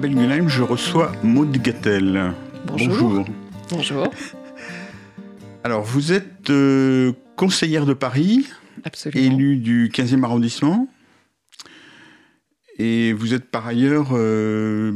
Je 0.00 0.62
reçois 0.62 1.10
Maud 1.24 1.50
Gattel. 1.60 2.32
Bonjour. 2.66 3.24
Bonjour. 3.68 4.08
Alors, 5.64 5.82
vous 5.82 6.12
êtes 6.12 6.50
euh, 6.50 7.12
conseillère 7.34 7.84
de 7.84 7.94
Paris, 7.94 8.46
élue 9.14 9.56
du 9.56 9.88
15e 9.88 10.22
arrondissement. 10.22 10.88
Et 12.78 13.12
vous 13.12 13.34
êtes 13.34 13.50
par 13.50 13.66
ailleurs 13.66 14.10
euh, 14.12 14.92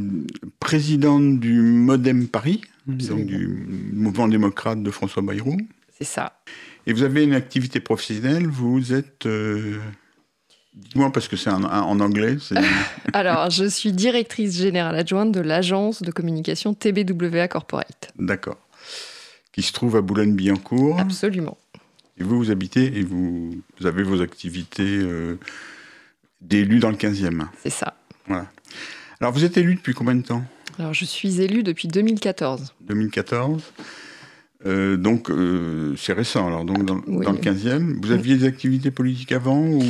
présidente 0.61 1.41
du 1.41 1.59
Modem 1.59 2.29
Paris, 2.29 2.61
donc 2.87 3.25
du 3.25 3.67
mouvement 3.91 4.29
démocrate 4.29 4.81
de 4.81 4.89
François 4.89 5.21
Bayrou. 5.21 5.57
C'est 5.97 6.05
ça. 6.05 6.39
Et 6.87 6.93
vous 6.93 7.03
avez 7.03 7.23
une 7.25 7.33
activité 7.33 7.81
professionnelle, 7.81 8.47
vous 8.47 8.93
êtes... 8.93 9.25
euh, 9.25 9.79
Dites-moi 10.75 11.11
parce 11.11 11.27
que 11.27 11.35
c'est 11.35 11.51
en, 11.51 11.63
en 11.63 11.99
anglais. 11.99 12.37
Alors, 13.13 13.49
je 13.49 13.65
suis 13.65 13.91
directrice 13.91 14.57
générale 14.57 14.95
adjointe 14.95 15.31
de 15.31 15.39
l'agence 15.39 16.01
de 16.01 16.11
communication 16.11 16.73
TBWA 16.73 17.47
Corporate. 17.47 18.11
D'accord. 18.17 18.57
Qui 19.51 19.61
se 19.61 19.71
trouve 19.71 19.95
à 19.95 20.01
Boulogne-Billancourt. 20.01 20.99
Absolument. 20.99 21.57
Et 22.17 22.23
vous, 22.23 22.37
vous 22.37 22.51
habitez 22.51 22.97
et 22.97 23.03
vous, 23.03 23.61
vous 23.79 23.85
avez 23.85 24.03
vos 24.03 24.21
activités 24.21 24.83
euh, 24.83 25.37
d'élu 26.41 26.79
dans 26.79 26.89
le 26.89 26.95
15e. 26.95 27.45
C'est 27.61 27.69
ça. 27.69 27.95
Voilà. 28.27 28.47
Alors, 29.19 29.31
vous 29.31 29.45
êtes 29.45 29.57
élu 29.57 29.75
depuis 29.75 29.93
combien 29.93 30.15
de 30.15 30.23
temps? 30.23 30.43
Alors, 30.79 30.93
je 30.93 31.05
suis 31.05 31.39
élue 31.39 31.61
depuis 31.61 31.87
2014. 31.87 32.73
2014 32.81 33.61
Euh, 34.65 34.95
donc, 34.97 35.29
euh, 35.29 35.93
c'est 35.97 36.13
récent, 36.13 36.47
alors, 36.47 36.63
donc 36.63 36.85
dans, 36.85 37.01
Oui. 37.07 37.25
dans 37.25 37.33
le 37.33 37.37
15e. 37.39 37.99
Vous 38.01 38.11
aviez 38.11 38.37
des 38.37 38.45
activités 38.45 38.91
politiques 38.91 39.31
avant 39.33 39.59
ou... 39.59 39.81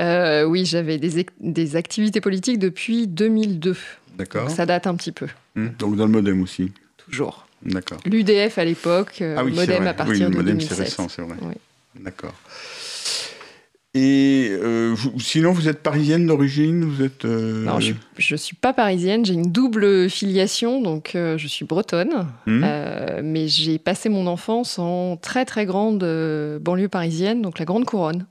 Euh, 0.00 0.44
oui, 0.44 0.64
j'avais 0.64 0.98
des, 0.98 1.20
ac- 1.22 1.28
des 1.40 1.76
activités 1.76 2.20
politiques 2.20 2.58
depuis 2.58 3.06
2002. 3.06 3.76
D'accord. 4.18 4.50
Ça 4.50 4.66
date 4.66 4.86
un 4.86 4.94
petit 4.96 5.12
peu, 5.12 5.26
Hum, 5.56 5.70
Donc, 5.78 5.96
dans 5.96 6.06
le 6.06 6.12
modem 6.12 6.42
aussi? 6.42 6.72
toujours. 6.96 7.46
D'accord. 7.64 7.98
L'UDF 8.06 8.56
à 8.58 8.64
l'époque, 8.64 9.22
ah 9.36 9.44
oui, 9.44 9.52
modem 9.52 9.86
à 9.86 9.94
partir 9.94 10.14
oui, 10.14 10.20
le 10.20 10.26
de 10.30 10.30
modem, 10.36 10.46
2007. 10.58 10.76
c'est 10.76 10.82
récent, 10.84 11.08
c'est 11.08 11.22
vrai. 11.22 11.36
Oui. 11.42 11.54
D'accord. 12.02 12.34
Et 13.92 14.46
euh, 14.52 14.92
vous- 14.96 15.18
sinon, 15.18 15.50
vous 15.50 15.66
êtes 15.68 15.82
parisienne 15.82 16.24
d'origine 16.24 16.84
Vous 16.84 17.02
êtes. 17.02 17.24
euh, 17.24 17.64
Non, 17.64 17.80
je 17.80 17.94
ne 18.32 18.36
suis 18.36 18.54
pas 18.54 18.72
parisienne, 18.72 19.24
j'ai 19.24 19.34
une 19.34 19.50
double 19.50 20.08
filiation, 20.08 20.80
donc 20.80 21.16
euh, 21.16 21.36
je 21.36 21.48
suis 21.48 21.64
bretonne, 21.64 22.28
euh, 22.46 23.20
mais 23.24 23.48
j'ai 23.48 23.80
passé 23.80 24.08
mon 24.08 24.28
enfance 24.28 24.78
en 24.78 25.16
très 25.16 25.44
très 25.44 25.66
grande 25.66 25.98
banlieue 26.62 26.88
parisienne, 26.88 27.42
donc 27.42 27.58
la 27.58 27.64
Grande 27.64 27.84
Couronne. 27.84 28.26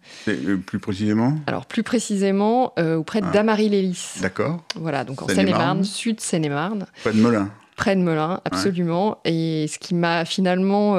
Plus 0.66 0.80
précisément 0.80 1.36
Alors 1.46 1.66
plus 1.66 1.84
précisément 1.84 2.74
auprès 2.96 3.20
de 3.20 3.26
Ah. 3.28 3.34
Damary-Lélis. 3.34 4.20
D'accord. 4.22 4.64
Voilà, 4.78 5.04
donc 5.04 5.22
en 5.22 5.28
Seine-et-Marne. 5.28 5.84
Sud 5.84 6.22
Seine-et-Marne, 6.22 6.86
Pas 7.04 7.12
de 7.12 7.18
Melun. 7.20 7.50
près 7.76 7.98
de 7.98 8.02
Melun, 8.02 8.40
absolument. 8.46 9.18
Et 9.26 9.66
ce 9.68 9.78
qui 9.78 9.94
m'a 9.94 10.24
finalement 10.24 10.96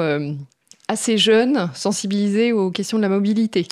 assez 0.87 1.17
jeune 1.17 1.71
sensibilisée 1.73 2.53
aux 2.53 2.69
questions 2.69 2.97
de 2.97 3.01
la 3.01 3.09
mobilité. 3.09 3.65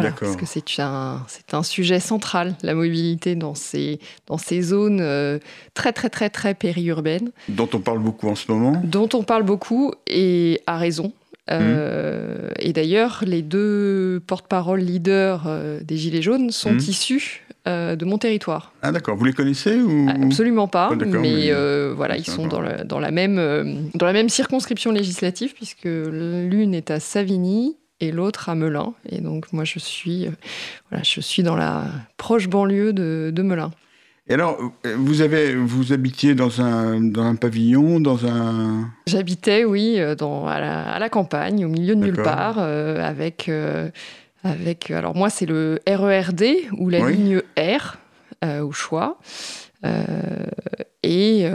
Voilà, 0.00 0.14
parce 0.18 0.36
que 0.36 0.46
c'est 0.46 0.64
un, 0.80 1.22
c'est 1.28 1.54
un 1.54 1.62
sujet 1.62 2.00
central, 2.00 2.54
la 2.62 2.74
mobilité 2.74 3.34
dans 3.34 3.54
ces, 3.54 3.98
dans 4.26 4.38
ces 4.38 4.62
zones 4.62 5.00
euh, 5.00 5.38
très 5.74 5.92
très 5.92 6.08
très 6.10 6.30
très 6.30 6.54
périurbaines, 6.54 7.30
Dont 7.48 7.68
on 7.74 7.80
parle 7.80 7.98
beaucoup 8.00 8.28
en 8.28 8.34
ce 8.34 8.50
moment. 8.50 8.80
dont 8.84 9.08
on 9.14 9.22
parle 9.22 9.42
beaucoup 9.42 9.92
et 10.06 10.60
à 10.66 10.76
raison. 10.78 11.12
Euh, 11.50 12.48
Et 12.58 12.72
d'ailleurs, 12.72 13.22
les 13.26 13.42
deux 13.42 14.20
porte-parole 14.26 14.80
leaders 14.80 15.44
euh, 15.46 15.80
des 15.82 15.96
Gilets 15.96 16.22
jaunes 16.22 16.50
sont 16.50 16.72
Mhm. 16.72 16.78
issus 16.80 17.42
euh, 17.68 17.96
de 17.96 18.04
mon 18.04 18.18
territoire. 18.18 18.72
Ah 18.82 18.92
d'accord, 18.92 19.16
vous 19.16 19.24
les 19.24 19.32
connaissez 19.32 19.76
ou... 19.80 20.08
Absolument 20.08 20.68
pas, 20.68 20.88
Ah, 20.92 20.96
mais, 20.96 21.06
mais- 21.06 21.52
voilà, 21.94 22.16
ils 22.16 22.24
sont 22.24 22.46
encore- 22.46 22.60
dans, 22.60 22.60
le- 22.60 22.84
dans, 22.84 23.00
la 23.00 23.10
même, 23.10 23.90
dans 23.94 24.06
la 24.06 24.12
même 24.12 24.28
circonscription 24.28 24.92
législative, 24.92 25.52
puisque 25.54 25.84
l'une 25.84 26.74
est 26.74 26.90
à 26.92 27.00
Savigny 27.00 27.76
et 28.00 28.12
l'autre 28.12 28.48
à 28.48 28.54
Melun. 28.54 28.94
Et 29.08 29.20
donc, 29.20 29.52
moi, 29.52 29.64
je 29.64 29.78
suis, 29.78 30.26
euh, 30.26 30.30
voilà, 30.90 31.02
je 31.04 31.20
suis 31.20 31.42
dans 31.42 31.56
la 31.56 31.84
proche 32.16 32.48
banlieue 32.48 32.92
de, 32.92 33.30
de 33.34 33.42
Melun. 33.42 33.70
Et 34.28 34.34
alors, 34.34 34.58
vous, 34.96 35.20
avez, 35.20 35.54
vous 35.54 35.92
habitiez 35.92 36.34
dans 36.34 36.60
un, 36.60 37.00
dans 37.00 37.22
un 37.22 37.36
pavillon, 37.36 38.00
dans 38.00 38.26
un... 38.26 38.90
J'habitais, 39.06 39.64
oui, 39.64 40.00
euh, 40.00 40.16
dans, 40.16 40.48
à, 40.48 40.58
la, 40.58 40.92
à 40.94 40.98
la 40.98 41.08
campagne, 41.08 41.64
au 41.64 41.68
milieu 41.68 41.94
de 41.94 42.00
nulle 42.00 42.20
part, 42.22 42.56
euh, 42.58 43.00
avec, 43.00 43.48
euh, 43.48 43.88
avec. 44.42 44.90
Alors, 44.90 45.14
moi, 45.14 45.30
c'est 45.30 45.46
le 45.46 45.78
RERD 45.86 46.42
ou 46.76 46.88
la 46.88 47.02
Oui. 47.02 47.16
ligne 47.16 47.42
R 47.56 47.98
euh, 48.44 48.62
au 48.62 48.72
choix. 48.72 49.18
Et 51.04 51.46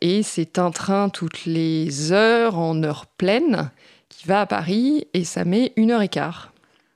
et 0.00 0.22
c'est 0.22 0.58
un 0.60 0.70
train 0.70 1.08
toutes 1.08 1.44
les 1.46 2.12
heures 2.12 2.56
en 2.56 2.80
heure 2.84 3.06
pleine 3.06 3.70
qui 4.22 4.28
va 4.28 4.42
à 4.42 4.46
Paris 4.46 5.08
et 5.14 5.24
ça 5.24 5.44
met 5.44 5.72
une 5.76 5.90
heure 5.90 6.02
et 6.02 6.08
quart. 6.08 6.52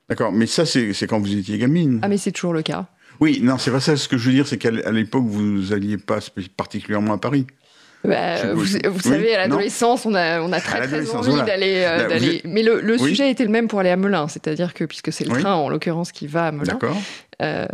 D'accord, 0.09 0.31
mais 0.31 0.47
ça, 0.47 0.65
c'est 0.65 1.07
quand 1.09 1.19
vous 1.19 1.37
étiez 1.37 1.59
gamine. 1.59 1.99
Ah, 2.03 2.09
mais 2.09 2.19
c'est 2.19 2.31
toujours 2.31 2.53
le 2.53 2.63
cas. 2.63 2.87
Oui, 3.19 3.41
non, 3.43 3.59
c'est 3.59 3.73
pas 3.73 3.81
ça. 3.81 3.97
Ce 3.97 4.09
que 4.09 4.17
je 4.17 4.29
veux 4.29 4.35
dire, 4.35 4.47
c'est 4.47 4.59
qu'à 4.59 4.71
l'époque, 4.71 5.25
vous 5.27 5.73
alliez 5.73 5.99
pas 5.99 6.19
particulièrement 6.57 7.15
à 7.15 7.19
Paris. 7.19 7.47
Bah, 8.07 8.53
vous, 8.55 8.63
oui. 8.77 9.01
savez, 9.01 9.35
à 9.35 9.39
l'adolescence, 9.39 10.07
on 10.07 10.15
a, 10.15 10.41
on 10.41 10.53
a 10.53 10.61
très, 10.61 10.87
très 10.87 11.11
envie 11.15 11.29
voilà. 11.31 11.45
d'aller. 11.45 11.85
euh, 11.87 12.09
êtes- 12.09 12.45
Mais 12.45 12.63
le, 12.63 12.81
le 12.81 12.95
Oui. 13.01 13.09
sujet 13.09 13.31
était 13.31 13.45
le 13.45 13.51
même 13.51 13.69
pour 13.69 13.81
aller 13.81 13.91
à 13.91 13.97
Melun, 13.97 14.29
c'est-à-dire 14.29 14.75
que, 14.75 14.85
puisque 14.85 15.13
c'est 15.13 15.25
le 15.25 15.33
Oui. 15.33 15.41
train 15.41 15.55
en 15.55 15.69
l'occurrence 15.69 16.13
qui 16.13 16.27
va 16.27 16.47
à 16.47 16.53
Melun, 16.53 16.65
D'accord 16.75 16.97
euh, 17.43 17.67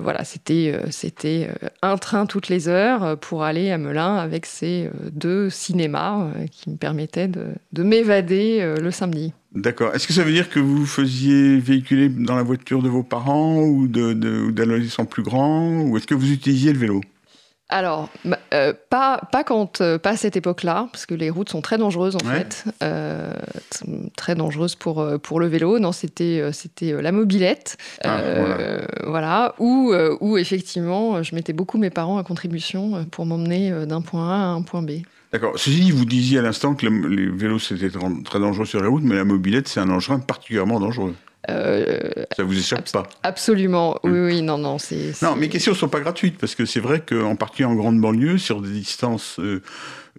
voilà, 0.00 0.24
c'était 0.24 0.72
euh, 0.74 0.86
c'était 0.90 1.48
un 1.82 1.96
train 1.96 2.26
toutes 2.26 2.48
les 2.48 2.68
heures 2.68 3.16
pour 3.18 3.44
aller 3.44 3.70
à 3.70 3.78
Melun 3.78 4.16
avec 4.16 4.44
ces 4.44 4.90
deux 5.12 5.50
cinémas 5.50 6.26
qui 6.50 6.70
me 6.70 6.76
permettaient 6.76 7.28
de, 7.28 7.46
de 7.72 7.82
m'évader 7.84 8.74
le 8.80 8.90
samedi. 8.90 9.32
D'accord. 9.54 9.94
Est-ce 9.94 10.08
que 10.08 10.12
ça 10.12 10.24
veut 10.24 10.32
dire 10.32 10.50
que 10.50 10.58
vous 10.58 10.84
faisiez 10.84 11.58
véhiculer 11.60 12.08
dans 12.08 12.34
la 12.34 12.42
voiture 12.42 12.82
de 12.82 12.88
vos 12.88 13.04
parents 13.04 13.60
ou 13.62 13.86
de- 13.86 14.12
de- 14.12 14.50
d'adolescents 14.50 15.04
plus 15.04 15.22
grands 15.22 15.82
Ou 15.82 15.96
est-ce 15.96 16.08
que 16.08 16.14
vous 16.14 16.32
utilisiez 16.32 16.72
le 16.72 16.78
vélo? 16.80 17.00
Alors, 17.70 18.10
ma- 18.24 18.38
euh, 18.52 18.74
pas, 18.90 19.20
pas, 19.32 19.42
quand, 19.42 19.80
euh, 19.80 19.98
pas 19.98 20.10
à 20.10 20.16
cette 20.16 20.36
époque-là, 20.36 20.86
parce 20.92 21.06
que 21.06 21.14
les 21.14 21.30
routes 21.30 21.48
sont 21.48 21.62
très 21.62 21.78
dangereuses 21.78 22.14
en 22.16 22.26
Ouais. 22.28 22.38
fait, 22.40 22.64
euh, 22.82 23.32
très 24.16 24.34
dangereuses 24.34 24.74
pour, 24.74 25.04
pour 25.22 25.40
le 25.40 25.46
vélo. 25.46 25.78
Non, 25.78 25.90
c'était 25.92 26.50
c'était 26.52 26.92
la 27.00 27.10
mobilette, 27.10 27.78
Ah, 28.04 28.18
euh, 28.18 28.86
voilà, 29.06 29.54
où, 29.58 29.94
où 30.20 30.36
effectivement, 30.36 31.22
je 31.22 31.34
mettais 31.34 31.54
beaucoup 31.54 31.78
mes 31.78 31.90
parents 31.90 32.18
à 32.18 32.22
contribution 32.22 33.06
pour 33.10 33.24
m'emmener 33.24 33.72
d'un 33.86 34.02
point 34.02 34.28
A 34.30 34.34
à 34.34 34.46
un 34.48 34.62
point 34.62 34.82
B. 34.82 34.90
D'accord. 35.32 35.52
Ceci 35.56 35.80
dit, 35.80 35.90
vous 35.90 36.04
disiez 36.04 36.38
à 36.38 36.42
l'instant 36.42 36.74
que 36.74 36.86
le- 36.86 37.08
les 37.08 37.26
vélos, 37.28 37.58
c'était 37.58 37.88
tr- 37.88 38.22
très 38.22 38.38
dangereux 38.38 38.66
sur 38.66 38.80
les 38.82 38.86
routes, 38.88 39.02
mais 39.02 39.16
la 39.16 39.24
mobilette, 39.24 39.66
c'est 39.68 39.80
un 39.80 39.90
engin 39.90 40.20
particulièrement 40.20 40.78
dangereux. 40.78 41.14
Euh, 41.50 41.98
Ça 42.36 42.42
vous 42.42 42.58
échappe 42.58 42.90
pas 42.92 43.04
absolument, 43.22 43.98
oui, 44.04 44.18
oui, 44.18 44.42
non, 44.42 44.58
non, 44.58 44.78
c'est. 44.78 45.12
Non, 45.22 45.36
mes 45.36 45.48
questions 45.48 45.72
ne 45.72 45.76
sont 45.76 45.88
pas 45.88 46.00
gratuites, 46.00 46.38
parce 46.38 46.54
que 46.54 46.64
c'est 46.64 46.80
vrai 46.80 47.00
qu'en 47.00 47.36
particulier 47.36 47.66
en 47.66 47.74
grande 47.74 48.00
banlieue, 48.00 48.38
sur 48.38 48.60
des 48.60 48.70
distances 48.70 49.38
euh, 49.40 49.62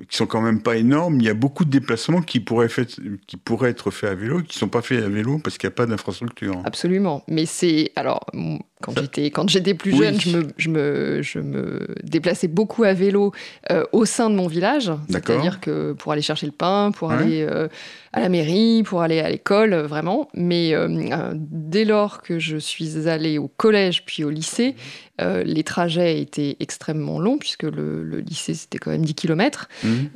qui 0.10 0.18
sont 0.18 0.26
quand 0.26 0.42
même 0.42 0.62
pas 0.62 0.76
énormes, 0.76 1.20
il 1.20 1.26
y 1.26 1.30
a 1.30 1.34
beaucoup 1.34 1.64
de 1.66 1.70
déplacements 1.70 2.22
qui 2.22 2.40
pourraient, 2.40 2.68
fait- 2.70 3.00
qui 3.28 3.38
pourraient 3.38 3.70
être 3.70 3.92
faits 3.92 4.10
à 4.10 4.16
vélo, 4.16 4.40
et 4.42 4.44
qui 4.44 4.58
ne 4.58 4.60
sont 4.60 4.68
pas 4.68 4.82
faits 4.82 5.04
à 5.04 5.08
vélo 5.08 5.40
parce 5.44 5.58
qu'il 5.58 5.68
n'y 5.68 5.74
a 5.74 5.76
pas 5.76 5.86
d'infrastructure. 5.86 6.62
Absolument. 6.66 7.24
Mais 7.30 7.46
c'est. 7.46 7.92
Alors, 7.96 8.26
quand 8.82 8.92
j'étais, 9.00 9.32
quand 9.32 9.48
j'étais 9.50 9.74
plus 9.74 9.94
Oui. 9.94 10.00
jeune, 10.00 10.20
je 10.20 10.38
me, 10.38 10.44
je, 10.58 10.70
me, 10.70 11.22
je 11.22 11.40
me 11.40 11.88
déplaçais 12.04 12.48
beaucoup 12.50 12.84
à 12.84 12.94
vélo 12.94 13.32
euh, 13.72 13.84
au 13.94 14.06
sein 14.06 14.30
de 14.30 14.36
mon 14.36 14.48
village. 14.48 14.88
D'accord. 15.08 15.36
C'est-à-dire 15.36 15.60
que 15.62 15.94
pour 15.94 16.12
aller 16.12 16.22
chercher 16.22 16.46
le 16.46 16.52
pain, 16.52 16.92
pour 16.92 17.10
Ouais. 17.10 17.16
aller 17.16 17.42
euh, 17.50 17.68
à 18.12 18.20
la 18.20 18.30
mairie, 18.30 18.84
pour 18.84 19.02
aller 19.02 19.20
à 19.20 19.30
l'école, 19.30 19.74
euh, 19.74 19.88
vraiment. 19.88 20.28
Mais 20.34 20.74
euh, 20.74 21.32
dès 21.36 21.86
lors 21.86 22.22
que 22.22 22.38
je 22.38 22.58
suis 22.58 23.08
allée 23.08 23.38
au 23.38 23.48
collège 23.48 24.04
puis 24.06 24.24
au 24.26 24.30
lycée, 24.30 24.76
euh, 25.22 25.44
les 25.44 25.64
trajets 25.64 26.20
étaient 26.22 26.58
extrêmement 26.60 27.20
longs, 27.20 27.38
puisque 27.38 27.64
le, 27.64 28.04
le 28.04 28.20
lycée, 28.20 28.54
c'était 28.54 28.78
quand 28.78 28.92
même 28.92 29.06
10 29.06 29.14
km. 29.16 29.68
Mhm. 29.84 30.10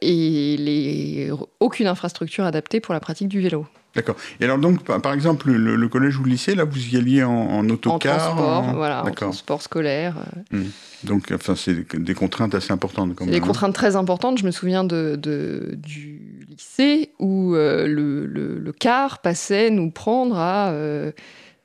et 0.00 0.56
les, 0.58 1.30
aucune 1.60 1.86
infrastructure 1.86 2.44
adaptée 2.44 2.80
pour 2.80 2.94
la 2.94 3.00
pratique 3.00 3.28
du 3.28 3.40
vélo. 3.40 3.66
D'accord. 3.94 4.16
Et 4.40 4.44
alors 4.44 4.56
donc, 4.58 4.82
par, 4.84 5.12
exemple, 5.12 5.50
le, 5.50 5.76
le 5.76 5.88
collège 5.88 6.18
ou 6.18 6.24
le 6.24 6.30
lycée, 6.30 6.54
là, 6.54 6.64
vous 6.64 6.94
y 6.94 6.96
alliez 6.96 7.22
en, 7.24 7.30
en 7.30 7.58
En 7.58 7.68
autocar 7.68 8.16
transport, 8.18 8.62
en- 8.68 8.72
voilà, 8.74 9.04
en 9.04 9.10
transport 9.10 9.60
scolaire. 9.60 10.14
euh, 10.54 10.62
Donc, 11.04 11.30
enfin, 11.30 11.54
c'est 11.56 11.94
des- 11.98 12.14
contraintes 12.14 12.54
assez 12.54 12.72
importantes 12.72 13.14
quand 13.14 13.26
même. 13.26 13.32
des 13.34 13.40
hein. 13.40 13.46
contraintes 13.46 13.74
très 13.74 13.94
importantes. 13.96 14.38
Je 14.38 14.46
me 14.46 14.50
souviens 14.50 14.84
de, 14.84 15.16
de- 15.16 15.74
du 15.76 16.46
lycée 16.48 17.10
où 17.18 17.54
euh, 17.54 17.86
le, 17.86 18.24
le- 18.24 18.72
car 18.72 19.18
passait 19.18 19.68
nous 19.68 19.90
prendre 19.90 20.38
à 20.38 20.70
euh, 20.70 21.12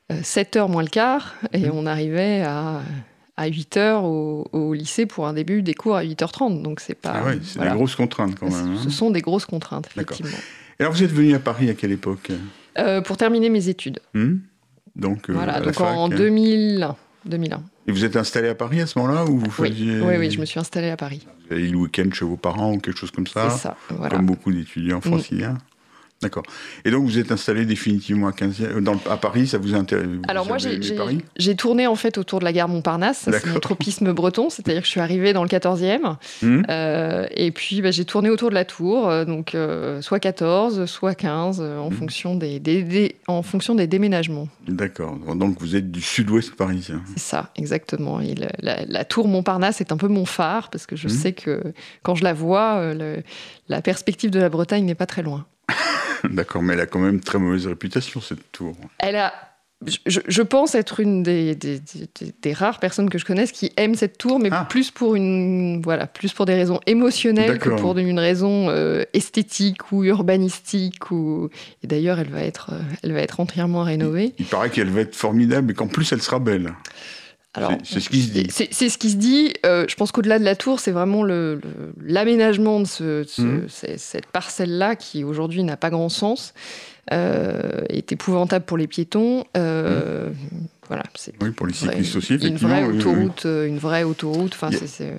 7h 0.09 0.69
moins 0.69 0.83
le 0.83 0.89
quart 0.89 1.35
et 1.53 1.59
Mhm. 1.67 1.71
on 1.73 1.85
arrivait 1.85 2.41
à, 2.41 2.81
à 3.35 3.47
8h 3.49 4.03
au, 4.03 4.47
au 4.53 4.73
lycée 4.73 5.05
pour 5.05 5.27
un 5.27 5.33
début 5.33 5.61
des 5.61 5.73
cours 5.73 5.95
à 5.97 6.03
8h30. 6.03 6.61
Donc 6.61 6.79
c'est 6.79 6.95
pas. 6.95 7.13
Ah 7.15 7.23
oui, 7.27 7.39
c'est 7.43 7.55
voilà. 7.57 7.71
des 7.71 7.77
grosses 7.77 7.95
contraintes 7.95 8.35
quand 8.39 8.49
même. 8.49 8.75
hein. 8.75 8.79
Ce 8.83 8.89
sont 8.89 9.11
des 9.11 9.21
grosses 9.21 9.45
contraintes, 9.45 9.87
effectivement. 9.87 10.37
Et 10.79 10.83
alors, 10.83 10.93
vous 10.93 11.03
êtes 11.03 11.11
venu 11.11 11.33
à 11.33 11.39
Paris 11.39 11.69
à 11.69 11.73
quelle 11.73 11.91
époque? 11.91 12.31
Euh, 12.77 13.01
pour 13.01 13.17
terminer 13.17 13.49
mes 13.49 13.67
études. 13.69 13.99
Hmm? 14.13 14.35
Donc, 14.95 15.29
euh, 15.29 15.33
voilà, 15.33 15.59
donc 15.59 15.79
en 15.81 16.07
fac. 16.09 16.17
2001. 16.17 16.95
2001. 17.25 17.61
Et 17.87 17.91
vous 17.91 18.05
êtes 18.05 18.15
installé 18.15 18.47
à 18.49 18.55
Paris 18.55 18.79
à 18.81 18.87
ce 18.87 18.97
moment-là 18.99 19.25
ou 19.25 19.37
vous 19.39 19.45
oui. 19.59 19.69
faisiez... 19.69 19.99
oui, 20.01 20.15
oui, 20.17 20.31
je 20.31 20.39
me 20.39 20.45
suis 20.45 20.59
installé 20.59 20.89
à 20.89 20.97
Paris. 20.97 21.25
Vous 21.49 21.55
avez 21.55 21.63
eu 21.67 21.71
le 21.71 21.77
week-end 21.77 22.07
chez 22.13 22.25
vos 22.25 22.37
parents 22.37 22.73
ou 22.73 22.77
quelque 22.79 22.97
chose 22.97 23.11
comme 23.11 23.27
ça 23.27 23.49
C'est 23.49 23.57
ça, 23.63 23.77
voilà. 23.89 24.15
Comme 24.15 24.25
beaucoup 24.27 24.51
d'étudiants 24.51 25.01
franciliens 25.01 25.57
D'accord. 26.21 26.43
Et 26.83 26.89
donc 26.89 27.03
vous 27.05 27.19
êtes 27.19 27.31
installé 27.31 27.65
définitivement 27.65 28.27
à, 28.27 28.31
15e, 28.31 28.79
dans, 28.81 28.99
à 29.07 29.17
Paris, 29.17 29.45
ça 29.47 29.59
vous 29.59 29.75
intéresse 29.75 30.07
Alors 30.27 30.47
moi 30.47 30.57
j'ai 30.57 31.55
tourné 31.55 31.85
en 31.85 31.95
fait 31.95 32.17
autour 32.17 32.39
de 32.39 32.43
la 32.45 32.51
gare 32.53 32.67
Montparnasse, 32.67 33.29
c'est 33.31 33.45
mon 33.45 33.59
tropisme 33.59 34.11
breton, 34.13 34.49
c'est-à-dire 34.49 34.81
que 34.81 34.85
je 34.87 34.91
suis 34.91 34.99
arrivée 34.99 35.33
dans 35.33 35.43
le 35.43 35.49
14e 35.49 36.15
Hum 36.43 36.63
euh, 36.69 37.27
et 37.35 37.51
puis 37.51 37.81
bah, 37.81 37.91
j'ai 37.91 38.05
tourné 38.05 38.29
autour 38.31 38.49
de 38.49 38.55
la 38.55 38.65
tour, 38.65 39.07
euh, 39.07 39.25
donc 39.25 39.53
euh, 39.53 40.01
soit 40.01 40.19
14, 40.19 40.85
soit 40.85 41.13
15 41.13 41.59
euh, 41.61 41.77
en, 41.77 41.89
Mhm. 41.91 41.95
fonction 41.95 42.35
des, 42.35 42.59
des- 42.59 42.83
des- 42.83 43.15
en 43.27 43.43
fonction 43.43 43.75
des 43.75 43.85
déménagements. 43.87 44.47
D'accord. 44.67 45.15
Donc 45.35 45.59
vous 45.59 45.75
êtes 45.75 45.91
du 45.91 46.01
sud-ouest 46.01 46.55
parisien. 46.55 47.01
C'est 47.13 47.19
ça, 47.19 47.51
exactement. 47.55 48.19
Et 48.21 48.33
la, 48.61 48.83
la 48.85 49.05
tour 49.05 49.27
Montparnasse 49.27 49.81
est 49.81 49.91
un 49.91 49.97
peu 49.97 50.07
mon 50.07 50.25
phare 50.25 50.69
parce 50.71 50.85
que 50.87 50.95
je 50.95 51.07
Mhm. 51.07 51.13
sais 51.13 51.33
que 51.33 51.61
quand 52.03 52.15
je 52.15 52.23
la 52.23 52.33
vois, 52.33 52.77
euh, 52.77 52.93
le- 53.17 53.23
la 53.69 53.81
perspective 53.81 54.31
de 54.31 54.39
la 54.39 54.49
Bretagne 54.49 54.83
n'est 54.85 54.95
pas 54.95 55.05
très 55.05 55.21
loin. 55.21 55.45
D'accord, 56.29 56.61
mais 56.63 56.73
elle 56.73 56.81
a 56.81 56.85
quand 56.85 56.99
même 56.99 57.19
très 57.19 57.39
mauvaise 57.39 57.67
réputation, 57.67 58.21
cette 58.21 58.51
tour. 58.51 58.75
Elle 58.99 59.15
a. 59.15 59.33
Je, 60.07 60.19
je 60.27 60.41
pense 60.41 60.73
être 60.73 60.99
une 61.01 61.21
des, 61.21 61.53
des- 61.53 61.77
des- 61.79 62.33
des 62.41 62.53
rares 62.53 62.79
personnes 62.79 63.11
que 63.11 63.19
je 63.19 63.25
connaisse 63.25 63.51
qui 63.51 63.71
aime 63.77 63.93
cette 63.93 64.17
tour, 64.17 64.39
mais 64.39 64.49
Ah. 64.51 64.65
plus 64.67 64.89
pour 64.89 65.13
une 65.15 65.83
voilà, 65.83 66.07
plus 66.07 66.33
pour 66.33 66.47
des 66.47 66.55
raisons 66.55 66.79
émotionnelles 66.87 67.59
que 67.59 67.69
pour 67.69 67.95
une 67.99 68.17
raison 68.17 68.69
euh, 68.71 69.03
esthétique 69.13 69.91
ou 69.91 70.03
urbanistique. 70.03 71.11
Ou 71.11 71.49
et 71.83 71.87
d'ailleurs, 71.87 72.17
elle 72.17 72.31
va 72.31 72.41
être, 72.41 72.71
euh, 72.73 72.79
elle 73.03 73.13
va 73.13 73.19
être 73.21 73.39
entièrement 73.39 73.83
rénovée. 73.83 74.33
Il 74.39 74.45
paraît 74.45 74.71
qu'elle 74.71 74.89
va 74.89 75.01
être 75.01 75.15
formidable 75.15 75.69
et 75.69 75.73
qu'en 75.75 75.87
plus 75.87 76.11
elle 76.11 76.23
sera 76.23 76.39
belle. 76.39 76.73
C'est- 77.83 77.99
ce 77.99 78.09
qui 78.09 78.21
se 78.21 78.31
dit. 78.31 78.47
C'est 78.49 78.89
ce 78.89 78.97
qui 78.97 79.09
se 79.11 79.15
dit. 79.15 79.53
Euh, 79.65 79.85
je 79.87 79.95
pense 79.95 80.11
qu'au-delà 80.11 80.39
de 80.39 80.43
la 80.43 80.55
tour, 80.55 80.79
c'est 80.79 80.91
vraiment 80.91 81.23
le- 81.23 81.55
le- 81.55 81.93
l'aménagement 82.05 82.79
de 82.79 82.85
ce- 82.85 83.23
ce- 83.27 83.41
Mhm. 83.41 83.67
cette 83.97 84.25
parcelle-là 84.27 84.95
qui 84.95 85.23
aujourd'hui 85.23 85.63
n'a 85.63 85.77
pas 85.77 85.89
grand 85.89 86.09
sens, 86.09 86.53
euh, 87.13 87.81
est 87.89 88.11
épouvantable 88.11 88.65
pour 88.65 88.77
les 88.77 88.87
piétons. 88.87 89.45
Euh, 89.55 90.29
Voilà, 90.87 91.03
Oui, 91.41 91.51
pour 91.51 91.67
les 91.67 91.73
cyclistes 91.73 92.15
aussi, 92.15 92.35
une 92.35 92.55
vraie 92.57 92.83
oui, 92.83 92.87
oui, 92.89 92.93
oui. 92.93 92.99
autoroute, 92.99 93.45
euh, 93.45 93.67
une 93.67 93.77
vraie 93.77 94.03
autoroute. 94.03 94.53
Enfin, 94.53 94.69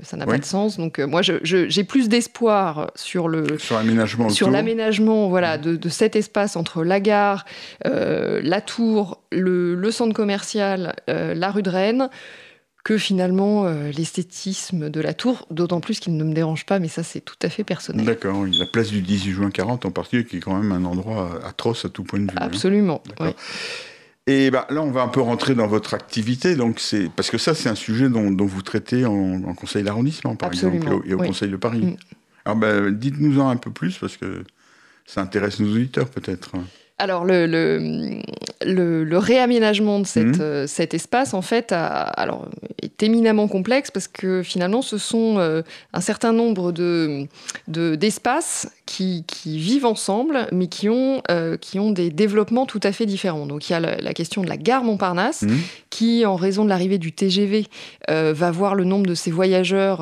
ça 0.02 0.16
n'a 0.16 0.24
Oui. 0.24 0.32
pas 0.32 0.38
de 0.38 0.44
sens. 0.44 0.78
Donc, 0.78 0.98
euh, 0.98 1.06
moi, 1.06 1.20
j'ai 1.22 1.84
plus 1.84 2.08
d'espoir 2.08 2.90
sur 2.94 3.28
le 3.28 3.58
Sur 3.58 3.76
l'aménagement 3.76 4.28
sur 4.30 4.50
l'aménagement 4.50 5.28
voilà, 5.28 5.58
de, 5.58 5.76
de 5.76 5.88
cet 5.88 6.16
espace 6.16 6.56
entre 6.56 6.84
la 6.84 7.00
gare, 7.00 7.44
euh, 7.86 8.40
la 8.42 8.60
tour, 8.60 9.22
le, 9.30 9.74
le 9.74 9.90
centre 9.90 10.14
commercial, 10.14 10.94
euh, 11.10 11.34
la 11.34 11.50
rue 11.50 11.62
de 11.62 11.70
Rennes, 11.70 12.08
que 12.84 12.96
finalement 12.96 13.66
euh, 13.66 13.90
l'esthétisme 13.90 14.88
de 14.88 15.00
la 15.02 15.12
tour, 15.12 15.46
d'autant 15.50 15.80
plus 15.80 16.00
qu'il 16.00 16.16
ne 16.16 16.24
me 16.24 16.32
dérange 16.32 16.64
pas, 16.64 16.78
mais 16.78 16.88
ça 16.88 17.02
c'est 17.02 17.20
tout 17.20 17.36
à 17.42 17.50
fait 17.50 17.64
personnel. 17.64 18.06
D'accord, 18.06 18.46
la 18.46 18.64
place 18.72 18.88
du 18.88 19.02
18 19.02 19.32
juin 19.32 19.50
40 19.50 19.84
en 19.84 19.90
particulier, 19.90 20.24
qui 20.24 20.38
est 20.38 20.40
quand 20.40 20.56
même 20.58 20.72
un 20.72 20.86
endroit 20.86 21.38
atroce 21.46 21.84
à 21.84 21.90
tout 21.90 22.04
point 22.04 22.20
de 22.20 22.24
vue. 22.30 22.36
hein. 22.38 22.46
Absolument. 22.46 23.02
Ouais. 23.20 23.34
Et 24.28 24.50
bah, 24.50 24.66
là, 24.68 24.82
on 24.82 24.90
va 24.90 25.02
un 25.02 25.08
peu 25.08 25.22
rentrer 25.22 25.54
dans 25.54 25.66
votre 25.66 25.94
activité, 25.94 26.54
donc 26.54 26.80
c'est 26.80 27.10
parce 27.10 27.30
que 27.30 27.38
ça, 27.38 27.54
c'est 27.54 27.70
un 27.70 27.74
sujet 27.74 28.10
dont, 28.10 28.30
dont 28.30 28.44
vous 28.44 28.60
traitez 28.60 29.06
en, 29.06 29.42
en 29.42 29.54
conseil 29.54 29.82
d'arrondissement, 29.82 30.36
par 30.36 30.50
Absolument, 30.50 30.76
exemple, 30.76 31.08
et 31.08 31.08
au, 31.08 31.12
et 31.12 31.14
au 31.14 31.20
oui. 31.20 31.26
conseil 31.28 31.50
de 31.50 31.56
Paris. 31.56 31.80
Mm. 31.80 31.96
Alors, 32.44 32.58
bah, 32.58 32.90
dites-nous-en 32.90 33.48
un 33.48 33.56
peu 33.56 33.70
plus, 33.70 33.96
parce 33.96 34.18
que 34.18 34.44
ça 35.06 35.22
intéresse 35.22 35.60
nos 35.60 35.72
auditeurs, 35.72 36.10
peut-être. 36.10 36.52
Alors, 37.00 37.24
le, 37.24 37.46
le, 37.46 38.18
le- 38.64 39.04
le 39.04 39.18
réaménagement 39.18 40.00
de 40.00 40.06
cette, 40.06 40.26
Mhm. 40.26 40.40
euh, 40.40 40.66
cet 40.66 40.94
espace, 40.94 41.32
en 41.32 41.42
fait, 41.42 41.70
a- 41.70 42.02
alors, 42.02 42.48
est 42.82 43.00
éminemment 43.04 43.46
complexe 43.46 43.92
parce 43.92 44.08
que 44.08 44.42
finalement, 44.42 44.82
ce 44.82 44.98
sont 44.98 45.38
euh, 45.38 45.62
un 45.92 46.00
certain 46.00 46.32
nombre 46.32 46.72
de, 46.72 47.26
de- 47.68 47.94
d'espaces 47.94 48.68
qui, 48.84 49.24
qui 49.28 49.58
vivent 49.58 49.86
ensemble, 49.86 50.48
mais 50.50 50.66
qui 50.66 50.88
ont, 50.88 51.22
euh, 51.30 51.56
qui 51.56 51.78
ont 51.78 51.92
des 51.92 52.10
développements 52.10 52.66
tout 52.66 52.80
à 52.82 52.90
fait 52.90 53.06
différents. 53.06 53.46
Donc, 53.46 53.68
il 53.68 53.72
y 53.72 53.76
a 53.76 53.80
la, 53.80 53.96
la 53.98 54.12
question 54.12 54.42
de 54.42 54.48
la 54.48 54.56
gare 54.56 54.82
Montparnasse, 54.82 55.42
Mhm. 55.42 55.58
qui, 55.90 56.26
en 56.26 56.34
raison 56.34 56.64
de 56.64 56.68
l'arrivée 56.68 56.98
du 56.98 57.12
TGV, 57.12 57.66
va 58.08 58.50
voir 58.50 58.74
le 58.74 58.82
nombre 58.84 59.06
de 59.06 59.14
ses 59.14 59.30
voyageurs 59.30 60.00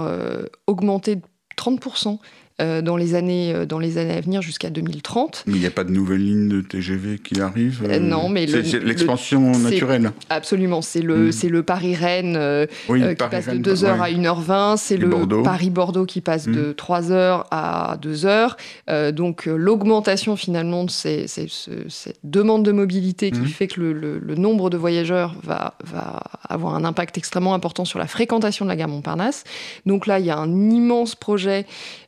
augmenter 0.67 1.17
de 1.17 1.23
30%. 1.57 2.19
Euh, 2.63 2.81
dans, 2.83 2.97
les 2.97 3.15
années, 3.15 3.53
euh, 3.55 3.67
dans 3.67 3.79
les 3.79 3.99
années 3.99 4.15
à 4.17 4.21
venir 4.21 4.41
jusqu'à 4.43 4.71
2030. 4.71 5.45
Mais 5.47 5.55
il 5.55 5.61
n'y 5.61 5.67
a 5.67 5.71
pas 5.71 5.85
de 5.85 5.91
nouvelle 5.91 6.25
ligne 6.25 6.49
de 6.49 6.61
TGV 6.63 7.19
qui 7.19 7.41
arrive 7.41 7.83
Euh, 7.89 7.99
non, 7.99 8.29
mais 8.29 8.47
c'est, 8.47 8.57
le- 8.59 8.65
c'est 8.65 8.79
le- 8.81 8.87
l'expansion 8.87 9.53
naturelle. 9.53 10.13
Absolument, 10.31 10.81
c'est 10.83 11.03
le, 11.03 11.27
Mm. 11.29 11.33
c'est 11.33 11.49
le 11.49 11.63
Paris-Rennes 11.63 12.67
Oui, 12.89 13.01
qui 13.07 13.15
Paris, 13.17 13.31
passe 13.31 13.45
de 13.47 13.51
Rennes, 13.51 13.63
2h 13.63 13.83
ouais. 13.85 14.01
à 14.01 14.09
1h20, 14.11 14.77
c'est 14.79 14.97
le 14.97 15.09
Bordeaux. 15.09 15.43
Paris-Bordeaux 15.43 16.07
qui 16.07 16.21
passe 16.21 16.47
de 16.47 16.73
3h 16.73 17.45
à 17.51 17.99
2h. 18.01 18.57
Euh, 18.89 19.13
donc 19.13 19.47
l'augmentation 19.47 20.37
finalement 20.37 20.85
de 20.85 20.91
ces- 20.91 21.27
ces- 21.29 21.49
ce- 21.49 21.71
cette 21.89 22.19
demande 22.25 22.65
de 22.65 22.73
mobilité 22.73 23.31
qui 23.31 23.41
Mm. 23.41 23.47
fait 23.47 23.67
que 23.67 23.81
le, 23.81 23.93
le- 23.93 24.19
le 24.19 24.35
nombre 24.35 24.71
de 24.71 24.77
voyageurs 24.77 25.35
va, 25.43 25.75
va 25.85 26.23
avoir 26.49 26.75
un 26.75 26.85
impact 26.85 27.19
extrêmement 27.19 27.55
important 27.55 27.85
sur 27.85 27.99
la 27.99 28.07
fréquentation 28.07 28.65
de 28.65 28.71
la 28.71 28.77
gare 28.77 28.89
Montparnasse. 28.89 29.45
Donc 29.85 30.07
là, 30.07 30.19
il 30.21 30.27
y 30.27 30.31
a 30.31 30.39
un 30.39 30.51
immense 30.71 31.15
projet 31.15 31.67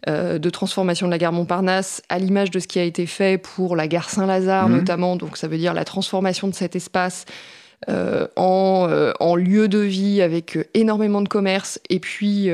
euh, 0.09 0.38
de 0.39 0.51
transformation 0.51 1.07
de 1.07 1.11
la 1.13 1.19
gare 1.19 1.33
Montparnasse 1.33 2.03
à 2.09 2.19
l'image 2.19 2.51
de 2.51 2.59
ce 2.59 2.67
qui 2.67 2.79
a 2.79 2.85
été 2.85 3.07
fait 3.07 3.39
pour 3.39 3.77
la 3.77 3.87
gare 3.89 4.11
Saint-Lazare 4.11 4.69
Mhm. 4.69 4.77
notamment. 4.79 5.17
Donc 5.17 5.37
ça 5.37 5.49
veut 5.49 5.59
dire 5.59 5.75
la 5.75 5.85
transformation 5.85 6.49
de 6.49 6.55
cet 6.55 6.77
espace 6.77 7.25
euh, 7.89 8.27
en, 8.35 8.89
euh, 8.91 9.13
en 9.21 9.37
lieu 9.37 9.69
de 9.69 9.79
vie 9.79 10.21
avec 10.21 10.57
euh, 10.57 10.65
énormément 10.75 11.21
de 11.21 11.29
commerce 11.29 11.79
et 11.89 12.01
puis 12.01 12.51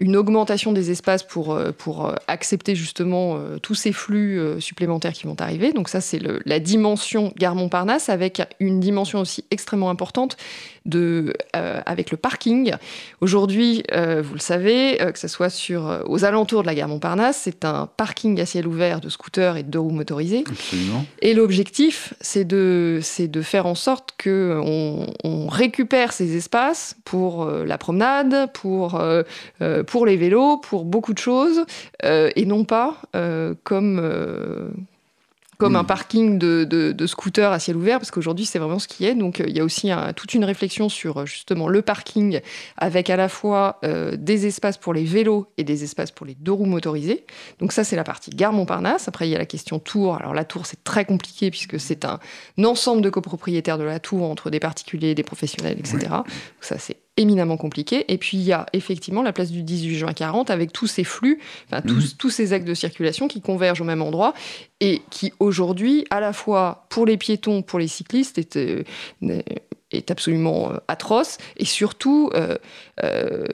une 0.00 0.16
augmentation 0.16 0.72
des 0.72 0.90
espaces 0.90 1.22
pour, 1.22 1.52
euh, 1.52 1.70
pour 1.70 2.06
euh, 2.06 2.14
accepter 2.26 2.74
justement 2.74 3.36
euh, 3.36 3.58
tous 3.58 3.74
ces 3.74 3.92
flux 3.92 4.40
supplémentaires 4.58 5.12
qui 5.12 5.26
vont 5.26 5.36
arriver. 5.38 5.72
Donc 5.72 5.88
ça, 5.88 6.00
c'est 6.00 6.18
le- 6.18 6.40
la 6.46 6.58
dimension 6.58 7.32
gare 7.36 7.54
Montparnasse 7.54 8.08
avec 8.08 8.42
une 8.58 8.80
dimension 8.80 9.20
aussi 9.20 9.44
extrêmement 9.50 9.90
importante 9.90 10.36
de, 10.86 11.34
euh, 11.54 11.80
avec 11.84 12.10
le 12.10 12.16
parking. 12.16 12.72
Aujourd'hui, 13.20 13.82
euh, 13.92 14.22
vous 14.22 14.32
le 14.34 14.40
savez, 14.40 15.00
euh, 15.02 15.12
que 15.12 15.18
ce 15.18 15.28
soit 15.28 15.50
sur, 15.50 16.02
aux 16.06 16.24
alentours 16.24 16.62
de 16.62 16.66
la 16.66 16.74
gare 16.74 16.88
Montparnasse, 16.88 17.42
c'est 17.44 17.64
un 17.66 17.86
parking 17.96 18.40
à 18.40 18.46
ciel 18.46 18.66
ouvert 18.66 19.00
de 19.00 19.10
scooters 19.10 19.58
et 19.58 19.62
de 19.62 19.68
deux 19.68 19.78
roues 19.78 19.90
motorisées. 19.90 20.44
Absolument. 20.48 21.04
Et 21.20 21.34
l'objectif, 21.34 22.14
c'est 22.22 22.46
de, 22.46 23.00
c'est 23.02 23.28
de 23.28 23.42
faire 23.42 23.66
en 23.66 23.74
sorte 23.74 24.14
que 24.16 24.58
on, 24.64 25.06
récupère 25.48 26.12
ces 26.12 26.36
espaces 26.36 26.96
pour 27.04 27.44
la 27.44 27.76
promenade, 27.76 28.50
pour, 28.52 29.02
pour 29.90 30.06
les 30.06 30.16
vélos, 30.16 30.58
pour 30.58 30.84
beaucoup 30.84 31.12
de 31.12 31.18
choses, 31.18 31.64
euh, 32.04 32.30
et 32.36 32.46
non 32.46 32.64
pas 32.64 32.88
euh, 33.16 33.54
comme, 33.64 33.98
euh, 34.00 34.68
comme 35.58 35.72
Mm. 35.74 35.76
un 35.76 35.84
parking 35.84 36.38
de, 36.38 36.64
de, 36.64 36.92
de 36.92 37.06
scooters 37.06 37.52
à 37.52 37.58
ciel 37.58 37.76
ouvert, 37.76 37.98
parce 37.98 38.10
qu'aujourd'hui, 38.10 38.46
c'est 38.46 38.58
vraiment 38.58 38.78
ce 38.78 38.88
qui 38.88 39.04
est. 39.04 39.14
Donc, 39.14 39.42
il 39.46 39.54
y 39.54 39.60
a 39.60 39.64
aussi 39.64 39.90
un- 39.90 40.12
toute 40.14 40.32
une 40.32 40.44
réflexion 40.44 40.88
sur 40.88 41.26
justement 41.26 41.68
le 41.68 41.82
parking, 41.82 42.40
avec 42.78 43.10
à 43.10 43.16
la 43.16 43.28
fois 43.28 43.78
euh, 43.84 44.16
des 44.16 44.46
espaces 44.46 44.78
pour 44.78 44.94
les 44.94 45.04
vélos 45.04 45.48
et 45.58 45.64
des 45.64 45.82
espaces 45.84 46.12
pour 46.12 46.24
les 46.24 46.34
deux 46.34 46.52
roues 46.52 46.64
motorisées. 46.76 47.26
Donc 47.58 47.72
ça, 47.72 47.82
c'est 47.84 47.96
la 47.96 48.04
partie 48.04 48.30
gare 48.30 48.54
Montparnasse. 48.54 49.06
Après, 49.08 49.26
il 49.28 49.32
y 49.32 49.34
a 49.34 49.38
la 49.38 49.44
question 49.44 49.78
tour. 49.80 50.14
Alors 50.16 50.32
la 50.34 50.44
tour, 50.44 50.64
c'est 50.66 50.82
très 50.82 51.04
compliqué 51.04 51.50
puisque 51.50 51.78
c'est 51.78 52.04
un 52.06 52.20
ensemble 52.64 53.02
de 53.02 53.10
copropriétaires 53.10 53.76
de 53.76 53.84
la 53.84 53.98
tour 54.00 54.30
entre 54.30 54.48
des 54.50 54.60
particuliers, 54.60 55.14
des 55.14 55.24
professionnels, 55.24 55.76
etc. 55.78 55.98
Donc 56.08 56.26
ça, 56.60 56.78
c'est 56.78 56.96
éminemment 57.20 57.56
compliqué. 57.56 58.04
Et 58.12 58.18
puis, 58.18 58.38
il 58.38 58.42
y 58.42 58.52
a 58.52 58.66
effectivement 58.72 59.22
la 59.22 59.32
place 59.32 59.50
du 59.50 59.62
18 59.62 59.96
juin 59.96 60.12
40 60.12 60.50
avec 60.50 60.72
tous 60.72 60.86
ces 60.86 61.04
flux, 61.04 61.38
enfin, 61.66 61.82
tous, 61.82 62.16
tous 62.16 62.30
ces 62.30 62.52
actes 62.52 62.66
de 62.66 62.74
circulation 62.74 63.28
qui 63.28 63.40
convergent 63.40 63.82
au 63.82 63.84
même 63.84 64.02
endroit 64.02 64.34
et 64.80 65.02
qui, 65.10 65.32
aujourd'hui, 65.38 66.06
à 66.10 66.20
la 66.20 66.32
fois 66.32 66.86
pour 66.88 67.06
les 67.06 67.16
piétons, 67.16 67.62
pour 67.62 67.78
les 67.78 67.88
cyclistes, 67.88 68.38
est, 68.38 68.56
euh, 68.56 68.82
est 69.92 70.10
absolument 70.10 70.72
euh, 70.72 70.76
atroce 70.88 71.38
et 71.56 71.64
surtout 71.64 72.30
euh, 72.34 72.56
euh, 73.02 73.44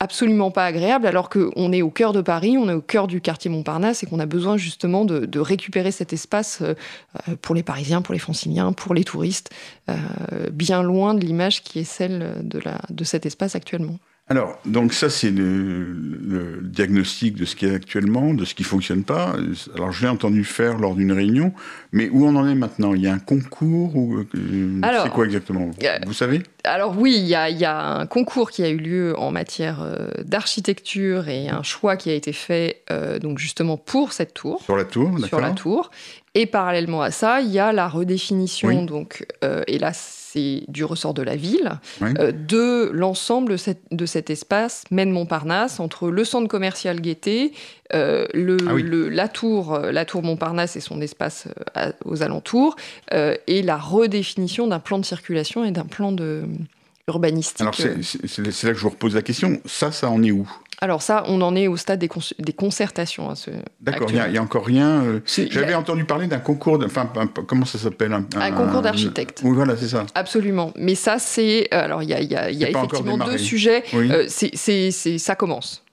absolument 0.00 0.50
pas 0.50 0.64
agréable 0.64 1.06
alors 1.06 1.28
qu'on 1.28 1.72
est 1.72 1.82
au 1.82 1.90
cœur 1.90 2.12
de 2.14 2.22
Paris, 2.22 2.56
on 2.58 2.68
est 2.70 2.74
au 2.74 2.80
cœur 2.80 3.06
du 3.06 3.20
quartier 3.20 3.50
Montparnasse 3.50 4.02
et 4.02 4.06
qu'on 4.06 4.18
a 4.18 4.26
besoin 4.26 4.56
justement 4.56 5.04
de, 5.04 5.40
récupérer 5.40 5.90
cet 5.90 6.12
espace 6.12 6.60
euh, 6.62 6.74
euh, 7.28 7.36
pour 7.40 7.54
les 7.54 7.62
Parisiens, 7.62 8.02
pour 8.02 8.14
les 8.14 8.18
Franciliens, 8.18 8.72
pour 8.72 8.94
les 8.94 9.04
touristes, 9.04 9.50
euh, 9.88 9.94
bien 10.50 10.82
loin 10.82 11.14
de 11.14 11.20
l'image 11.20 11.62
qui 11.62 11.80
est 11.80 11.84
celle 11.84 12.34
de 12.42 13.04
cet 13.04 13.26
espace 13.26 13.54
actuellement. 13.54 13.98
Alors, 14.32 14.60
donc 14.64 14.92
ça, 14.92 15.10
c'est 15.10 15.32
le, 15.32 15.92
le 15.92 16.60
diagnostic 16.62 17.34
de 17.34 17.44
ce 17.44 17.56
qui 17.56 17.66
est 17.66 17.74
actuellement, 17.74 18.32
de 18.32 18.44
ce 18.44 18.54
qui 18.54 18.62
fonctionne 18.62 19.02
pas. 19.02 19.34
Alors, 19.74 19.90
je 19.90 20.02
l'ai 20.02 20.08
entendu 20.08 20.44
faire 20.44 20.78
lors 20.78 20.94
d'une 20.94 21.10
réunion, 21.10 21.52
mais 21.90 22.08
où 22.10 22.24
on 22.24 22.36
en 22.36 22.46
est 22.46 22.54
maintenant? 22.54 22.94
Il 22.94 23.02
y 23.02 23.08
a 23.08 23.12
un 23.12 23.18
concours 23.18 23.96
ou 23.96 24.18
euh, 24.18 24.78
Alors, 24.82 25.02
c'est 25.02 25.10
quoi 25.10 25.24
exactement? 25.24 25.72
euh, 25.82 25.98
Vous 26.06 26.12
savez? 26.12 26.44
Alors 26.62 26.96
oui, 26.96 27.16
il 27.18 27.26
y 27.26 27.34
a, 27.34 27.50
il 27.50 27.58
y 27.58 27.64
a 27.64 27.76
un 27.98 28.06
concours 28.06 28.52
qui 28.52 28.62
a 28.62 28.68
eu 28.68 28.76
lieu 28.76 29.18
en 29.18 29.32
matière 29.32 29.82
euh, 29.82 30.06
d'architecture 30.22 31.28
et 31.28 31.48
un 31.48 31.64
choix 31.64 31.96
qui 31.96 32.08
a 32.10 32.14
été 32.14 32.32
fait 32.32 32.84
donc 33.20 33.38
justement 33.38 33.76
pour 33.78 34.12
cette 34.12 34.34
tour. 34.34 34.62
Sur 34.62 34.76
la 34.76 34.84
tour, 34.84 35.18
sur 35.26 35.40
la 35.40 35.48
d'accord 35.48 35.54
tour. 35.56 35.90
Et 36.34 36.46
parallèlement 36.46 37.02
à 37.02 37.10
ça, 37.10 37.40
il 37.40 37.50
y 37.50 37.58
a 37.58 37.72
la 37.72 37.88
redéfinition, 37.88 38.68
Oui. 38.68 38.86
donc, 38.86 39.26
et 39.66 39.78
là, 39.80 39.92
c'est 40.32 40.62
du 40.68 40.84
ressort 40.84 41.14
de 41.14 41.22
la 41.22 41.36
ville, 41.36 41.78
euh, 42.02 42.32
de 42.32 42.90
l'ensemble 42.92 43.56
de, 43.90 44.06
cet 44.06 44.30
espace 44.30 44.84
Maine-Montparnasse, 44.90 45.80
entre 45.80 46.10
le 46.10 46.24
centre 46.24 46.48
commercial 46.48 47.00
Gaîté, 47.00 47.52
euh, 47.94 48.26
ah 48.34 48.72
la, 49.10 49.28
tour, 49.28 49.78
la 49.78 50.04
tour 50.04 50.22
Montparnasse 50.22 50.76
et 50.76 50.80
son 50.80 51.00
espace 51.00 51.48
aux 52.04 52.22
alentours, 52.22 52.76
et 53.12 53.62
la 53.62 53.76
redéfinition 53.76 54.66
d'un 54.66 54.80
plan 54.80 54.98
de 54.98 55.04
circulation 55.04 55.64
et 55.64 55.70
d'un 55.70 55.84
plan 55.84 56.12
de 56.12 56.44
urbanistique. 57.08 57.60
Alors 57.60 57.74
c'est 57.74 58.64
là 58.64 58.72
que 58.72 58.78
je 58.78 58.82
vous 58.82 58.90
repose 58.90 59.14
la 59.14 59.22
question, 59.22 59.60
ça, 59.64 59.90
ça 59.90 60.10
en 60.10 60.22
est 60.22 60.30
où? 60.30 60.48
Alors 60.82 61.02
ça, 61.02 61.24
on 61.26 61.42
en 61.42 61.54
est 61.56 61.68
au 61.68 61.76
stade 61.76 61.98
des, 61.98 62.08
des 62.38 62.52
concertations. 62.54 63.30
Hein, 63.30 63.34
D'accord, 63.80 64.10
il 64.10 64.30
n'y 64.30 64.38
a, 64.38 64.42
encore 64.42 64.64
rien. 64.64 65.02
Euh, 65.02 65.20
j'avais 65.50 65.74
entendu 65.74 66.04
parler 66.04 66.26
d'un 66.26 66.38
concours, 66.38 66.82
enfin, 66.84 67.10
comment 67.46 67.66
ça 67.66 67.78
s'appelle 67.78 68.14
un, 68.14 68.22
concours 68.52 68.80
d'architectes. 68.80 69.42
Oui, 69.44 69.54
voilà, 69.54 69.76
c'est 69.76 69.88
ça. 69.88 70.06
Absolument. 70.14 70.72
Mais 70.76 70.94
ça, 70.94 71.18
c'est... 71.18 71.68
Euh, 71.74 71.84
alors, 71.84 72.02
il 72.02 72.08
y 72.08 72.14
a, 72.14 72.22
y 72.22 72.34
a, 72.34 72.50
y 72.50 72.64
a 72.64 72.70
effectivement 72.70 73.18
deux 73.18 73.36
sujets. 73.36 73.84
Euh, 73.92 74.24
c'est, 74.28 74.90
ça 75.18 75.34
commence. 75.34 75.84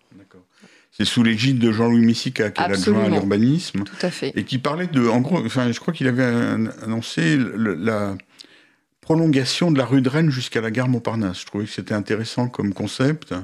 C'est 0.91 1.05
sous 1.05 1.21
l'égide 1.21 1.59
de 1.59 1.71
Jean-Louis 1.71 2.03
Missica, 2.03 2.49
qui 2.49 2.63
est 2.63 2.69
l'adjoint 2.69 3.03
à 3.03 3.09
l'urbanisme. 3.09 3.83
Tout 3.83 4.05
à 4.05 4.09
fait. 4.09 4.31
Et 4.35 4.45
qui 4.45 4.57
parlait 4.57 4.87
de... 4.87 5.07
En 5.07 5.19
gros, 5.19 5.37
enfin, 5.45 5.71
je 5.71 5.79
crois 5.79 5.93
qu'il 5.93 6.07
avait 6.07 6.23
annoncé 6.23 7.37
la 7.37 8.15
prolongation 9.01 9.69
de 9.69 9.77
la 9.77 9.85
rue 9.85 10.01
de 10.01 10.09
Rennes 10.09 10.31
jusqu'à 10.31 10.61
la 10.61 10.71
gare 10.71 10.87
Montparnasse. 10.87 11.41
Je 11.41 11.45
trouvais 11.45 11.65
que 11.65 11.71
c'était 11.71 11.93
intéressant 11.93 12.47
comme 12.47 12.73
concept. 12.73 13.35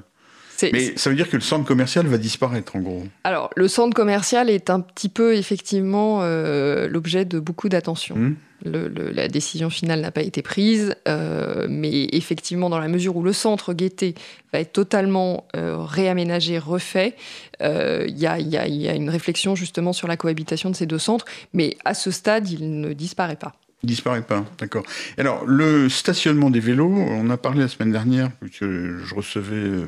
Mais 0.71 0.93
ça 0.95 1.09
veut 1.09 1.15
dire 1.15 1.29
que 1.29 1.35
le 1.35 1.41
centre 1.41 1.65
commercial 1.65 2.05
va 2.07 2.17
disparaître, 2.17 2.75
en 2.75 2.79
gros. 2.79 3.03
Alors, 3.23 3.49
le 3.55 3.67
centre 3.67 3.95
commercial 3.95 4.49
est 4.49 4.69
un 4.69 4.79
petit 4.79 5.09
peu, 5.09 5.35
effectivement, 5.35 6.19
euh, 6.21 6.87
l'objet 6.87 7.25
de 7.25 7.39
beaucoup 7.39 7.69
d'attention. 7.69 8.15
Hmm. 8.15 8.35
la 8.65 9.27
décision 9.27 9.69
finale 9.69 10.01
n'a 10.01 10.11
pas 10.11 10.21
été 10.21 10.41
prise, 10.41 10.95
euh, 11.07 11.67
mais 11.69 12.07
effectivement, 12.13 12.69
dans 12.69 12.79
la 12.79 12.87
mesure 12.87 13.17
où 13.17 13.23
le 13.23 13.33
centre 13.33 13.73
Gaîté 13.73 14.15
va 14.53 14.59
être 14.59 14.71
totalement 14.71 15.47
euh, 15.55 15.77
réaménagé, 15.79 16.59
refait, 16.59 17.15
il 17.59 18.17
y, 18.17 18.27
a 18.27 18.95
une 18.95 19.09
réflexion 19.09 19.55
justement 19.55 19.93
sur 19.93 20.07
la 20.07 20.17
cohabitation 20.17 20.69
de 20.69 20.75
ces 20.75 20.85
deux 20.85 20.99
centres, 20.99 21.25
mais 21.53 21.77
à 21.83 21.93
ce 21.93 22.11
stade, 22.11 22.49
il 22.49 22.79
ne 22.79 22.93
disparaît 22.93 23.35
pas. 23.35 23.53
Il 23.83 23.87
disparaît 23.87 24.21
pas, 24.21 24.45
d'accord. 24.59 24.83
Alors, 25.17 25.45
le 25.45 25.89
stationnement 25.89 26.49
des 26.49 26.61
vélos, 26.61 26.89
on 26.89 27.29
a 27.29 27.35
parlé 27.35 27.59
la 27.59 27.67
semaine 27.67 27.91
dernière, 27.91 28.31
puisque 28.39 28.63
je 28.63 29.13
recevais 29.13 29.87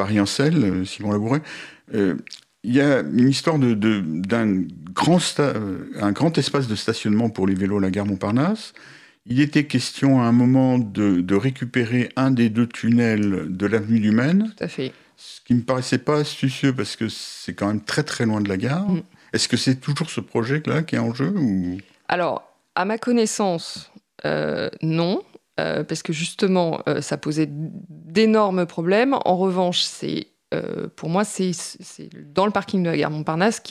Paris-Ancel, 0.00 0.64
euh, 0.64 0.84
Simon 0.86 1.12
Labouret, 1.12 1.42
euh, 1.92 2.14
il 2.64 2.74
y 2.74 2.80
a 2.80 3.00
une 3.00 3.28
histoire 3.28 3.58
d'un 3.58 3.74
de, 3.74 4.66
grand, 4.94 5.18
euh, 5.40 5.84
un 6.00 6.12
grand 6.12 6.38
espace 6.38 6.68
de 6.68 6.74
stationnement 6.74 7.28
pour 7.28 7.46
les 7.46 7.54
vélos 7.54 7.76
à 7.76 7.80
la 7.82 7.90
gare 7.90 8.06
Montparnasse. 8.06 8.72
Il 9.26 9.40
était 9.42 9.64
question 9.64 10.22
à 10.22 10.24
un 10.24 10.32
moment 10.32 10.78
de, 10.78 11.34
récupérer 11.34 12.08
un 12.16 12.30
des 12.30 12.48
deux 12.48 12.66
tunnels 12.66 13.48
de 13.50 13.66
l'avenue 13.66 14.00
du 14.00 14.10
Maine. 14.10 14.54
Tout 14.56 14.64
à 14.64 14.68
fait. 14.68 14.92
Ce 15.18 15.42
qui 15.42 15.52
me 15.52 15.60
paraissait 15.60 15.98
pas 15.98 16.16
astucieux 16.16 16.74
parce 16.74 16.96
que 16.96 17.10
c'est 17.10 17.52
quand 17.52 17.66
même 17.66 17.82
très 17.82 18.02
très 18.02 18.24
loin 18.24 18.40
de 18.40 18.48
la 18.48 18.56
gare. 18.56 18.88
Mm. 18.88 19.02
Est-ce 19.34 19.48
que 19.48 19.58
c'est 19.58 19.76
toujours 19.76 20.08
ce 20.08 20.22
projet-là 20.22 20.82
qui 20.82 20.96
est 20.96 20.98
en 20.98 21.12
jeu 21.12 21.34
ou... 21.36 21.76
Alors, 22.08 22.42
à 22.74 22.86
ma 22.86 22.96
connaissance, 22.96 23.92
non. 24.80 25.22
Euh, 25.60 25.84
parce 25.84 26.02
que 26.02 26.12
justement, 26.12 26.80
euh, 26.88 27.00
ça 27.00 27.16
posait 27.16 27.48
d'énormes 27.50 28.66
problèmes. 28.66 29.16
En 29.24 29.36
revanche, 29.36 29.82
c'est 29.82 30.28
euh, 30.54 30.88
pour 30.96 31.08
moi, 31.08 31.24
c'est 31.24 31.52
dans 32.34 32.46
le 32.46 32.52
parking 32.52 32.82
de 32.82 32.90
la 32.90 32.96
gare 32.96 33.10
Montparnasse 33.10 33.62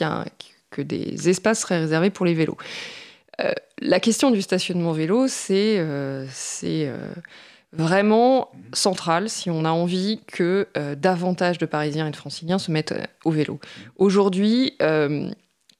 que 0.70 0.82
des 0.82 1.28
espaces 1.28 1.60
seraient 1.60 1.80
réservés 1.80 2.10
pour 2.10 2.24
les 2.24 2.34
vélos. 2.34 2.56
la 3.80 4.00
question 4.00 4.30
du 4.30 4.40
stationnement 4.40 4.92
vélo, 4.92 5.26
c'est 5.26 5.84
vraiment 7.72 8.50
central 8.72 9.28
si 9.28 9.50
on 9.50 9.64
a 9.64 9.70
envie 9.70 10.20
que 10.26 10.68
davantage 10.96 11.58
de 11.58 11.66
Parisiens 11.66 12.06
et 12.06 12.10
de 12.10 12.16
Franciliens 12.16 12.58
se 12.58 12.70
mettent 12.70 12.94
au 13.24 13.30
vélo. 13.30 13.60
Aujourd'hui, 13.96 14.78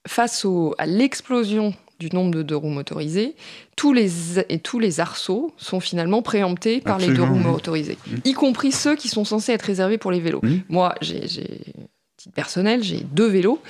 face 0.06 0.46
à 0.76 0.86
l'explosion 0.86 1.72
du 2.00 2.08
nombre 2.14 2.32
de 2.32 2.42
deux 2.42 2.56
roues 2.56 2.70
motorisées, 2.70 3.36
tous 3.76 3.92
les, 3.92 4.40
et 4.48 4.58
tous 4.58 4.78
les 4.78 4.98
arceaux 4.98 5.52
sont 5.58 5.78
finalement 5.78 6.22
préemptés 6.22 6.80
par 6.80 6.98
les 6.98 7.08
deux 7.08 7.22
roues 7.22 7.34
motorisées, 7.34 7.98
y 8.24 8.32
compris 8.32 8.72
ceux 8.72 8.96
qui 8.96 9.08
sont 9.08 9.24
censés 9.24 9.52
être 9.52 9.62
réservés 9.62 9.98
pour 9.98 10.10
les 10.10 10.20
vélos. 10.20 10.40
Moi, 10.68 10.94
j'ai, 11.02 11.20
titre 11.20 12.34
personnel, 12.34 12.82
j'ai 12.82 13.00
deux 13.12 13.28
vélos, 13.28 13.60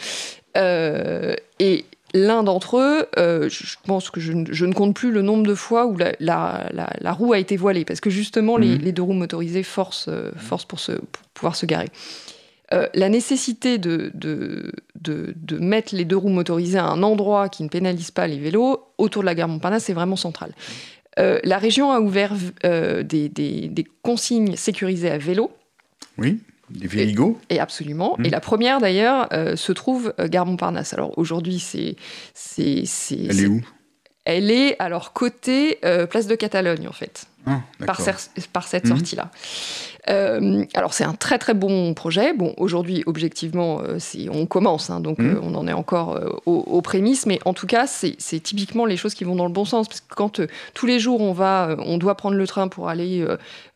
euh, 0.57 1.35
et 1.59 1.85
l'un 2.15 2.43
d'entre 2.43 2.79
eux, 2.79 3.07
euh, 3.19 3.49
je 3.49 3.77
pense 3.85 4.11
que 4.11 4.21
je, 4.21 4.33
ne 4.33 4.73
compte 4.73 4.95
plus 4.95 5.11
le 5.11 5.23
nombre 5.23 5.47
de 5.47 5.55
fois 5.55 5.87
où 5.87 5.97
la, 5.97 6.13
la, 6.21 7.13
roue 7.13 7.33
a 7.33 7.39
été 7.39 7.57
voilée, 7.57 7.85
parce 7.85 8.01
que 8.01 8.11
justement, 8.11 8.57
les, 8.57 8.77
mmh. 8.79 8.93
deux 8.93 9.03
roues 9.03 9.13
motorisées 9.13 9.63
forcent, 9.63 10.09
euh, 10.09 10.31
forcent 10.37 10.67
pour, 10.67 10.81
se, 10.81 10.93
pour 10.93 11.23
pouvoir 11.35 11.57
se 11.57 11.67
garer. 11.67 11.89
Euh, 12.73 12.87
la 12.95 13.09
nécessité 13.09 13.79
de, 13.79 14.13
de, 14.15 15.59
mettre 15.59 15.95
les 15.95 16.05
deux 16.05 16.17
roues 16.17 16.29
motorisées 16.29 16.79
à 16.79 16.85
un 16.85 17.03
endroit 17.03 17.49
qui 17.49 17.65
ne 17.65 17.69
pénalise 17.69 18.13
pas 18.13 18.29
les 18.29 18.39
vélos 18.39 18.85
autour 18.97 19.23
de 19.23 19.27
la 19.27 19.35
gare 19.35 19.49
Montparnasse, 19.49 19.85
c'est 19.85 19.93
vraiment 19.93 20.17
central. 20.17 20.53
Euh, 21.19 21.41
la 21.43 21.59
région 21.59 21.91
a 21.91 22.01
ouvert 22.01 22.33
euh, 22.65 23.03
des, 23.03 23.85
consignes 24.03 24.55
sécurisées 24.55 25.11
à 25.11 25.19
vélo. 25.19 25.51
Oui, 26.17 26.39
des 26.71 26.87
véligos. 26.87 27.39
Et, 27.51 27.59
absolument. 27.59 28.15
Mmh. 28.19 28.27
Et 28.27 28.31
la 28.31 28.41
première, 28.41 28.81
d'ailleurs, 28.81 29.29
se 29.57 29.73
trouve 29.73 30.15
gare 30.27 30.47
Montparnasse. 30.47 30.95
Alors 30.95 31.19
aujourd'hui, 31.19 31.59
c'est. 31.59 31.97
Elle 32.59 33.41
est 33.41 33.47
où? 33.47 33.61
Elle 34.25 34.51
est 34.53 34.77
alors 34.79 35.13
côté 35.13 35.81
place 36.09 36.29
de 36.29 36.37
Catalogne, 36.37 36.87
en 36.87 36.93
fait. 36.93 37.27
Ah, 37.47 37.61
par, 37.79 37.99
par, 38.53 38.69
cette 38.69 38.85
mmh. 38.85 38.89
sortie-là. 38.89 39.31
Euh, 40.09 40.65
alors 40.75 40.93
c'est 40.93 41.05
un 41.05 41.15
très 41.15 41.39
très 41.39 41.55
bon 41.55 41.95
projet. 41.95 42.35
Bon, 42.35 42.55
aujourd'hui, 42.59 43.03
objectivement, 43.07 43.81
euh, 43.83 43.99
on 44.31 44.47
commence, 44.47 44.91
hein, 44.91 45.01
donc 45.01 45.19
mmh. 45.19 45.27
euh, 45.27 45.41
on 45.43 45.55
en 45.55 45.67
est 45.67 45.73
encore 45.73 46.21
aux, 46.47 46.83
prémices, 46.83 47.27
mais 47.27 47.39
en 47.45 47.55
tout 47.55 47.67
cas, 47.67 47.87
c'est 47.87 48.41
typiquement 48.41 48.85
les 48.85 48.97
choses 48.97 49.15
qui 49.15 49.25
vont 49.25 49.37
dans 49.37 49.47
le 49.47 49.53
bon 49.53 49.65
sens, 49.65 49.89
parce 49.89 50.01
que 50.01 50.15
quand 50.15 50.41
tous 50.75 50.87
les 50.87 50.99
jours 50.99 51.21
on 51.21 51.33
va, 51.33 51.77
on 51.79 51.99
doit 51.99 52.15
prendre 52.15 52.37
le 52.37 52.47
train 52.47 52.69
pour 52.69 52.89
aller 52.89 53.25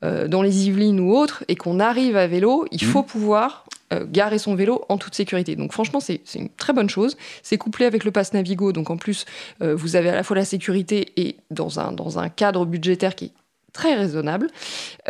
dans 0.03 0.43
les 0.43 0.67
Yvelines 0.67 1.01
ou 1.01 1.15
autres, 1.15 1.45
et 1.49 1.57
qu'on 1.57 1.81
arrive 1.81 2.17
à 2.17 2.27
vélo, 2.27 2.67
il 2.71 2.87
mmh. 2.87 2.91
faut 2.91 3.03
pouvoir 3.03 3.65
garer 4.11 4.39
son 4.39 4.55
vélo 4.55 4.85
en 4.89 4.97
toute 4.99 5.15
sécurité. 5.15 5.55
Donc 5.57 5.73
franchement, 5.73 6.01
c'est 6.01 6.21
une 6.35 6.49
très 6.49 6.73
bonne 6.73 6.91
chose. 6.91 7.17
C'est 7.43 7.59
couplé 7.59 7.87
avec 7.87 8.05
le 8.05 8.11
pass 8.11 8.33
Navigo, 8.33 8.73
donc 8.73 8.91
en 8.91 8.97
plus, 8.97 9.25
vous 9.61 9.97
avez 9.97 10.09
à 10.09 10.15
la 10.15 10.23
fois 10.23 10.37
la 10.37 10.45
sécurité 10.45 11.13
et 11.17 11.37
dans 11.51 11.79
un, 11.79 11.93
dans 11.93 12.19
un 12.19 12.29
cadre 12.29 12.65
budgétaire 12.65 13.15
qui 13.15 13.27
est 13.27 13.33
très 13.75 13.95
raisonnable. 13.95 14.47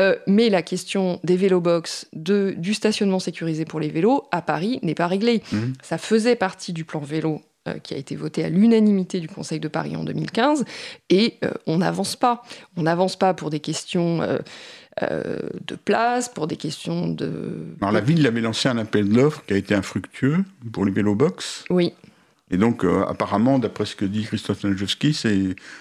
Euh, 0.00 0.16
mais 0.26 0.50
la 0.50 0.62
question 0.62 1.21
des 1.23 1.37
vélobox, 1.37 2.09
de, 2.12 2.54
du 2.56 2.75
stationnement 2.75 3.21
sécurisé 3.21 3.64
pour 3.64 3.78
les 3.78 3.90
vélos, 3.90 4.25
à 4.33 4.42
Paris, 4.42 4.80
n'est 4.83 4.97
pas 4.97 5.06
réglée. 5.06 5.44
Mhm. 5.52 5.75
Ça 5.83 5.99
faisait 5.99 6.35
partie 6.35 6.73
du 6.73 6.85
plan 6.85 6.99
vélo 6.99 7.42
euh, 7.68 7.75
qui 7.78 7.94
a 7.94 7.97
été 7.97 8.16
voté 8.16 8.42
à 8.42 8.49
l'unanimité 8.49 9.21
du 9.21 9.28
Conseil 9.28 9.61
de 9.61 9.68
Paris 9.68 9.94
en 9.94 10.02
2015, 10.02 10.64
et 11.11 11.35
euh, 11.44 11.52
on 11.66 11.78
n'avance 11.78 12.16
pas. 12.16 12.42
On 12.76 12.83
n'avance 12.83 13.16
pas 13.16 13.35
pour 13.35 13.50
des 13.50 13.61
questions 13.61 14.21
de 15.00 15.75
place, 15.75 16.28
pour 16.28 16.47
des 16.47 16.56
questions 16.56 17.09
de... 17.09 17.75
Alors 17.80 17.90
la 17.90 18.00
ville 18.00 18.25
avait 18.28 18.40
lancé 18.40 18.68
un 18.68 18.78
appel 18.78 19.09
de 19.09 19.16
l'offre 19.16 19.44
qui 19.44 19.52
a 19.52 19.56
été 19.56 19.75
infructueux 19.75 20.44
pour 20.73 20.85
les 20.85 20.92
vélobox. 20.92 21.64
Oui. 21.68 21.92
Et 22.52 22.56
donc, 22.56 22.85
apparemment, 23.09 23.59
d'après 23.59 23.87
ce 23.87 23.97
que 23.97 24.04
dit 24.04 24.23
Christophe 24.23 24.62
Najewski, 24.62 25.12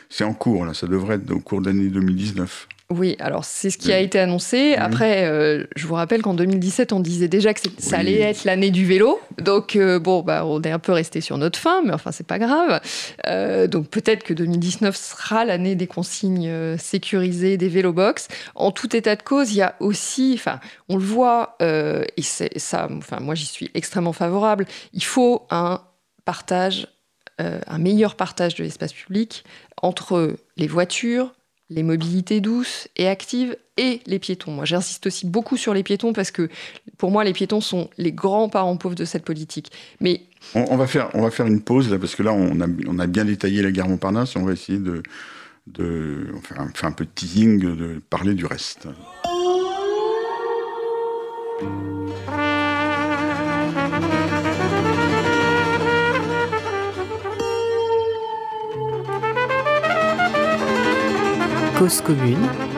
c'est 0.10 0.24
en 0.24 0.34
cours, 0.34 0.66
là. 0.66 0.74
Ça 0.74 0.88
devrait 0.88 1.18
être 1.18 1.30
au 1.30 1.40
cours 1.40 1.62
d'année 1.62 1.90
2019. 1.90 2.68
Oui, 2.96 3.16
alors 3.20 3.44
c'est 3.44 3.72
ce 3.72 3.80
qui 3.80 3.92
a 3.92 3.98
été 3.98 4.20
annoncé. 4.20 4.76
Après, 4.76 5.26
euh, 5.26 5.66
je 5.76 5.88
vous 5.88 5.96
rappelle 5.96 6.22
qu'en 6.22 6.36
2017, 6.36 6.94
on 6.94 7.00
disait 7.00 7.28
déjà 7.28 7.56
que 7.56 7.62
ça 7.80 7.98
allait 7.98 8.20
être 8.20 8.44
l'année 8.44 8.70
du 8.70 8.86
vélo. 8.86 9.20
Donc, 9.42 9.76
euh, 9.76 9.98
bon, 9.98 10.22
bah, 10.22 10.46
on 10.46 10.62
est 10.62 10.70
un 10.70 10.78
peu 10.78 10.92
resté 10.92 11.20
sur 11.20 11.40
notre 11.40 11.58
fin, 11.58 11.82
mais 11.82 11.92
enfin, 11.92 12.12
c'est 12.12 12.28
pas 12.28 12.38
grave. 12.38 12.82
Euh, 13.26 13.66
donc, 13.66 13.88
peut-être 13.88 14.24
que 14.24 14.36
2019 14.36 14.96
sera 14.96 15.44
l'année 15.44 15.74
des 15.74 15.88
consignes 15.88 16.78
sécurisées 16.78 17.58
des 17.58 17.68
vélobox. 17.68 18.28
En 18.54 18.72
tout 18.72 18.96
état 18.96 19.16
de 19.16 19.24
cause, 19.24 19.54
il 19.54 19.58
y 19.58 19.64
a 19.64 19.76
aussi, 19.80 20.34
enfin, 20.36 20.60
on 20.88 20.98
le 20.98 21.04
voit, 21.04 21.58
et 21.62 22.22
c'est 22.22 22.60
ça, 22.60 22.88
enfin, 22.92 23.20
moi, 23.22 23.34
j'y 23.34 23.48
suis 23.48 23.72
extrêmement 23.74 24.14
favorable. 24.14 24.66
Il 24.94 25.04
faut 25.04 25.48
un 25.50 25.82
partage, 26.26 26.88
un 27.40 27.78
meilleur 27.80 28.14
partage 28.16 28.54
de 28.54 28.64
l'espace 28.64 28.94
public 28.94 29.44
entre 29.82 30.36
les 30.58 30.68
voitures, 30.68 31.34
les 31.70 31.84
mobilités 31.84 32.42
douces 32.42 32.88
et 32.96 33.08
actives 33.08 33.58
et 33.78 34.02
les 34.06 34.20
piétons. 34.20 34.52
Moi, 34.52 34.66
j'insiste 34.66 35.08
aussi 35.08 35.26
beaucoup 35.26 35.58
sur 35.58 35.74
les 35.74 35.84
piétons 35.84 36.14
parce 36.14 36.32
que 36.32 36.50
pour 36.98 37.12
moi, 37.12 37.24
les 37.24 37.34
piétons 37.34 37.62
sont 37.62 37.90
les 37.98 38.12
grands 38.12 38.50
parents 38.50 38.78
pauvres 38.78 38.96
de 38.96 39.06
cette 39.06 39.24
politique. 39.24 39.72
Mais 40.00 40.22
on, 40.56 40.78
va 40.78 40.88
faire, 40.88 41.10
on 41.14 41.22
va 41.22 41.32
faire 41.32 41.48
une 41.48 41.62
pause 41.62 41.90
là 41.90 41.98
parce 41.98 42.16
que 42.16 42.24
là, 42.24 42.34
on 42.34 42.60
a, 42.62 42.68
on 42.88 43.00
a 43.00 43.08
bien 43.08 43.26
détaillé 43.26 43.62
la 43.62 43.72
gare 43.72 43.88
Montparnasse. 43.88 44.36
On 44.36 44.44
va 44.44 44.54
essayer 44.54 44.80
de, 44.80 45.02
de 45.68 46.28
faire, 46.44 46.68
faire 46.76 46.90
un 46.90 46.94
peu 46.94 47.06
de 47.06 47.12
teasing, 47.14 47.60
de 47.60 48.02
parler 48.10 48.36
du 48.36 48.46
reste. 48.46 48.88
Cause 61.84 62.00
commune 62.00 62.73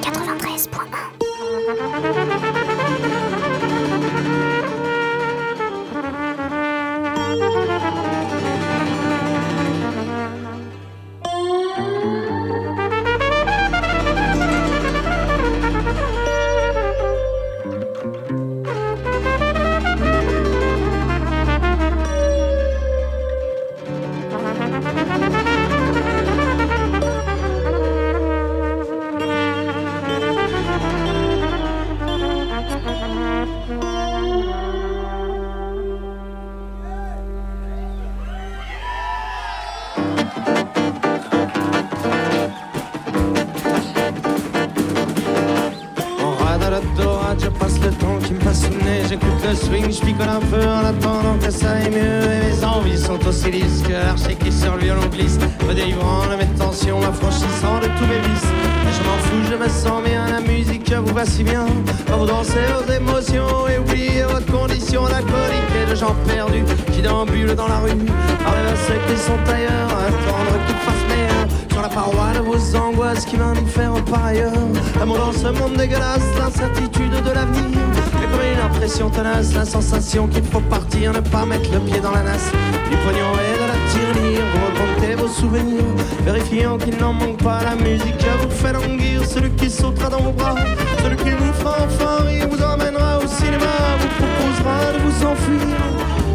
ce 75.46 75.52
monde 75.60 75.76
dégueulasse 75.78 76.26
l'incertitude 76.40 77.12
de 77.12 77.32
l'avenir. 77.32 77.78
Et 78.24 78.28
comme 78.32 78.42
une 78.42 78.60
impression 78.60 79.10
tenace 79.12 79.54
la 79.54 79.66
sensation 79.66 80.28
qu'il 80.28 80.44
faut 80.44 80.60
partir 80.62 81.14
ne 81.14 81.20
pas 81.20 81.46
mettre 81.46 81.72
le 81.72 81.80
pied 81.82 82.00
dans 82.00 82.12
la 82.12 82.24
nasse. 82.24 82.52
Du 82.90 82.98
pognon 82.98 83.32
et 83.46 83.54
de 83.62 83.68
la 83.72 83.80
tirelire 83.92 84.44
vous 84.52 84.66
remontez 84.66 85.16
vos 85.16 85.28
souvenirs. 85.28 85.84
Vérifiant 86.26 86.78
qu'il 86.78 86.98
n'en 86.98 87.14
manque 87.14 87.44
pas 87.44 87.60
la 87.64 87.76
musique 87.76 88.26
vous 88.42 88.50
fait 88.50 88.74
languir. 88.74 89.24
Celui 89.28 89.52
qui 89.52 89.70
sautera 89.70 90.10
dans 90.10 90.22
vos 90.22 90.32
bras 90.32 90.56
celui 91.04 91.18
qui 91.18 91.30
vous 91.30 91.54
fera 91.54 91.78
enfin 91.86 92.24
vous 92.50 92.64
emmènera 92.64 93.20
au 93.20 93.28
cinéma, 93.28 93.74
vous 94.00 94.08
proposera 94.18 94.94
de 94.94 95.00
vous 95.06 95.26
enfuir. 95.26 95.78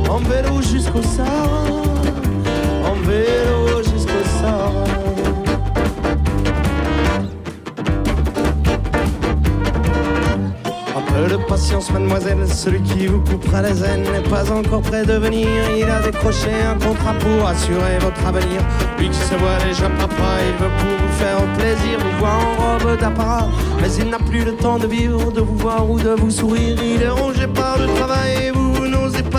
En 0.08 0.18
vélo 0.18 0.62
jusqu'au 0.62 1.02
Sahara, 1.02 1.64
en 2.84 2.94
vélo 3.06 3.82
jusqu'au 3.82 4.22
Sahara. 4.40 5.09
De 11.30 11.36
patience, 11.36 11.92
mademoiselle, 11.92 12.44
celui 12.48 12.82
qui 12.82 13.06
vous 13.06 13.20
coupera 13.20 13.62
les 13.62 13.84
ailes 13.84 14.02
n'est 14.12 14.28
pas 14.28 14.50
encore 14.50 14.80
prêt 14.80 15.04
de 15.06 15.12
venir. 15.12 15.46
Il 15.78 15.88
a 15.88 16.00
décroché 16.00 16.50
un 16.68 16.74
contrat 16.74 17.14
pour 17.14 17.46
assurer 17.46 17.98
votre 18.00 18.26
avenir. 18.26 18.60
Lui 18.98 19.08
qui 19.08 19.18
se 19.18 19.34
voit 19.36 19.58
déjà 19.64 19.88
papa, 19.90 20.30
il 20.48 20.56
veut 20.62 20.72
pour 20.80 20.94
vous 21.00 21.12
faire 21.20 21.38
plaisir, 21.56 21.98
vous 22.00 22.18
voir 22.18 22.40
en 22.40 22.78
robe 22.78 22.98
d'apparat. 22.98 23.48
Mais 23.80 23.92
il 23.94 24.10
n'a 24.10 24.18
plus 24.18 24.44
le 24.44 24.56
temps 24.56 24.78
de 24.78 24.88
vivre, 24.88 25.30
de 25.30 25.40
vous 25.40 25.56
voir 25.56 25.88
ou 25.88 26.00
de 26.00 26.10
vous 26.10 26.30
sourire. 26.30 26.76
Il 26.82 27.02
est 27.02 27.08
rongé 27.08 27.46
par 27.46 27.78
le 27.78 27.86
travail 27.86 28.50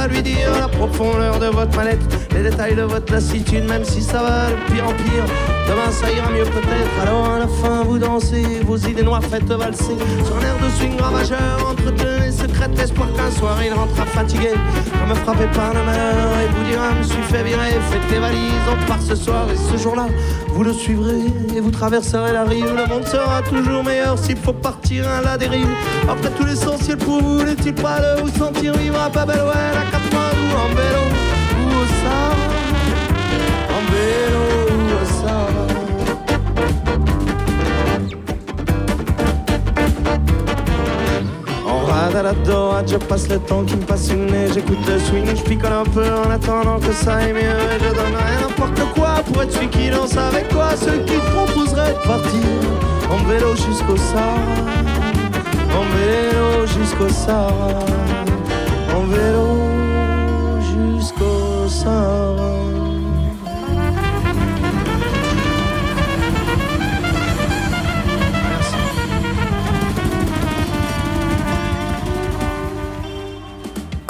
lui 0.07 0.21
dire 0.21 0.51
la 0.59 0.67
profondeur 0.67 1.39
de 1.39 1.47
votre 1.47 1.75
mallette, 1.75 2.01
les 2.33 2.43
détails 2.43 2.75
de 2.75 2.83
votre 2.83 3.11
lassitude, 3.11 3.67
même 3.67 3.83
si 3.83 4.01
ça 4.01 4.21
va 4.21 4.51
de 4.51 4.73
pire 4.73 4.85
en 4.85 4.93
pire. 4.93 5.25
Demain 5.67 5.91
ça 5.91 6.11
ira 6.11 6.29
mieux 6.29 6.43
peut-être, 6.43 7.01
alors 7.01 7.29
à 7.29 7.39
la 7.39 7.47
fin 7.47 7.83
vous 7.83 7.97
dansez, 7.97 8.61
vos 8.65 8.77
idées 8.77 9.03
noires 9.03 9.23
faites 9.23 9.43
valser. 9.43 9.95
Sur 10.25 10.37
un 10.37 10.41
air 10.41 10.57
de 10.61 10.69
swing 10.77 10.99
ravageur, 10.99 11.67
entretenez 11.69 12.31
secrète 12.31 12.77
l'espoir 12.77 13.07
qu'un 13.13 13.31
soir 13.31 13.57
il 13.63 13.73
rentrera 13.73 14.05
fatigué, 14.05 14.51
comme 14.99 15.15
frappé 15.17 15.45
par 15.53 15.73
le 15.73 15.83
malheur, 15.83 16.27
et 16.43 16.47
vous 16.47 16.69
dira, 16.69 16.91
me 16.97 17.03
suis 17.03 17.23
fait 17.23 17.43
virer, 17.43 17.77
faites 17.89 18.07
tes 18.09 18.19
valises, 18.19 18.65
on 18.69 18.87
part 18.87 19.01
ce 19.01 19.15
soir, 19.15 19.45
et 19.53 19.55
ce 19.55 19.81
jour-là, 19.81 20.07
vous 20.53 20.63
le 20.63 20.73
suivrez, 20.73 21.21
et 21.55 21.59
vous 21.59 21.71
traverserez 21.71 22.33
la 22.33 22.43
rive, 22.43 22.73
le 22.75 22.85
monde 22.87 23.05
sera 23.05 23.41
toujours 23.41 23.83
meilleur 23.83 24.17
s'il 24.19 24.37
faut 24.37 24.53
partir 24.53 25.07
à 25.07 25.21
la 25.21 25.37
dérive. 25.37 25.67
Après 26.09 26.29
tout 26.31 26.45
l'essentiel 26.45 26.97
pour 26.97 27.21
vous, 27.21 27.43
n'est-il 27.43 27.73
pas 27.73 27.99
de 27.99 28.21
vous 28.21 28.29
sentir 28.37 28.75
vivre 28.77 28.99
à 28.99 29.09
Babel, 29.09 29.39
à 29.39 29.91
quatre 29.91 30.11
mois, 30.11 30.31
ou 30.41 30.47
en 30.55 30.69
vélo, 30.75 31.03
ou 31.57 31.67
au 31.81 31.85
Sahara, 32.03 32.50
je 42.87 42.97
passe 42.97 43.27
le 43.29 43.39
temps 43.39 43.63
qui 43.63 43.75
me 43.75 43.81
passe 43.81 44.09
une 44.09 44.25
nez, 44.25 44.47
j'écoute 44.53 44.77
le 44.87 44.99
swing, 44.99 45.25
je 45.35 45.43
picole 45.43 45.71
un 45.71 45.83
peu 45.83 46.03
en 46.25 46.29
attendant 46.31 46.79
que 46.79 46.91
ça 46.91 47.15
aille 47.15 47.33
mieux, 47.33 47.39
et 47.41 47.79
je 47.79 47.89
donnerai 47.89 48.35
n'importe 48.41 48.93
quoi 48.93 49.15
pour 49.25 49.43
être 49.43 49.51
celui 49.51 49.69
qui 49.69 49.89
danse 49.89 50.17
avec 50.17 50.47
toi, 50.49 50.69
ceux 50.75 50.99
qui 51.05 51.17
proposeraient 51.33 51.93
de 51.93 52.07
partir 52.07 52.47
en 53.11 53.17
vélo 53.29 53.55
jusqu'au 53.55 53.97
Sahara, 53.97 54.35
en 55.77 55.83
vélo 55.95 56.65
jusqu'au 56.67 57.09
Sahara, 57.09 57.85
en 58.95 59.03
vélo 59.03 59.69
jusqu'au 60.73 61.67
Sahara. 61.67 62.20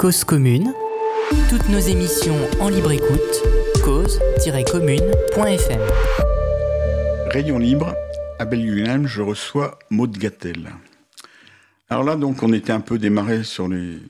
Cause 0.02 0.24
commune. 0.24 0.74
Toutes 1.48 1.68
nos 1.68 1.78
émissions 1.78 2.34
en 2.58 2.68
libre 2.68 2.90
écoute. 2.90 3.44
cause-commune.fm. 3.84 5.80
Rayon 7.30 7.58
libre, 7.60 7.94
à 8.40 8.44
Belguenem, 8.44 9.06
je 9.06 9.22
reçois 9.22 9.78
Maud 9.90 10.18
Gattel. 10.18 10.70
Alors 11.88 12.02
là, 12.02 12.16
donc, 12.16 12.42
on 12.42 12.52
était 12.52 12.72
un 12.72 12.80
peu 12.80 12.98
démarré 12.98 13.44
sur, 13.44 13.68
les, 13.68 14.00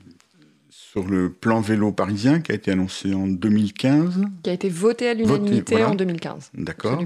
sur 0.71 1.03
le 1.03 1.31
plan 1.31 1.61
vélo 1.61 1.91
parisien 1.91 2.41
qui 2.41 2.53
a 2.53 2.55
été 2.55 2.71
annoncé 2.71 3.13
en 3.13 3.27
2015. 3.27 4.25
Qui 4.41 4.49
a 4.49 4.53
été 4.53 4.69
voté 4.69 5.09
à 5.09 5.13
l'unanimité 5.13 5.75
voilà. 5.75 5.91
en 5.91 5.95
2015. 5.95 6.49
D'accord. 6.55 7.03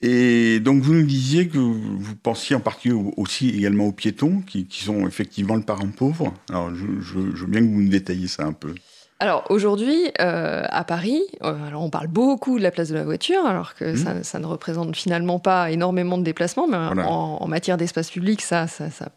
Et 0.00 0.60
donc, 0.60 0.82
vous 0.82 0.94
nous 0.94 1.06
disiez 1.06 1.48
que 1.48 1.58
vous 1.58 2.14
pensiez 2.22 2.54
en 2.54 2.60
partie 2.60 2.92
au- 2.92 3.12
aussi 3.16 3.48
également 3.50 3.86
aux 3.86 3.92
piétons, 3.92 4.42
qui, 4.46 4.66
qui 4.66 4.84
sont 4.84 5.06
effectivement 5.08 5.56
le 5.56 5.62
parent 5.62 5.88
pauvre. 5.88 6.32
Alors, 6.50 6.72
je, 6.74 6.86
je- 7.00 7.34
je 7.34 7.40
veux 7.44 7.50
bien 7.50 7.60
que 7.60 7.66
vous 7.66 7.80
me 7.80 7.88
détailliez 7.90 8.28
ça 8.28 8.44
un 8.44 8.52
peu. 8.52 8.74
Alors 9.20 9.44
aujourd'hui, 9.50 9.96
euh, 10.20 10.62
à 10.68 10.84
Paris, 10.84 11.20
euh, 11.42 11.66
alors 11.66 11.82
on 11.82 11.90
parle 11.90 12.06
beaucoup 12.06 12.56
de 12.58 12.62
la 12.62 12.70
place 12.70 12.88
de 12.90 12.94
la 12.94 13.02
voiture, 13.02 13.44
alors 13.46 13.74
que 13.74 13.84
Mhm. 13.86 13.96
ça, 13.96 14.22
ça 14.22 14.38
ne 14.38 14.46
représente 14.46 14.94
finalement 14.94 15.40
pas 15.40 15.72
énormément 15.72 16.18
de 16.18 16.22
déplacements, 16.22 16.68
mais 16.68 16.76
Voilà. 16.76 17.08
en, 17.08 17.38
en 17.40 17.48
matière 17.48 17.76
d'espace 17.76 18.12
public, 18.12 18.40
ça, 18.40 18.68
ça, 18.68 18.90
ça, 18.90 19.08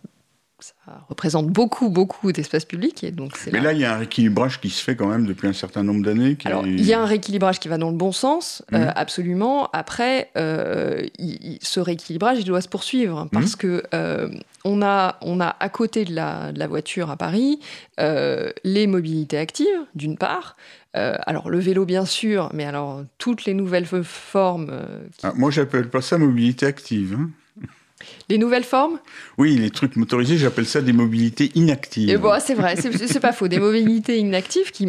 ça 0.63 1.05
représente 1.09 1.47
beaucoup, 1.47 1.89
beaucoup 1.89 2.31
d'espace 2.31 2.65
public. 2.65 3.03
Et 3.03 3.11
donc 3.11 3.35
c'est 3.37 3.51
Mais 3.51 3.59
là- 3.59 3.65
là, 3.65 3.73
il 3.73 3.79
y 3.79 3.85
a 3.85 3.93
un 3.95 3.97
rééquilibrage 3.97 4.59
qui 4.61 4.69
se 4.69 4.83
fait 4.83 4.95
quand 4.95 5.07
même 5.07 5.25
depuis 5.25 5.47
un 5.47 5.53
certain 5.53 5.83
nombre 5.83 6.03
d'années. 6.03 6.35
qui 6.35 6.47
Alors, 6.47 6.65
est- 6.65 6.69
il 6.69 6.85
y 6.85 6.93
a 6.93 7.01
un 7.01 7.05
rééquilibrage 7.05 7.59
qui 7.59 7.67
va 7.67 7.77
dans 7.77 7.89
le 7.91 7.97
bon 7.97 8.11
sens, 8.11 8.63
euh, 8.73 8.79
Mhm. 8.85 8.93
absolument. 8.95 9.69
Après, 9.73 10.29
euh, 10.37 11.01
il- 11.19 11.59
ce 11.61 11.79
rééquilibrage, 11.79 12.39
il 12.39 12.45
doit 12.45 12.61
se 12.61 12.69
poursuivre 12.69 13.17
hein, 13.17 13.27
parce 13.31 13.55
que 13.55 13.83
euh, 13.93 14.29
on 14.63 14.81
a, 14.81 15.17
on 15.21 15.39
a 15.39 15.55
à 15.59 15.69
côté 15.69 16.05
de 16.05 16.13
la, 16.13 16.51
de 16.51 16.59
la 16.59 16.67
voiture 16.67 17.09
à 17.09 17.17
Paris 17.17 17.59
euh, 17.99 18.51
les 18.63 18.87
mobilités 18.87 19.37
actives, 19.37 19.67
d'une 19.95 20.17
part. 20.17 20.55
Euh, 20.97 21.15
alors 21.25 21.49
le 21.49 21.57
vélo, 21.59 21.85
bien 21.85 22.03
sûr, 22.05 22.49
mais 22.53 22.65
alors 22.65 23.03
toutes 23.17 23.45
les 23.45 23.53
nouvelles 23.53 23.85
formes, 23.85 24.67
euh, 24.71 24.85
qui- 25.17 25.25
Ah, 25.25 25.31
moi, 25.35 25.49
j'appelle 25.49 25.89
pas 25.89 26.01
ça 26.01 26.17
mobilité 26.17 26.65
active. 26.65 27.15
hein. 27.17 27.29
Les 28.29 28.37
nouvelles 28.37 28.63
formes? 28.63 28.99
Oui, 29.37 29.55
les 29.57 29.69
trucs 29.69 29.95
motorisés, 29.95 30.37
j'appelle 30.37 30.65
ça 30.65 30.81
des 30.81 30.93
mobilités 30.93 31.51
inactives. 31.55 32.09
Et 32.09 32.17
bon, 32.17 32.33
c'est 32.39 32.53
vrai, 32.55 32.75
c'est 32.77 33.19
pas 33.19 33.33
faux. 33.33 33.47
Des 33.47 33.59
mobilités 33.59 34.17
inactives 34.17 34.71
qui, 34.71 34.87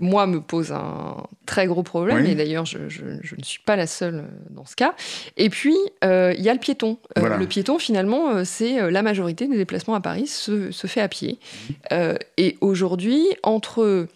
moi, 0.00 0.26
me 0.26 0.40
posent 0.40 0.72
un 0.72 1.16
très 1.46 1.66
gros 1.66 1.82
problème. 1.82 2.24
Oui. 2.24 2.30
Et 2.30 2.34
d'ailleurs, 2.34 2.64
je, 2.66 2.88
je- 2.88 3.02
je 3.22 3.34
ne 3.36 3.42
suis 3.44 3.60
pas 3.60 3.76
la 3.76 3.86
seule 3.86 4.16
euh, 4.16 4.22
dans 4.50 4.64
ce 4.66 4.74
cas. 4.76 4.94
Et 5.36 5.48
puis, 5.50 5.76
euh, 6.04 6.34
il 6.36 6.42
y 6.42 6.48
a 6.48 6.54
le 6.54 6.58
piéton. 6.60 6.98
Euh, 7.16 7.20
Voilà. 7.20 7.36
Le 7.36 7.46
piéton, 7.46 7.78
finalement, 7.78 8.44
c'est 8.44 8.90
la 8.90 9.02
majorité 9.02 9.46
des 9.46 9.56
déplacements 9.56 9.94
à 9.94 10.00
Paris 10.00 10.26
se, 10.26 10.70
se 10.72 10.86
fait 10.86 11.00
à 11.00 11.08
pied. 11.08 11.38
Euh, 11.92 12.16
et 12.36 12.56
aujourd'hui, 12.60 13.22
entre 13.42 14.06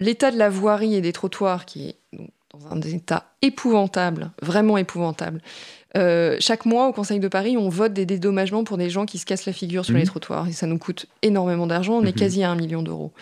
l'état 0.00 0.30
de 0.30 0.36
la 0.38 0.50
voirie 0.50 0.94
et 0.96 1.00
des 1.00 1.12
trottoirs 1.12 1.64
qui 1.64 1.88
est 1.88 1.94
dans 2.58 2.76
un 2.76 2.80
état 2.80 3.24
épouvantable, 3.42 4.30
vraiment 4.42 4.76
épouvantable. 4.78 5.40
Euh, 5.96 6.36
chaque 6.40 6.66
mois, 6.66 6.88
au 6.88 6.92
Conseil 6.92 7.20
de 7.20 7.28
Paris, 7.28 7.56
on 7.56 7.68
vote 7.68 7.92
des 7.92 8.04
dédommagements 8.06 8.64
pour 8.64 8.78
des 8.78 8.90
gens 8.90 9.06
qui 9.06 9.18
se 9.18 9.26
cassent 9.26 9.46
la 9.46 9.52
figure 9.52 9.84
sur 9.84 9.94
Mhm. 9.94 10.00
les 10.00 10.06
trottoirs. 10.06 10.48
Et 10.48 10.52
ça 10.52 10.66
nous 10.66 10.78
coûte 10.78 11.06
énormément 11.22 11.66
d'argent. 11.66 11.94
On 11.94 12.02
est 12.02 12.06
Mhm. 12.06 12.12
quasi 12.14 12.42
à 12.42 12.50
un 12.50 12.56
million 12.56 12.82
d'euros. 12.82 13.12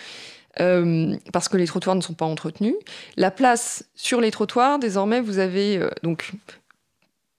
Euh, 0.61 1.17
parce 1.33 1.49
que 1.49 1.57
les 1.57 1.67
trottoirs 1.67 1.97
ne 1.97 2.03
sont 2.03 2.13
pas 2.13 2.27
entretenus. 2.27 2.75
La 3.17 3.31
place 3.31 3.85
sur 3.95 4.21
les 4.21 4.31
trottoirs, 4.31 4.79
désormais, 4.79 5.21
vous 5.23 5.39
avez 5.39 5.79
euh, 5.79 5.89
donc 6.03 6.33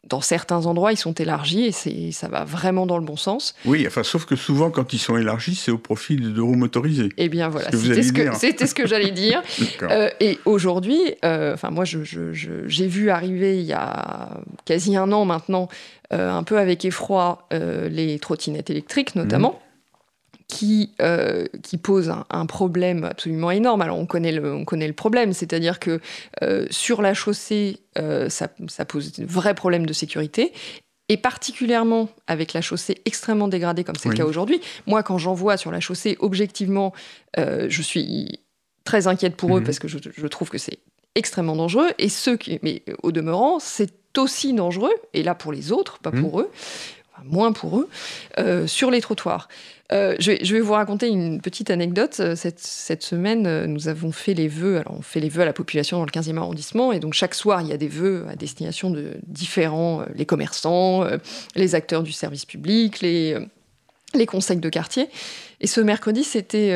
dans 0.09 0.19
certains 0.21 0.65
endroits, 0.65 0.91
ils 0.91 0.97
sont 0.97 1.13
élargis 1.13 1.71
et 1.85 2.11
ça 2.11 2.27
va 2.27 2.43
vraiment 2.43 2.85
dans 2.85 2.97
le 2.97 3.05
bon 3.05 3.15
sens. 3.15 3.55
Oui, 3.65 3.85
enfin, 3.87 4.03
sauf 4.03 4.25
que 4.25 4.35
souvent, 4.35 4.69
quand 4.69 4.91
ils 4.93 4.99
sont 4.99 5.15
élargis, 5.17 5.55
c'est 5.55 5.71
au 5.71 5.77
profit 5.77 6.17
de 6.17 6.41
roues 6.41 6.55
motorisées. 6.55 7.09
Eh 7.17 7.29
bien 7.29 7.47
voilà, 7.49 7.71
c'était 7.71 8.03
ce, 8.03 8.11
que, 8.13 8.21
ce 8.67 8.85
j'allais 8.87 9.11
dire. 9.11 9.41
Euh, 9.83 10.09
et 10.19 10.39
aujourd'hui, 10.45 10.99
euh, 11.25 11.53
enfin 11.53 11.69
moi, 11.69 11.83
je, 11.85 12.03
je- 12.03 12.31
je- 12.33 12.67
j'ai 12.67 12.87
vu 12.87 13.09
arriver 13.09 13.57
il 13.59 13.65
y 13.65 13.73
a 13.73 14.37
quasi 14.65 14.95
un 14.95 15.11
an 15.11 15.25
maintenant, 15.25 15.67
euh, 16.13 16.31
un 16.31 16.43
peu 16.43 16.57
avec 16.57 16.85
effroi, 16.85 17.47
les 17.51 18.19
trottinettes 18.19 18.69
électriques 18.69 19.15
notamment. 19.15 19.59
Qui, 20.57 20.91
euh, 21.01 21.45
qui 21.63 21.77
posent 21.77 22.09
un, 22.09 22.25
un 22.29 22.45
problème 22.45 23.03
absolument 23.05 23.49
énorme. 23.51 23.81
Alors 23.81 23.97
on 23.97 24.05
connaît 24.05 24.31
le, 24.31 24.53
on 24.53 24.65
connaît 24.65 24.87
le 24.87 24.93
problème, 24.93 25.33
c'est-à-dire 25.33 25.79
que 25.79 25.99
euh, 26.43 26.65
sur 26.69 27.01
la 27.01 27.13
chaussée, 27.13 27.79
euh, 27.97 28.29
ça, 28.29 28.49
ça 28.67 28.85
pose 28.85 29.13
de 29.13 29.25
vrais 29.25 29.55
problèmes 29.55 29.85
de 29.85 29.93
sécurité. 29.93 30.53
Et 31.09 31.17
particulièrement 31.17 32.07
avec 32.27 32.53
la 32.53 32.61
chaussée 32.61 32.95
extrêmement 33.05 33.47
dégradée 33.47 33.83
comme 33.83 33.95
c'est 33.95 34.09
Oui. 34.09 34.15
le 34.15 34.23
cas 34.23 34.29
aujourd'hui. 34.29 34.61
Moi, 34.87 35.01
quand 35.03 35.17
j'en 35.17 35.33
vois 35.33 35.57
sur 35.57 35.71
la 35.71 35.79
chaussée, 35.79 36.15
objectivement, 36.19 36.93
je 37.37 37.81
suis 37.81 38.39
très 38.85 39.07
inquiète 39.07 39.35
pour 39.35 39.55
eux 39.57 39.59
Mhm. 39.59 39.65
parce 39.65 39.79
que 39.79 39.87
je, 39.87 39.97
je 40.15 40.27
trouve 40.27 40.49
que 40.49 40.57
c'est 40.57 40.79
extrêmement 41.15 41.55
dangereux. 41.55 41.89
Et 41.99 42.09
ceux 42.09 42.37
qui, 42.37 42.59
mais 42.63 42.83
au 43.03 43.11
demeurant, 43.11 43.59
c'est 43.59 43.91
aussi 44.17 44.53
dangereux. 44.53 44.93
Et 45.13 45.23
là 45.23 45.35
pour 45.35 45.51
les 45.51 45.71
autres, 45.71 45.99
pas 45.99 46.11
Mhm. 46.11 46.21
pour 46.21 46.39
eux, 46.41 46.49
enfin, 47.13 47.25
moins 47.29 47.51
pour 47.51 47.79
eux, 47.79 47.89
euh, 48.39 48.67
sur 48.67 48.91
les 48.91 49.01
trottoirs. 49.01 49.47
Euh, 49.91 50.15
je, 50.19 50.31
vais, 50.31 50.43
je 50.43 50.55
vais 50.55 50.61
vous 50.61 50.73
raconter 50.73 51.07
une 51.07 51.41
petite 51.41 51.69
anecdote. 51.69 52.17
Euh, 52.19 52.35
Cette, 52.35 52.59
cette 52.59 53.03
semaine, 53.03 53.65
nous 53.65 53.87
avons 53.87 54.11
fait 54.11 54.33
les 54.33 54.47
vœux. 54.47 54.77
Alors, 54.77 54.95
on 54.97 55.01
fait 55.01 55.19
les 55.19 55.29
vœux 55.29 55.41
à 55.41 55.45
la 55.45 55.53
population 55.53 55.97
dans 55.97 56.05
le 56.05 56.11
15e 56.11 56.37
arrondissement. 56.37 56.91
Et 56.91 56.99
donc, 56.99 57.13
chaque 57.13 57.35
soir, 57.35 57.61
il 57.61 57.67
y 57.67 57.73
a 57.73 57.77
des 57.77 57.87
vœux 57.87 58.25
à 58.29 58.35
destination 58.35 58.89
de 58.89 59.17
différents, 59.27 60.01
euh, 60.01 60.05
les 60.15 60.25
commerçants, 60.25 61.05
les 61.55 61.75
acteurs 61.75 62.03
du 62.03 62.11
service 62.11 62.45
public, 62.45 63.01
les, 63.01 63.37
les 64.13 64.25
conseils 64.25 64.57
de 64.57 64.69
quartier. 64.69 65.09
Et 65.61 65.67
ce 65.67 65.79
mercredi, 65.79 66.23
c'était 66.23 66.75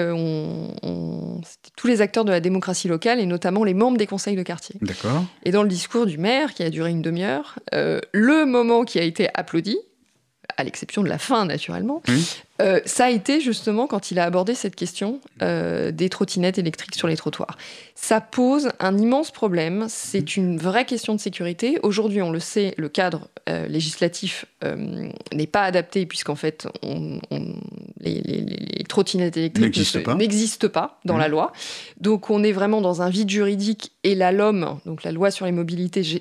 tous 1.75 1.87
les 1.87 2.01
acteurs 2.01 2.25
de 2.25 2.31
la 2.31 2.39
démocratie 2.39 2.87
locale 2.87 3.19
et 3.19 3.25
notamment 3.25 3.63
les 3.63 3.73
membres 3.73 3.97
des 3.97 4.07
conseils 4.07 4.35
de 4.35 4.43
quartier. 4.43 4.75
D'accord. 4.81 5.23
Et 5.43 5.51
dans 5.51 5.63
le 5.63 5.69
discours 5.69 6.05
du 6.05 6.17
maire, 6.17 6.53
qui 6.53 6.63
a 6.63 6.69
duré 6.69 6.89
une 6.89 7.01
demi-heure, 7.01 7.59
euh, 7.73 7.99
le 8.13 8.45
moment 8.45 8.83
qui 8.83 8.99
a 8.99 9.03
été 9.03 9.29
applaudi, 9.33 9.77
à 10.57 10.63
l'exception 10.63 11.03
de 11.03 11.07
la 11.09 11.17
fin 11.19 11.45
naturellement, 11.45 12.01
Oui. 12.07 12.25
euh, 12.61 12.79
ça 12.85 13.05
a 13.05 13.09
été 13.11 13.39
justement 13.39 13.85
quand 13.87 14.09
il 14.11 14.17
a 14.19 14.23
abordé 14.25 14.55
cette 14.55 14.75
question 14.75 15.19
euh, 15.43 15.91
des 15.91 16.09
trottinettes 16.09 16.57
électriques 16.57 16.95
sur 16.95 17.07
les 17.07 17.15
trottoirs. 17.15 17.57
Ça 17.95 18.21
pose 18.21 18.71
un 18.79 18.97
immense 18.97 19.29
problème, 19.31 19.85
c'est 19.87 20.35
une 20.35 20.57
vraie 20.57 20.85
question 20.85 21.13
de 21.15 21.19
sécurité. 21.19 21.77
Aujourd'hui, 21.83 22.21
on 22.23 22.31
le 22.31 22.39
sait, 22.39 22.73
le 22.77 22.89
cadre 22.89 23.27
euh, 23.49 23.67
législatif 23.67 24.45
n'est 25.31 25.47
pas 25.47 25.63
adapté 25.63 26.05
puisqu'en 26.05 26.35
fait, 26.35 26.67
on- 26.83 27.19
on- 27.31 27.55
les, 27.99 28.15
les- 28.21 28.41
les- 28.41 28.65
les 28.77 28.83
trottinettes 28.83 29.37
électriques 29.37 29.63
ne 29.63 30.13
N'existent 30.15 30.69
pas. 30.69 30.99
dans 31.05 31.13
Mhm. 31.15 31.19
la 31.19 31.27
loi. 31.27 31.53
Donc 32.01 32.29
on 32.29 32.43
est 32.43 32.51
vraiment 32.51 32.81
dans 32.81 33.01
un 33.01 33.09
vide 33.09 33.29
juridique 33.29 33.91
et 34.03 34.15
la 34.15 34.31
LOM, 34.31 34.79
donc 34.85 35.03
la 35.03 35.11
loi 35.11 35.31
sur 35.31 35.45
les 35.45 35.51
mobilités, 35.51 36.03
je, 36.03 36.17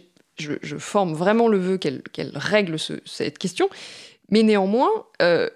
je 0.63 0.77
forme 0.77 1.15
vraiment 1.15 1.49
le 1.49 1.59
vœu 1.59 1.79
qu'elle 1.79 2.03
règle 2.35 2.79
ce- 2.79 3.01
cette 3.07 3.39
question. 3.39 3.69
Mais 4.31 4.43
néanmoins, 4.43 4.91
euh, 5.23 5.49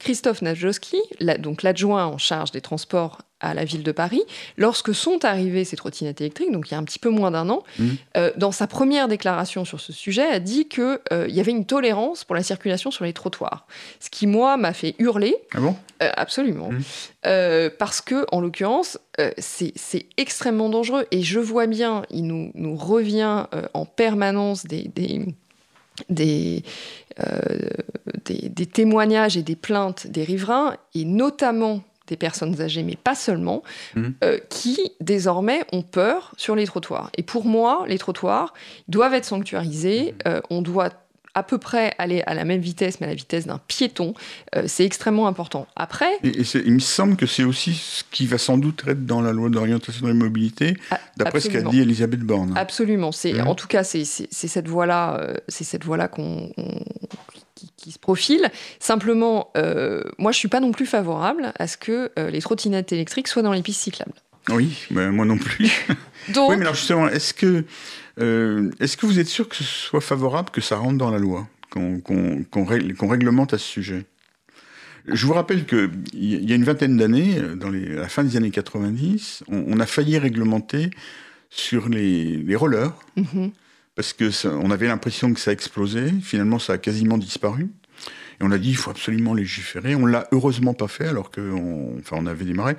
Christophe 0.00 0.42
Najowski, 0.42 0.96
la- 1.18 1.38
donc 1.38 1.62
l'adjoint 1.64 2.06
en 2.06 2.18
charge 2.18 2.52
des 2.52 2.60
transports 2.60 3.18
à 3.40 3.52
la 3.54 3.64
ville 3.64 3.82
de 3.84 3.90
Paris, 3.92 4.22
lorsque 4.56 4.94
sont 4.94 5.24
arrivées 5.24 5.64
ces 5.64 5.76
trottinettes 5.76 6.20
électriques, 6.20 6.50
donc 6.52 6.68
il 6.68 6.72
y 6.72 6.74
a 6.74 6.78
un 6.78 6.84
petit 6.84 6.98
peu 7.00 7.08
moins 7.08 7.30
d'un 7.32 7.48
an, 7.50 7.62
Mhm. 7.78 7.96
euh, 8.16 8.30
dans 8.36 8.50
sa 8.52 8.66
première 8.68 9.06
déclaration 9.08 9.64
sur 9.64 9.80
ce 9.80 9.92
sujet, 9.92 10.26
a 10.26 10.38
dit 10.40 10.68
qu'il 10.68 10.98
y 11.28 11.38
avait 11.40 11.50
une 11.52 11.64
tolérance 11.64 12.24
pour 12.24 12.34
la 12.36 12.42
circulation 12.44 12.90
sur 12.92 13.04
les 13.04 13.12
trottoirs. 13.12 13.66
Ce 14.00 14.08
qui, 14.10 14.26
moi, 14.28 14.56
m'a 14.56 14.72
fait 14.72 14.94
hurler. 15.00 15.36
Ah 15.54 15.60
bon? 15.60 15.76
Euh, 16.02 16.10
absolument. 16.16 16.70
Euh, 17.26 17.68
parce 17.76 18.00
que, 18.00 18.24
en 18.32 18.40
l'occurrence, 18.40 18.98
euh, 19.20 19.30
c'est 19.38 20.06
extrêmement 20.16 20.68
dangereux. 20.68 21.06
Et 21.10 21.22
je 21.22 21.38
vois 21.40 21.66
bien, 21.66 22.02
il 22.10 22.24
nous, 22.26 22.50
nous 22.54 22.76
revient 22.76 23.46
euh, 23.54 23.66
en 23.74 23.84
permanence 23.84 24.64
des, 24.64 24.88
des, 24.94 25.26
des, 26.08 26.62
euh, 27.20 27.68
des- 28.24 28.48
des 28.48 28.66
témoignages 28.66 29.36
et 29.36 29.42
des 29.42 29.56
plaintes 29.56 30.06
des 30.06 30.24
riverains, 30.24 30.76
et 30.94 31.04
notamment 31.04 31.82
des 32.06 32.16
personnes 32.16 32.60
âgées, 32.62 32.82
mais 32.82 32.96
pas 32.96 33.14
seulement, 33.14 33.62
Mhm. 33.94 34.14
euh, 34.24 34.38
qui 34.48 34.78
désormais 35.00 35.60
ont 35.72 35.82
peur 35.82 36.32
sur 36.38 36.56
les 36.56 36.64
trottoirs. 36.66 37.10
Et 37.18 37.22
pour 37.22 37.44
moi, 37.44 37.84
les 37.86 37.98
trottoirs 37.98 38.54
doivent 38.88 39.12
être 39.14 39.26
sanctuarisés. 39.26 40.14
Euh, 40.26 40.40
on 40.48 40.62
doit 40.62 40.90
à 41.38 41.42
peu 41.42 41.58
près 41.58 41.94
aller 41.98 42.22
à 42.26 42.34
la 42.34 42.44
même 42.44 42.60
vitesse, 42.60 43.00
mais 43.00 43.06
à 43.06 43.10
la 43.10 43.14
vitesse 43.16 43.46
d'un 43.46 43.58
piéton. 43.68 44.14
Euh, 44.56 44.64
c'est 44.66 44.84
extrêmement 44.84 45.26
important. 45.26 45.66
Après, 45.76 46.10
Et, 46.22 46.40
et 46.40 46.44
c'est- 46.44 46.62
il 46.64 46.72
me 46.72 46.78
semble 46.80 47.16
que 47.16 47.26
c'est 47.26 47.44
aussi 47.44 47.74
ce 47.74 48.04
qui 48.10 48.26
va 48.26 48.36
sans 48.38 48.58
doute 48.58 48.82
être 48.86 49.06
dans 49.06 49.20
la 49.22 49.32
loi 49.32 49.48
d'orientation 49.48 50.02
de 50.06 50.08
la 50.12 50.14
mobilité, 50.14 50.76
a- 50.90 50.98
d'après 51.16 51.40
ce 51.40 51.48
qu'a 51.48 51.62
dit 51.62 51.80
Elisabeth 51.80 52.20
Borne. 52.20 52.52
Absolument. 52.56 53.12
C'est 53.12 53.32
Mhm. 53.32 53.48
en 53.48 53.54
tout 53.54 53.68
cas 53.68 53.84
c'est 53.84 54.04
cette 54.04 54.68
voie-là, 54.68 55.18
euh, 55.20 55.34
voie-là 55.84 56.08
qu'on 56.08 56.52
on- 56.56 56.80
qui, 57.54 57.70
qui 57.76 57.90
se 57.92 57.98
profile. 57.98 58.50
Simplement, 58.78 59.50
euh, 59.56 60.02
moi 60.18 60.32
je 60.32 60.38
suis 60.38 60.48
pas 60.48 60.60
non 60.60 60.72
plus 60.72 60.86
favorable 60.86 61.52
à 61.58 61.66
ce 61.66 61.76
que 61.76 62.10
euh, 62.18 62.30
les 62.30 62.40
trottinettes 62.40 62.92
électriques 62.92 63.28
soient 63.28 63.42
dans 63.42 63.52
les 63.52 63.62
pistes 63.62 63.80
cyclables. 63.82 64.12
Oui, 64.50 64.76
moi 64.90 65.24
non 65.24 65.36
plus. 65.38 65.68
Donc, 66.34 66.50
oui, 66.50 66.56
mais 66.56 66.62
alors 66.62 66.74
justement, 66.74 67.08
est-ce 67.08 67.34
que, 67.34 67.64
euh, 68.20 68.70
est-ce 68.80 68.96
que 68.96 69.06
vous 69.06 69.18
êtes 69.18 69.28
sûr 69.28 69.48
que 69.48 69.56
ce 69.56 69.64
soit 69.64 70.00
favorable 70.00 70.50
que 70.50 70.60
ça 70.60 70.76
rentre 70.76 70.98
dans 70.98 71.10
la 71.10 71.18
loi, 71.18 71.46
qu'on 71.70 72.00
règle- 72.64 72.94
qu'on 72.94 73.08
réglemente 73.08 73.54
à 73.54 73.58
ce 73.58 73.64
sujet? 73.66 74.04
Je 75.06 75.26
vous 75.26 75.32
rappelle 75.32 75.64
qu'il 75.64 75.90
y 76.20 76.52
a 76.52 76.56
une 76.56 76.64
vingtaine 76.64 76.96
d'années, 76.96 77.38
euh, 77.38 77.54
dans 77.54 77.70
les, 77.70 77.92
à 77.96 78.00
la 78.02 78.08
fin 78.08 78.24
des 78.24 78.36
années 78.36 78.50
90, 78.50 79.44
on, 79.48 79.64
on 79.68 79.80
a 79.80 79.86
failli 79.86 80.18
réglementer 80.18 80.90
sur 81.50 81.88
les, 81.88 82.36
les 82.36 82.56
rollers, 82.56 82.92
mhm, 83.16 83.50
parce 83.94 84.12
que 84.12 84.30
ça- 84.30 84.54
on 84.54 84.70
avait 84.70 84.86
l'impression 84.88 85.32
que 85.32 85.40
ça 85.40 85.52
explosait. 85.52 86.12
Finalement, 86.22 86.58
ça 86.58 86.74
a 86.74 86.78
quasiment 86.78 87.16
disparu. 87.16 87.68
Et 88.40 88.44
on 88.44 88.50
a 88.52 88.58
dit, 88.58 88.68
il 88.70 88.76
faut 88.76 88.90
absolument 88.90 89.34
légiférer. 89.34 89.94
On 89.96 90.04
l'a 90.06 90.28
heureusement 90.30 90.74
pas 90.74 90.88
fait, 90.88 91.06
alors 91.06 91.30
qu'on 91.30 91.96
enfin, 91.98 92.16
on 92.20 92.26
avait 92.26 92.44
démarré. 92.44 92.76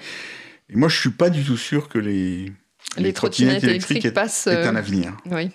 Et 0.70 0.76
moi, 0.76 0.88
je 0.88 0.98
suis 1.00 1.10
pas 1.10 1.30
du 1.32 1.44
tout 1.44 1.58
sûr 1.58 1.90
que 1.90 1.98
les, 1.98 2.52
les, 2.98 3.14
trottinettes 3.14 3.64
électriques, 3.64 4.14
passent. 4.14 4.48
est 4.48 4.56
euh, 4.56 4.70
un 4.70 4.76
avenir. 4.76 5.16
oui. 5.32 5.52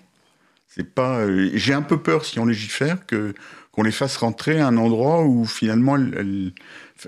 C'est 0.69 0.93
pas. 0.93 1.19
euh, 1.21 1.51
J'ai 1.55 1.73
un 1.73 1.83
peu 1.83 2.03
peur 2.03 2.25
si 2.25 2.39
on 2.41 2.47
légifère 2.47 3.07
que 3.07 3.33
qu'on 3.71 3.83
les 3.85 3.93
fasse 3.93 4.17
rentrer 4.17 4.61
à 4.61 4.67
un 4.69 4.77
endroit 4.77 5.23
où 5.25 5.45
finalement 5.45 5.97
elles- 5.97 6.15
elles- 6.19 6.53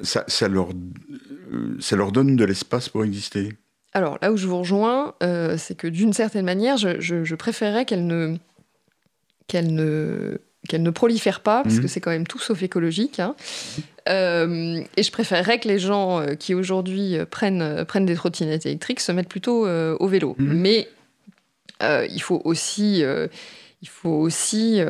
ça, 0.04 0.24
ça 0.28 0.46
leur 0.48 0.68
euh, 1.52 1.76
ça 1.80 1.96
leur 1.96 2.12
donne 2.12 2.36
de 2.36 2.44
l'espace 2.44 2.88
pour 2.88 3.04
exister. 3.04 3.56
Alors 3.92 4.18
là 4.22 4.30
où 4.32 4.36
je 4.36 4.46
vous 4.46 4.58
rejoins, 4.58 5.14
euh, 5.22 5.56
c'est 5.58 5.74
que 5.76 5.86
d'une 5.88 6.12
certaine 6.12 6.44
manière, 6.44 6.76
je, 6.76 7.00
je- 7.00 7.24
je 7.24 7.34
préférerais 7.34 7.84
qu'elle 7.86 8.06
ne 8.06 8.36
qu'elle 9.48 9.74
ne 9.74 10.38
qu'elle 10.66 10.82
ne 10.82 10.90
prolifère 10.90 11.40
pas, 11.40 11.62
parce 11.62 11.76
Mhm. 11.76 11.82
que 11.82 11.88
c'est 11.88 12.00
quand 12.00 12.10
même 12.10 12.26
tout 12.26 12.38
sauf 12.38 12.62
écologique. 12.62 13.20
hein. 13.20 13.34
Euh, 14.08 14.80
et 14.96 15.02
je 15.02 15.10
préférerais 15.10 15.58
que 15.58 15.66
les 15.68 15.78
gens 15.80 16.20
euh, 16.20 16.34
qui 16.34 16.54
aujourd'hui 16.54 17.16
euh, 17.18 17.24
prennent, 17.26 17.84
prennent 17.86 18.06
des 18.06 18.14
trottinettes 18.14 18.64
électriques 18.66 19.00
se 19.00 19.10
mettent 19.12 19.28
plutôt 19.28 19.66
euh, 19.66 19.96
au 19.98 20.06
vélo. 20.06 20.36
Mhm. 20.38 20.52
Mais 20.60 20.88
euh, 21.82 22.06
il 22.10 22.22
faut 22.22 22.40
aussi, 22.44 23.02
il 23.82 23.88
faut 23.88 24.10
aussi 24.10 24.80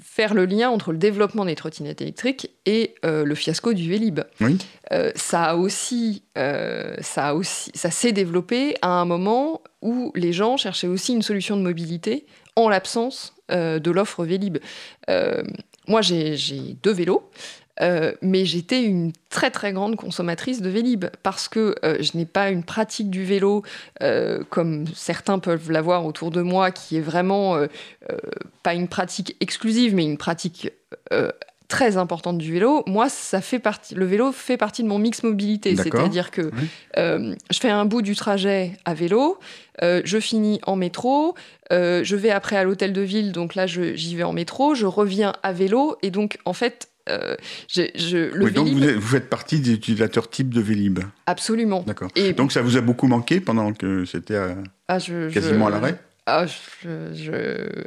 faire 0.00 0.34
le 0.34 0.44
lien 0.44 0.70
entre 0.70 0.92
le 0.92 0.98
développement 0.98 1.44
des 1.44 1.56
trottinettes 1.56 2.00
électriques 2.00 2.50
et 2.66 2.94
le 3.02 3.34
fiasco 3.34 3.72
du 3.72 3.88
Vélib. 3.88 4.20
Oui. 4.40 4.56
Ça 5.16 5.42
a 5.44 5.54
aussi, 5.56 6.22
ça 6.36 7.28
a 7.28 7.34
aussi, 7.34 7.72
ça 7.74 7.90
s'est 7.90 8.12
développé 8.12 8.76
à 8.82 8.88
un 8.88 9.04
moment 9.04 9.62
où 9.82 10.12
les 10.14 10.32
gens 10.32 10.56
cherchaient 10.56 10.86
aussi 10.86 11.12
une 11.12 11.22
solution 11.22 11.56
de 11.56 11.62
mobilité 11.62 12.26
en 12.54 12.68
l'absence 12.68 13.34
de 13.50 13.90
l'offre 13.90 14.24
Vélib. 14.24 14.58
Euh, 15.08 15.42
moi, 15.86 16.02
j'ai 16.02 16.36
deux 16.82 16.92
vélos. 16.92 17.22
euh, 17.80 18.12
mais 18.22 18.44
j'étais 18.44 18.82
une 18.82 19.12
très 19.30 19.50
très 19.50 19.72
grande 19.72 19.96
consommatrice 19.96 20.60
de 20.60 20.68
Vélib 20.68 21.06
parce 21.22 21.48
que 21.48 21.74
euh, 21.84 21.96
je 22.00 22.16
n'ai 22.16 22.26
pas 22.26 22.50
une 22.50 22.64
pratique 22.64 23.10
du 23.10 23.24
vélo 23.24 23.62
euh, 24.02 24.42
comme 24.50 24.86
certains 24.94 25.38
peuvent 25.38 25.70
l'avoir 25.70 26.04
autour 26.04 26.30
de 26.30 26.42
moi, 26.42 26.70
qui 26.70 26.96
est 26.96 27.00
vraiment 27.00 27.56
euh, 27.56 27.66
euh, 28.10 28.16
pas 28.62 28.74
une 28.74 28.88
pratique 28.88 29.36
exclusive, 29.40 29.94
mais 29.94 30.04
une 30.04 30.18
pratique 30.18 30.72
euh, 31.12 31.30
très 31.68 31.96
importante 31.98 32.38
du 32.38 32.52
vélo. 32.52 32.82
Moi, 32.86 33.08
ça 33.08 33.40
fait 33.40 33.58
partie. 33.58 33.94
Le 33.94 34.06
vélo 34.06 34.32
fait 34.32 34.56
partie 34.56 34.82
de 34.82 34.88
mon 34.88 34.98
mix 34.98 35.22
mobilité, 35.22 35.76
c'est-à-dire 35.76 36.30
que 36.30 36.42
Oui. 36.42 36.68
euh, 36.96 37.34
je 37.50 37.58
fais 37.58 37.68
un 37.70 37.84
bout 37.84 38.02
du 38.02 38.16
trajet 38.16 38.72
à 38.86 38.94
vélo, 38.94 39.38
euh, 39.82 40.00
je 40.04 40.18
finis 40.18 40.60
en 40.66 40.76
métro, 40.76 41.34
euh, 41.70 42.02
je 42.04 42.16
vais 42.16 42.30
après 42.30 42.56
à 42.56 42.64
l'hôtel 42.64 42.92
de 42.92 43.02
ville, 43.02 43.32
donc 43.32 43.54
là 43.54 43.66
j'y 43.66 44.16
vais 44.16 44.22
en 44.22 44.32
métro, 44.32 44.74
je 44.74 44.86
reviens 44.86 45.34
à 45.42 45.52
vélo, 45.52 45.96
et 46.02 46.10
donc 46.10 46.38
en 46.46 46.54
fait, 46.54 46.88
je, 47.08 48.34
le 48.34 48.44
Oui, 48.44 48.52
donc 48.52 48.68
vous, 48.68 48.84
êtes- 48.84 48.96
vous 48.96 49.08
faites 49.08 49.30
partie 49.30 49.60
des 49.60 49.72
utilisateurs 49.72 50.28
type 50.28 50.52
de 50.52 50.60
Vélib. 50.60 50.98
absolument. 51.26 51.82
D'accord. 51.86 52.08
Et 52.16 52.32
Donc 52.34 52.52
ça 52.52 52.60
vous 52.62 52.76
a 52.76 52.80
beaucoup 52.80 53.06
manqué 53.06 53.40
pendant 53.40 53.72
que 53.72 54.04
c'était 54.04 54.36
à- 54.36 54.56
ah, 54.88 54.98
quasiment 55.32 55.66
à 55.68 55.70
l'arrêt? 55.70 55.98
Ah, 56.26 56.44
je, 56.46 56.88
je- 57.14 57.82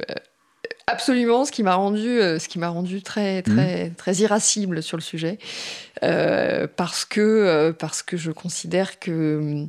absolument, 0.92 1.44
ce 1.44 1.52
qui 1.52 1.62
m'a 1.62 1.74
rendu, 1.74 2.08
euh, 2.20 2.38
ce 2.38 2.48
qui 2.48 2.58
m'a 2.58 2.68
rendu 2.68 3.02
très, 3.02 3.42
très, 3.42 3.88
Mhm. 3.88 3.94
très 3.94 4.14
irascible 4.16 4.82
sur 4.82 4.96
le 4.96 5.02
sujet, 5.02 5.38
Euh, 6.04 6.66
parce 6.76 7.04
que, 7.04 7.20
euh, 7.20 7.72
parce 7.72 8.02
que 8.02 8.16
je 8.16 8.30
considère 8.32 8.98
que 8.98 9.66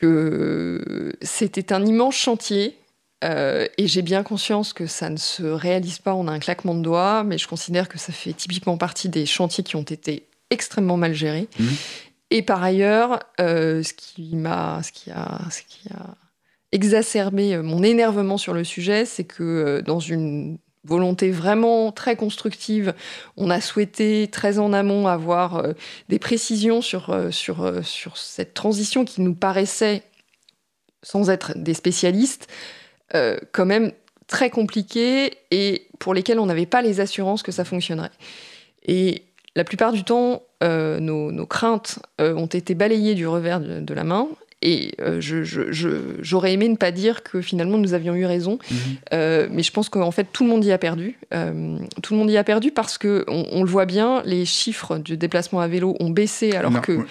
que 0.00 1.12
c'était 1.22 1.72
un 1.72 1.84
immense 1.86 2.16
chantier. 2.16 2.76
euh, 3.24 3.68
et 3.78 3.86
j'ai 3.86 4.02
bien 4.02 4.24
conscience 4.24 4.72
que 4.72 4.88
ça 4.88 5.08
ne 5.08 5.16
se 5.16 5.44
réalise 5.44 6.00
pas 6.00 6.12
en 6.12 6.26
un 6.26 6.40
claquement 6.40 6.74
de 6.74 6.82
doigts, 6.82 7.22
mais 7.22 7.38
je 7.38 7.46
considère 7.46 7.88
que 7.88 7.96
ça 7.96 8.12
fait 8.12 8.32
typiquement 8.32 8.76
partie 8.76 9.08
des 9.08 9.26
chantiers 9.26 9.62
qui 9.62 9.76
ont 9.76 9.82
été 9.84 10.26
extrêmement 10.50 10.96
mal 10.96 11.14
gérés. 11.14 11.46
Mhm. 11.60 11.68
Et 12.32 12.42
par 12.42 12.60
ailleurs, 12.64 13.20
euh, 13.40 13.84
ce 13.84 13.92
qui 13.92 14.34
m'a, 14.34 14.80
ce 14.82 14.90
qui 14.90 15.12
a, 15.12 15.38
ce 15.52 15.60
qui 15.62 15.88
a 15.94 16.16
exacerbé 16.72 17.54
euh, 17.54 17.62
mon 17.62 17.82
énervement 17.82 18.38
sur 18.38 18.54
le 18.54 18.64
sujet, 18.64 19.04
c'est 19.04 19.24
que 19.24 19.42
euh, 19.42 19.82
dans 19.82 20.00
une 20.00 20.58
volonté 20.84 21.30
vraiment 21.30 21.92
très 21.92 22.16
constructive, 22.16 22.92
on 23.36 23.50
a 23.50 23.60
souhaité 23.60 24.28
très 24.32 24.58
en 24.58 24.72
amont 24.72 25.06
avoir 25.06 25.58
euh, 25.58 25.72
des 26.08 26.18
précisions 26.18 26.80
sur, 26.80 27.14
cette 28.16 28.54
transition 28.54 29.04
qui 29.04 29.20
nous 29.20 29.34
paraissait, 29.34 30.02
sans 31.04 31.30
être 31.30 31.56
des 31.56 31.74
spécialistes, 31.74 32.48
quand 33.52 33.66
même 33.66 33.92
très 34.26 34.48
compliquée 34.48 35.34
et 35.50 35.86
pour 35.98 36.14
lesquelles 36.14 36.38
on 36.38 36.46
n'avait 36.46 36.64
pas 36.64 36.80
les 36.80 37.00
assurances 37.00 37.42
que 37.42 37.52
ça 37.52 37.66
fonctionnerait. 37.66 38.10
Et 38.86 39.24
la 39.54 39.64
plupart 39.64 39.92
du 39.92 40.02
temps, 40.02 40.44
nos, 40.62 41.46
craintes 41.46 41.98
ont 42.18 42.46
été 42.46 42.74
balayées 42.74 43.14
du 43.14 43.26
revers 43.26 43.60
de 43.60 43.94
la 43.94 44.04
main. 44.04 44.28
Et 44.64 44.92
euh, 45.00 45.20
je- 45.20 45.42
je- 45.42 45.72
je- 45.72 46.16
j'aurais 46.20 46.52
aimé 46.52 46.68
ne 46.68 46.76
pas 46.76 46.92
dire 46.92 47.22
que 47.24 47.40
finalement 47.40 47.78
nous 47.78 47.94
avions 47.94 48.14
eu 48.14 48.24
raison, 48.26 48.58
Euh, 49.12 49.48
mais 49.50 49.62
je 49.62 49.72
pense 49.72 49.88
qu'en 49.88 50.10
fait 50.12 50.26
tout 50.32 50.44
le 50.44 50.50
monde 50.50 50.64
y 50.64 50.70
a 50.72 50.78
perdu. 50.78 51.18
Euh, 51.34 51.78
tout 52.02 52.14
le 52.14 52.18
monde 52.20 52.30
y 52.30 52.36
a 52.36 52.44
perdu 52.44 52.70
parce 52.70 52.96
que 52.98 53.24
on, 53.28 53.44
on 53.50 53.62
le 53.64 53.68
voit 53.68 53.86
bien, 53.86 54.22
les 54.24 54.44
chiffres 54.44 54.98
du 54.98 55.16
déplacement 55.16 55.60
à 55.60 55.66
vélo 55.68 55.96
ont 56.00 56.10
baissé 56.10 56.52
alors 56.52 56.70
Non, 56.70 56.80
que 56.80 56.92
oui, 56.92 57.04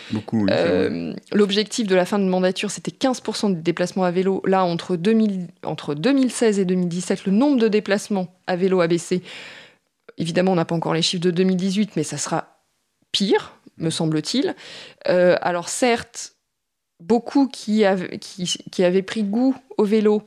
L'objectif 1.33 1.87
de 1.87 1.95
la 1.95 2.05
fin 2.05 2.19
de 2.19 2.23
mandature, 2.25 2.71
c'était 2.71 2.91
15% 2.91 3.49
des 3.53 3.61
déplacements 3.61 4.03
à 4.05 4.11
vélo. 4.11 4.41
Là, 4.45 4.63
entre, 4.63 4.95
2000 4.95 5.47
entre 5.63 5.93
2016 5.93 6.59
et 6.59 6.65
2017, 6.65 7.25
le 7.25 7.31
nombre 7.33 7.59
de 7.59 7.67
déplacements 7.67 8.33
à 8.47 8.55
vélo 8.55 8.79
a 8.81 8.87
baissé. 8.87 9.21
Évidemment, 10.17 10.51
on 10.53 10.55
n'a 10.55 10.65
pas 10.65 10.75
encore 10.75 10.93
les 10.93 11.01
chiffres 11.01 11.23
de 11.23 11.31
2018, 11.31 11.91
mais 11.95 12.03
ça 12.03 12.17
sera 12.17 12.59
pire, 13.11 13.53
me 13.77 13.89
semble-t-il. 13.89 14.55
Alors 15.05 15.69
certes, 15.69 16.33
beaucoup 17.01 17.47
qui, 17.47 17.85
avaient- 17.85 18.17
qui, 18.19 18.43
qui 18.71 18.83
avaient 18.83 19.01
pris 19.01 19.23
goût 19.23 19.55
au 19.77 19.83
vélo 19.83 20.23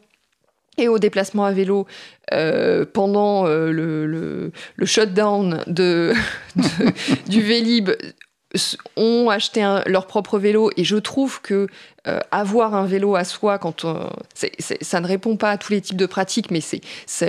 et 0.77 0.89
au 0.89 0.99
déplacement 0.99 1.45
à 1.45 1.53
vélo 1.53 1.87
euh, 2.33 2.85
pendant 2.85 3.47
euh, 3.47 3.71
le, 3.71 4.07
le- 4.07 4.53
le 4.77 4.87
shutdown 4.87 5.63
de, 5.67 6.13
de- 6.57 6.93
du 7.31 7.41
Vélib 7.43 7.91
ont 8.97 9.31
acheté 9.31 9.63
un- 9.63 9.83
leur 9.87 10.07
propre 10.07 10.39
vélo. 10.39 10.71
Et 10.77 10.85
je 10.85 10.97
trouve 10.97 11.41
que 11.41 11.67
euh, 12.07 12.19
avoir 12.31 12.75
un 12.75 12.87
vélo 12.87 13.17
à 13.17 13.25
soi 13.25 13.59
quand 13.59 13.85
on- 13.85 14.11
ça 14.81 15.01
ne 15.01 15.07
répond 15.07 15.37
pas 15.37 15.51
à 15.51 15.59
tous 15.59 15.73
les 15.73 15.81
types 15.81 15.97
de 15.97 16.07
pratiques 16.07 16.51
mais 16.51 16.61
c'est 16.61 16.81
ça, 17.07 17.27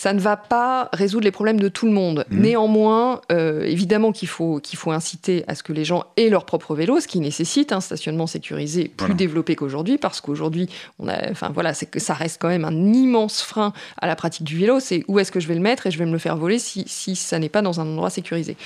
ça 0.00 0.12
ne 0.12 0.20
va 0.20 0.36
pas 0.36 0.90
résoudre 0.92 1.24
les 1.24 1.32
problèmes 1.32 1.58
de 1.58 1.68
tout 1.68 1.84
le 1.84 1.90
monde. 1.90 2.24
Mhm. 2.30 2.40
Néanmoins, 2.40 3.20
euh, 3.32 3.64
évidemment 3.64 4.12
qu'il 4.12 4.28
faut, 4.28 4.60
qu'il 4.60 4.78
faut 4.78 4.92
inciter 4.92 5.42
à 5.48 5.56
ce 5.56 5.64
que 5.64 5.72
les 5.72 5.84
gens 5.84 6.04
aient 6.16 6.28
leur 6.28 6.44
propre 6.44 6.76
vélo, 6.76 7.00
ce 7.00 7.08
qui 7.08 7.18
nécessite 7.18 7.72
un 7.72 7.80
stationnement 7.80 8.28
sécurisé 8.28 8.84
plus 8.84 9.06
Voilà. 9.06 9.14
développé 9.16 9.56
qu'aujourd'hui, 9.56 9.98
parce 9.98 10.20
qu'aujourd'hui, 10.20 10.68
on 11.00 11.08
a, 11.08 11.28
enfin 11.32 11.50
voilà, 11.52 11.74
c'est 11.74 11.86
que 11.86 11.98
ça 11.98 12.14
reste 12.14 12.40
quand 12.40 12.46
même 12.46 12.64
un 12.64 12.92
immense 12.92 13.42
frein 13.42 13.72
à 14.00 14.06
la 14.06 14.14
pratique 14.14 14.44
du 14.44 14.56
vélo. 14.56 14.78
C'est 14.78 15.02
où 15.08 15.18
est-ce 15.18 15.32
que 15.32 15.40
je 15.40 15.48
vais 15.48 15.56
le 15.56 15.60
mettre 15.60 15.88
et 15.88 15.90
je 15.90 15.98
vais 15.98 16.06
me 16.06 16.12
le 16.12 16.18
faire 16.18 16.36
voler 16.36 16.60
si, 16.60 16.84
si 16.86 17.16
ça 17.16 17.40
n'est 17.40 17.48
pas 17.48 17.62
dans 17.62 17.80
un 17.80 17.86
endroit 17.88 18.10
sécurisé. 18.10 18.56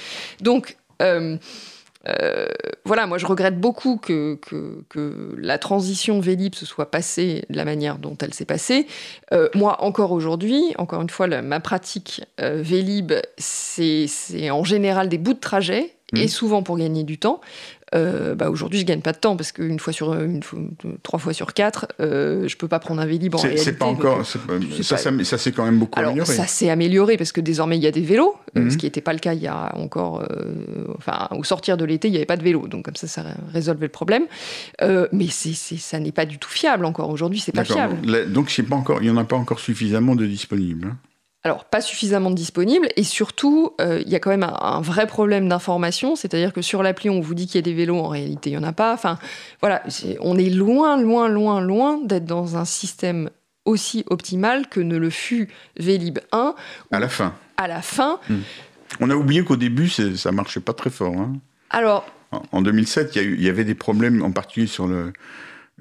Donc 0.43 0.77
euh, 1.01 1.39
euh, 2.09 2.47
voilà, 2.85 3.07
moi 3.07 3.17
je 3.19 3.27
regrette 3.27 3.61
beaucoup 3.61 3.97
que, 3.97 4.35
que, 4.37 4.83
que 4.89 5.35
la 5.39 5.59
transition 5.59 6.19
Vélib 6.21 6.55
se 6.55 6.67
soit 6.67 6.91
passée 6.91 7.45
de 7.49 7.57
la 7.57 7.65
manière 7.65 7.99
dont 7.99 8.17
elle 8.21 8.35
s'est 8.35 8.45
passée. 8.45 8.87
Euh, 9.33 9.49
moi, 9.55 9.83
encore 9.83 10.11
aujourd'hui, 10.13 10.63
encore 10.79 11.01
une 11.03 11.11
fois, 11.11 11.27
la- 11.29 11.43
ma 11.43 11.61
pratique 11.61 12.23
euh, 12.41 12.61
Vélib, 12.63 13.13
c'est 13.39 14.51
en 14.51 14.65
général 14.65 15.09
des 15.09 15.19
bouts 15.19 15.35
de 15.35 15.39
trajet, 15.41 15.95
et 16.15 16.29
souvent 16.29 16.63
pour 16.63 16.77
gagner 16.77 17.05
du 17.05 17.19
temps. 17.19 17.41
Euh, 17.95 18.35
bah 18.35 18.49
aujourd'hui, 18.51 18.81
je 18.81 18.85
gagne 18.87 19.01
pas 19.03 19.13
de 19.13 19.19
temps 19.19 19.37
parce 19.37 19.53
qu'une 19.53 19.79
fois 19.79 19.93
sur 19.93 20.15
une 20.15 20.43
fois- 20.43 20.59
trois 21.03 21.19
fois 21.19 21.33
sur 21.33 21.53
quatre, 21.53 21.87
euh, 22.01 22.49
je 22.49 22.57
peux 22.57 22.69
pas 22.69 22.79
prendre 22.79 23.01
un 23.03 23.07
Vélib 23.07 23.35
en 23.35 23.39
C'est- 23.39 23.49
réalité. 23.49 23.65
c'est 23.65 23.77
pas 23.79 23.85
encore. 23.87 24.19
pas- 24.19 24.25
ça, 24.83 24.97
ça, 24.97 25.11
ça 25.25 25.39
s'est 25.39 25.53
quand 25.53 25.65
même 25.65 25.79
beaucoup 25.79 25.99
alors, 25.99 26.13
amélioré. 26.13 26.35
ça 26.35 26.47
s'est 26.47 26.71
amélioré 26.71 27.17
parce 27.17 27.33
que 27.33 27.41
désormais 27.41 27.77
il 27.77 27.83
y 27.83 27.87
a 27.87 27.91
des 27.91 28.01
vélos, 28.01 28.35
euh, 28.57 28.61
Mhm. 28.63 28.71
ce 28.71 28.77
qui 28.79 28.87
n'était 28.87 29.01
pas 29.03 29.13
le 29.13 29.19
cas 29.19 29.35
il 29.35 29.43
y 29.43 29.47
a 29.49 29.77
encore. 29.77 30.23
euh, 30.23 30.87
enfin, 30.97 31.29
au 31.37 31.45
sortir 31.45 31.77
de 31.77 31.85
l'été, 31.85 32.09
il 32.09 32.13
n'y 32.13 32.17
avait 32.17 32.27
pas 32.27 32.37
de 32.37 32.43
vélo, 32.43 32.67
donc 32.69 32.85
comme 32.87 32.97
ça, 32.97 33.07
ça 33.07 33.25
résolvait 33.53 33.87
le 33.87 33.93
problème. 33.93 34.25
Mais 35.13 35.29
ça 35.29 35.99
n'est 36.01 36.13
pas 36.13 36.25
du 36.27 36.39
tout 36.39 36.51
fiable 36.51 36.85
encore 36.85 37.11
aujourd'hui, 37.11 37.41
c'est 37.41 37.53
pas 37.53 37.65
fiable. 37.65 37.97
Donc 38.33 38.51
c'est 38.51 38.63
pas 38.63 38.77
encore. 38.77 38.99
Il 39.03 39.07
y 39.09 39.11
en 39.11 39.17
a 39.17 39.25
pas 39.25 39.37
encore 39.37 39.61
suffisamment 39.61 40.15
de 40.17 40.27
disponibles. 40.27 40.89
hein. 40.93 40.97
Alors, 41.45 41.65
pas 41.65 41.81
suffisamment 41.81 42.31
disponible, 42.31 42.89
et 42.97 43.03
surtout, 43.03 43.73
euh, 43.81 44.01
il 44.07 44.09
y 44.13 44.15
a 44.15 44.21
quand 44.21 44.31
même 44.31 44.45
un, 44.45 44.57
un 44.61 44.81
vrai 44.81 45.09
problème 45.09 45.49
d'information, 45.49 46.15
c'est-à-dire 46.15 46.53
que 46.53 46.63
sur 46.63 46.85
l'appli, 46.85 47.11
on 47.11 47.21
vous 47.21 47.35
dit 47.35 47.47
qu'il 47.47 47.57
y 47.57 47.59
a 47.59 47.63
des 47.63 47.75
vélos, 47.75 47.99
en 47.99 48.07
réalité, 48.09 48.51
il 48.51 48.53
n'y 48.57 48.65
en 48.65 48.69
a 48.69 48.73
pas. 48.73 48.95
Enfin, 48.95 49.19
voilà, 49.61 49.83
on 50.21 50.39
est 50.39 50.51
loin, 50.51 50.97
loin, 51.01 51.29
loin, 51.29 51.61
loin 51.61 51.99
d'être 52.05 52.27
dans 52.27 52.57
un 52.57 52.65
système 52.65 53.29
aussi 53.65 54.05
optimal 54.09 54.69
que 54.69 54.79
ne 54.81 54.97
le 54.97 55.11
fut 55.11 55.49
Vélib 55.79 56.19
1 56.31 56.55
À 56.93 57.01
la 57.01 57.09
fin. 57.09 57.35
à 57.57 57.67
la 57.67 57.83
fin. 57.83 58.21
On 59.01 59.11
a 59.11 59.15
oublié 59.17 59.43
qu'au 59.45 59.57
début, 59.57 59.89
ça 59.89 60.31
marchait 60.33 60.61
pas 60.61 60.73
très 60.75 60.91
fort. 60.91 61.15
hein. 61.17 61.33
Alors, 61.71 62.07
En- 62.31 62.43
En 62.53 62.63
2007, 62.63 63.15
il 63.15 63.19
y, 63.23 63.25
a 63.25 63.29
eu- 63.29 63.35
il 63.35 63.43
y 63.45 63.49
avait 63.49 63.65
des 63.65 63.75
problèmes, 63.75 64.23
en 64.23 64.31
particulier 64.33 64.67
sur 64.67 64.87
le, 64.87 65.13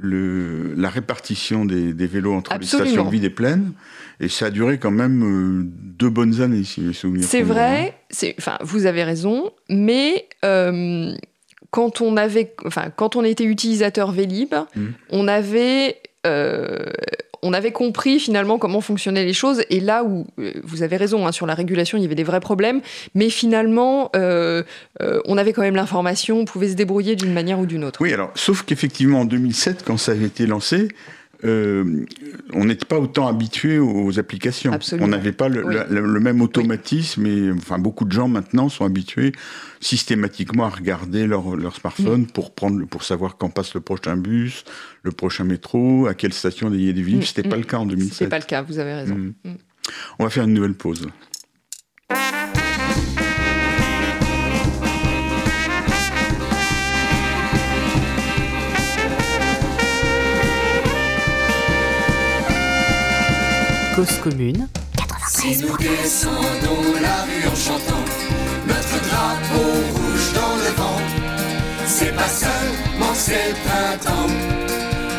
le- 0.01 0.73
la 0.75 0.89
répartition 0.89 1.63
des, 1.65 1.93
des 1.93 2.07
vélos 2.07 2.33
entre 2.33 2.51
Absolument. 2.53 2.83
les 2.85 2.91
stations 2.91 3.09
vides 3.09 3.23
et 3.23 3.29
pleines. 3.29 3.71
Et 4.19 4.27
ça 4.27 4.47
a 4.47 4.49
duré 4.49 4.77
quand 4.77 4.91
même 4.91 5.23
euh, 5.23 5.63
deux 5.97 6.09
bonnes 6.09 6.41
années, 6.41 6.63
si 6.63 6.81
mes 6.81 6.93
souvenirs 6.93 7.25
C'est 7.27 7.41
hein. 7.41 7.45
vrai, 7.45 7.93
c'est, 8.09 8.35
enfin, 8.37 8.57
vous 8.61 8.85
avez 8.85 9.03
raison, 9.03 9.51
mais 9.69 10.27
euh, 10.45 11.13
quand 11.71 12.01
on 12.01 12.17
avait, 12.17 12.53
enfin, 12.65 12.91
quand 12.95 13.15
on 13.15 13.23
était 13.23 13.45
utilisateur 13.45 14.11
Vélib, 14.11 14.53
Mhm. 14.75 14.93
on 15.11 15.27
avait, 15.27 15.97
euh, 16.27 16.85
on 17.43 17.53
avait 17.53 17.71
compris 17.71 18.19
finalement 18.19 18.57
comment 18.57 18.81
fonctionnaient 18.81 19.25
les 19.25 19.33
choses. 19.33 19.63
Et 19.69 19.79
là 19.79 20.03
où 20.03 20.25
euh, 20.39 20.51
vous 20.63 20.83
avez 20.83 20.97
raison, 20.97 21.25
hein, 21.25 21.31
sur 21.31 21.45
la 21.45 21.55
régulation, 21.55 21.97
il 21.97 22.01
y 22.01 22.05
avait 22.05 22.15
des 22.15 22.23
vrais 22.23 22.39
problèmes, 22.39 22.81
mais 23.15 23.29
finalement, 23.29 24.09
euh, 24.15 24.63
euh, 25.01 25.19
on 25.25 25.37
avait 25.37 25.53
quand 25.53 25.61
même 25.61 25.75
l'information, 25.75 26.39
on 26.39 26.45
pouvait 26.45 26.69
se 26.69 26.75
débrouiller 26.75 27.15
d'une 27.15 27.33
manière 27.33 27.59
ou 27.59 27.65
d'une 27.65 27.83
autre. 27.83 28.01
Oui, 28.01 28.13
alors, 28.13 28.31
sauf 28.35 28.63
qu'effectivement, 28.63 29.21
en 29.21 29.25
2007, 29.25 29.83
quand 29.85 29.97
ça 29.97 30.11
avait 30.13 30.25
été 30.25 30.45
lancé, 30.45 30.89
euh, 31.43 32.05
on 32.53 32.65
n'était 32.65 32.85
pas 32.85 32.99
autant 32.99 33.27
habitué 33.27 33.79
aux 33.79 34.19
applications. 34.19 34.71
Absolument. 34.73 35.07
On 35.07 35.09
n'avait 35.09 35.31
pas 35.31 35.49
le, 35.49 35.65
Oui. 35.65 35.73
la- 35.75 35.85
le- 35.85 36.05
le 36.05 36.19
même 36.19 36.41
automatisme 36.41 37.25
et 37.25 37.51
enfin 37.51 37.79
beaucoup 37.79 38.05
de 38.05 38.11
gens 38.11 38.27
maintenant 38.27 38.69
sont 38.69 38.85
habitués 38.85 39.31
systématiquement 39.79 40.65
à 40.65 40.69
regarder 40.69 41.25
leur, 41.27 41.55
leur 41.55 41.71
Mm. 41.73 41.79
smartphone 41.79 42.27
pour 42.27 42.53
prendre 42.53 42.85
pour 42.85 43.03
savoir 43.03 43.37
quand 43.37 43.49
passe 43.49 43.73
le 43.73 43.81
prochain 43.81 44.15
bus, 44.17 44.63
le 45.03 45.11
prochain 45.11 45.43
métro, 45.43 46.07
à 46.07 46.13
quelle 46.13 46.33
station 46.33 46.71
il 46.73 46.81
y 46.85 46.89
a 46.89 46.93
des 46.93 47.01
villes. 47.01 47.17
Mm, 47.19 47.23
C'était 47.23 47.47
mm. 47.47 47.51
pas 47.51 47.57
le 47.57 47.63
cas 47.63 47.77
en 47.77 47.85
2007. 47.85 48.13
C'est 48.17 48.27
pas 48.27 48.39
le 48.39 48.45
cas, 48.45 48.61
vous 48.61 48.79
avez 48.79 48.93
raison. 48.93 49.15
Mm. 49.15 49.33
Mm. 49.45 49.51
On 50.19 50.23
va 50.25 50.29
faire 50.29 50.43
une 50.43 50.53
nouvelle 50.53 50.75
pause. 50.75 51.07
Cause 64.01 64.17
commune, 64.17 64.67
Si 65.29 65.57
nous 65.61 65.77
descendons 65.77 66.85
la 67.03 67.21
rue 67.21 67.47
en 67.47 67.55
chantant 67.55 68.03
notre 68.67 68.97
drapeau 69.07 69.67
rouge 69.93 70.33
dans 70.33 70.55
le 70.63 70.71
vent, 70.75 71.01
c'est 71.85 72.15
pas 72.15 72.27
seulement 72.27 73.13
c'est 73.13 73.49
le 73.49 73.55
printemps, 73.63 74.33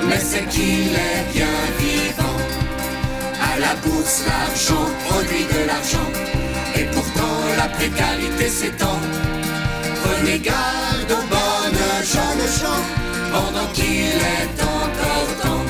mais 0.09 0.18
c'est 0.18 0.49
qu'il 0.49 0.95
est 0.95 1.33
bien 1.33 1.55
vivant. 1.79 2.40
À 3.40 3.61
la 3.61 3.75
bourse 3.85 4.25
l'argent 4.27 4.88
produit 5.07 5.45
de 5.45 5.64
l'argent. 5.68 6.11
Et 6.75 6.85
pourtant 6.87 7.38
la 7.57 7.68
précarité 7.68 8.49
s'étend. 8.49 8.99
Prenez 10.03 10.40
garde 10.40 11.12
aux 11.18 11.27
bonnes 11.31 11.85
jeunes 12.14 12.49
gens 12.61 12.83
pendant 13.31 13.68
qu'il 13.75 14.18
est 14.38 14.61
encore 14.61 15.37
temps. 15.40 15.64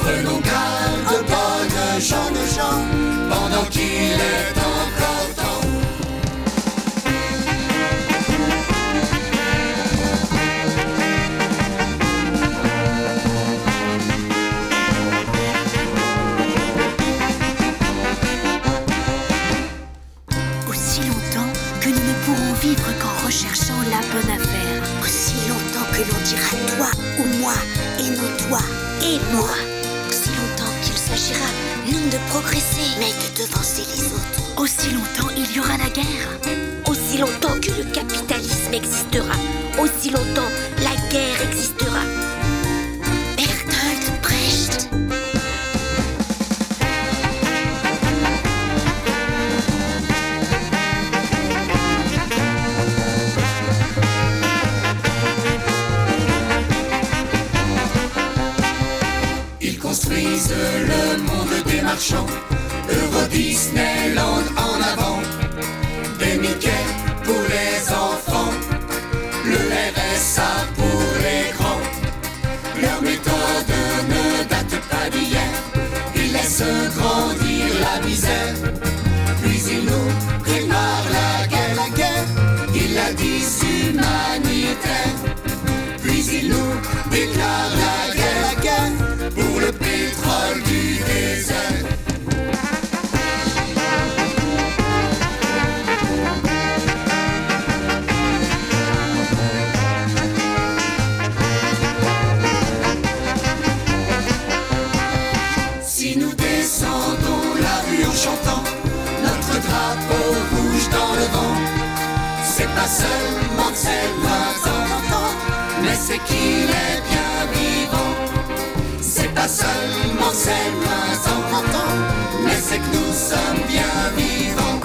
Prenons 0.00 0.40
garde 0.40 0.75
bonnes 1.96 2.02
jeunes 2.02 2.46
gens 2.54 2.82
pendant 3.30 3.64
qu'il 3.70 3.82
est 3.82 4.58
encore 4.58 4.95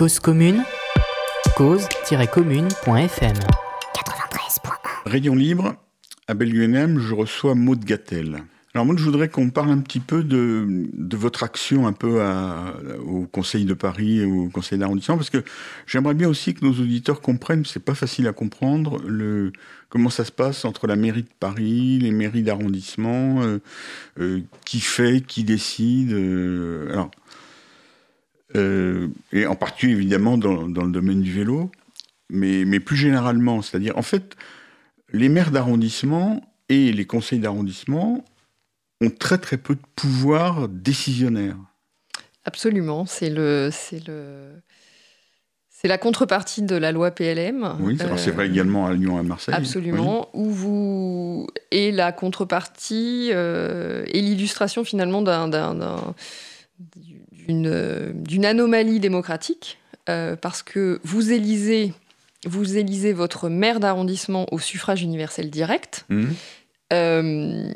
Cause 0.01 0.19
commune, 0.19 0.63
cause-commune.fm. 1.55 3.35
93.1 3.35 3.37
Rayon 5.05 5.35
libre, 5.35 5.75
à 6.27 6.33
Belguenem, 6.33 6.97
je 6.97 7.13
reçois 7.13 7.53
Maud 7.53 7.85
Gattel. 7.85 8.43
Alors 8.73 8.87
moi, 8.87 8.95
je 8.97 9.03
voudrais 9.03 9.29
qu'on 9.29 9.51
parle 9.51 9.69
un 9.69 9.77
petit 9.77 9.99
peu 9.99 10.23
de, 10.23 10.87
votre 11.15 11.43
action 11.43 11.85
un 11.85 11.93
peu 11.93 12.19
au 13.05 13.27
Conseil 13.27 13.65
de 13.65 13.75
Paris 13.75 14.21
et 14.21 14.25
au 14.25 14.49
Conseil 14.49 14.79
d'arrondissement, 14.79 15.17
parce 15.17 15.29
que 15.29 15.43
j'aimerais 15.85 16.15
bien 16.15 16.29
aussi 16.29 16.55
que 16.55 16.65
nos 16.65 16.71
auditeurs 16.71 17.21
comprennent, 17.21 17.63
c'est 17.65 17.85
pas 17.85 17.93
facile 17.93 18.27
à 18.27 18.33
comprendre, 18.33 18.99
comment 19.89 20.09
ça 20.09 20.25
se 20.25 20.31
passe 20.31 20.65
entre 20.65 20.87
la 20.87 20.95
mairie 20.95 21.21
de 21.21 21.29
Paris, 21.39 21.99
les 21.99 22.09
mairies 22.09 22.41
d'arrondissement, 22.41 23.43
euh, 23.43 23.59
euh, 24.19 24.39
qui 24.65 24.79
fait, 24.79 25.21
qui 25.21 25.43
décide. 25.43 26.13
euh, 26.13 27.05
euh, 28.55 29.07
et 29.31 29.45
en 29.45 29.55
particulier 29.55 29.93
évidemment 29.93 30.37
dans, 30.37 30.67
dans 30.67 30.83
le 30.83 30.91
domaine 30.91 31.21
du 31.21 31.31
vélo, 31.31 31.71
mais, 32.29 32.65
mais 32.65 32.79
plus 32.79 32.97
généralement, 32.97 33.61
c'est-à-dire 33.61 33.97
en 33.97 34.01
fait, 34.01 34.35
les 35.13 35.29
maires 35.29 35.51
d'arrondissement 35.51 36.41
et 36.69 36.91
les 36.91 37.05
conseils 37.05 37.39
d'arrondissement 37.39 38.23
ont 39.01 39.09
très 39.09 39.37
très 39.37 39.57
peu 39.57 39.75
de 39.75 39.81
pouvoir 39.95 40.69
décisionnaire. 40.69 41.57
Absolument, 42.45 43.05
c'est 43.05 43.29
le, 43.29 43.69
c'est 43.71 44.07
le, 44.07 44.51
c'est 45.69 45.87
la 45.87 45.97
contrepartie 45.97 46.61
de 46.61 46.75
la 46.75 46.91
loi 46.91 47.11
PLM. 47.11 47.77
Oui, 47.79 47.97
c'est 47.97 48.29
Euh, 48.29 48.33
vrai 48.33 48.47
également 48.47 48.85
à 48.87 48.93
Lyon 48.93 49.17
et 49.17 49.19
à 49.19 49.23
Marseille. 49.23 49.55
Absolument, 49.55 50.29
où 50.33 50.45
vous 50.49 51.47
et 51.71 51.91
la 51.91 52.11
contrepartie 52.11 53.29
euh, 53.31 54.05
et 54.07 54.21
l'illustration 54.21 54.83
finalement 54.83 55.21
d'un- 55.21 55.47
d'une, 57.51 57.67
euh, 57.67 58.11
d'une 58.13 58.45
anomalie 58.45 58.99
démocratique, 58.99 59.77
euh, 60.09 60.35
parce 60.35 60.63
que 60.63 60.99
vous 61.03 61.31
élisez, 61.31 61.93
vous 62.45 62.77
élisez 62.77 63.13
votre 63.13 63.49
maire 63.49 63.79
d'arrondissement 63.79 64.45
au 64.51 64.59
suffrage 64.59 65.03
universel 65.03 65.49
direct. 65.49 66.05
Mhm. 66.09 66.33
Euh, 66.93 67.71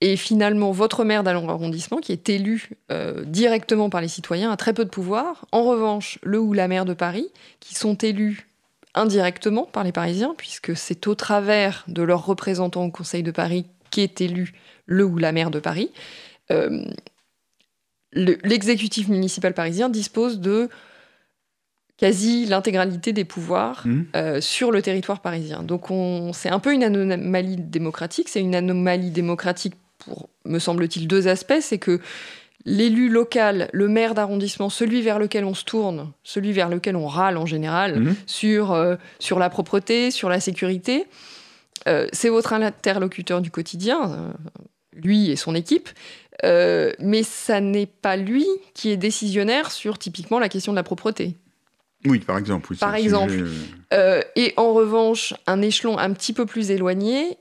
et 0.00 0.16
finalement, 0.16 0.70
votre 0.70 1.04
maire 1.04 1.24
d'arrondissement, 1.24 1.98
qui 1.98 2.12
est 2.12 2.28
élu 2.28 2.70
euh, 2.92 3.24
directement 3.24 3.90
par 3.90 4.00
les 4.00 4.08
citoyens, 4.08 4.52
a 4.52 4.56
très 4.56 4.72
peu 4.72 4.84
de 4.84 4.90
pouvoir. 4.90 5.46
En 5.50 5.64
revanche, 5.64 6.20
le 6.22 6.38
ou 6.38 6.52
la 6.52 6.68
maire 6.68 6.84
de 6.84 6.94
Paris, 6.94 7.28
qui 7.58 7.74
sont 7.74 7.94
élus 7.94 8.46
indirectement 8.94 9.64
par 9.64 9.82
les 9.82 9.92
Parisiens, 9.92 10.34
puisque 10.36 10.76
c'est 10.76 11.08
au 11.08 11.16
travers 11.16 11.84
de 11.88 12.02
leurs 12.02 12.24
représentants 12.24 12.84
au 12.84 12.90
Conseil 12.90 13.24
de 13.24 13.32
Paris 13.32 13.66
qu'est 13.90 14.20
élu 14.20 14.52
le 14.86 15.04
ou 15.04 15.18
la 15.18 15.32
maire 15.32 15.50
de 15.50 15.58
Paris, 15.58 15.90
euh, 16.50 16.84
le- 18.12 18.38
l'exécutif 18.44 19.08
municipal 19.08 19.54
parisien 19.54 19.88
dispose 19.88 20.40
de 20.40 20.68
quasi 21.96 22.46
l'intégralité 22.46 23.12
des 23.12 23.24
pouvoirs 23.24 23.82
Mhm. 23.84 24.06
euh, 24.14 24.40
sur 24.40 24.70
le 24.70 24.82
territoire 24.82 25.20
parisien. 25.20 25.62
Donc 25.62 25.90
on, 25.90 26.32
c'est 26.32 26.48
un 26.48 26.60
peu 26.60 26.72
une 26.72 26.84
anomalie 26.84 27.56
démocratique. 27.56 28.28
C'est 28.28 28.40
une 28.40 28.54
anomalie 28.54 29.10
démocratique 29.10 29.74
pour, 29.98 30.28
me 30.44 30.58
semble-t-il, 30.60 31.08
deux 31.08 31.26
aspects. 31.26 31.58
C'est 31.60 31.78
que 31.78 32.00
l'élu 32.64 33.08
local, 33.08 33.68
le 33.72 33.88
maire 33.88 34.14
d'arrondissement, 34.14 34.68
celui 34.70 35.02
vers 35.02 35.18
lequel 35.18 35.44
on 35.44 35.54
se 35.54 35.64
tourne, 35.64 36.12
celui 36.22 36.52
vers 36.52 36.68
lequel 36.68 36.94
on 36.96 37.06
râle 37.08 37.36
en 37.36 37.46
général, 37.46 37.98
Mhm. 37.98 38.14
sur, 38.26 38.72
euh, 38.72 38.94
sur 39.18 39.38
la 39.40 39.50
propreté, 39.50 40.10
sur 40.12 40.28
la 40.28 40.38
sécurité, 40.38 41.06
euh, 41.88 42.06
c'est 42.12 42.28
votre 42.28 42.52
interlocuteur 42.52 43.40
du 43.40 43.50
quotidien, 43.50 44.32
lui 44.92 45.30
et 45.30 45.36
son 45.36 45.54
équipe. 45.56 45.88
Euh, 46.44 46.92
mais 47.00 47.22
ça 47.22 47.60
n'est 47.60 47.86
pas 47.86 48.16
lui 48.16 48.46
qui 48.74 48.90
est 48.90 48.96
décisionnaire 48.96 49.70
sur 49.72 49.98
typiquement 49.98 50.38
la 50.38 50.48
question 50.48 50.72
de 50.72 50.76
la 50.76 50.82
propreté. 50.84 51.36
Oui, 52.06 52.20
par 52.20 52.38
exemple. 52.38 52.68
oui, 52.70 52.76
Par 52.78 52.94
exemple. 52.94 53.32
sujet, 53.32 53.44
euh, 53.44 53.48
Euh, 53.92 54.22
et 54.36 54.54
en 54.56 54.72
revanche, 54.72 55.34
un 55.48 55.60
échelon 55.62 55.98
un 55.98 56.12
petit 56.12 56.32
peu 56.32 56.46
plus 56.46 56.70
éloigné 56.70 57.38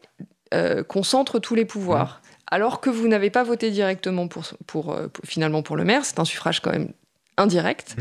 euh, 0.53 0.81
concentre 0.83 1.39
tous 1.39 1.53
les 1.55 1.65
pouvoirs. 1.65 2.21
Alors 2.49 2.79
que 2.79 2.89
vous 2.89 3.07
n'avez 3.09 3.29
pas 3.29 3.43
voté 3.43 3.69
directement 3.69 4.27
pour, 4.29 4.45
pour, 4.65 4.85
pour- 4.85 5.25
finalement 5.25 5.61
pour 5.61 5.75
le 5.75 5.83
maire, 5.83 6.05
c'est 6.05 6.19
un 6.19 6.25
suffrage 6.25 6.61
quand 6.61 6.71
même 6.71 6.93
indirect. 7.35 7.97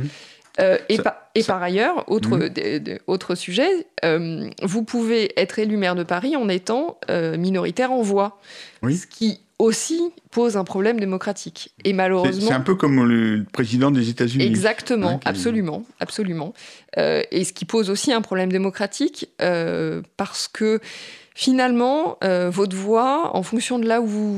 Euh, 0.60 0.78
et, 0.88 0.96
Ça- 0.96 1.02
pa- 1.02 1.30
et 1.34 1.42
ça- 1.42 1.52
par 1.54 1.62
ailleurs, 1.62 2.08
autre, 2.10 2.38
des- 2.48 3.00
autre 3.08 3.34
sujet, 3.34 3.68
euh, 4.04 4.48
vous 4.62 4.84
pouvez 4.84 5.38
être 5.38 5.58
élu 5.58 5.76
maire 5.76 5.96
de 5.96 6.04
Paris 6.04 6.36
en 6.36 6.48
étant 6.48 6.98
euh, 7.10 7.36
minoritaire 7.36 7.92
en 7.92 8.00
voix. 8.00 8.38
Oui. 8.82 8.96
Ce 8.96 9.06
qui 9.06 9.40
aussi 9.58 10.00
pose 10.30 10.56
un 10.56 10.64
problème 10.64 11.00
démocratique. 11.00 11.70
Et 11.84 11.88
c'est- 11.88 11.92
malheureusement. 11.94 12.48
C'est 12.48 12.52
un 12.54 12.60
peu 12.60 12.74
comme 12.74 13.04
le 13.08 13.44
président 13.52 13.90
des 13.90 14.10
États-Unis. 14.10 14.44
Exactement, 14.44 15.12
Hein, 15.12 15.20
absolument, 15.24 15.84
absolument. 16.00 16.52
Euh, 16.98 17.22
et 17.30 17.44
ce 17.44 17.52
qui 17.52 17.64
pose 17.64 17.88
aussi 17.90 18.12
un 18.12 18.20
problème 18.20 18.52
démocratique, 18.52 19.28
euh, 19.40 20.02
parce 20.18 20.46
que 20.48 20.80
finalement, 21.34 22.16
euh, 22.24 22.48
votre 22.50 22.74
voix, 22.76 23.36
en 23.36 23.42
fonction 23.42 23.78
de 23.78 23.86
là 23.86 24.00
où 24.00 24.06
vous 24.06 24.34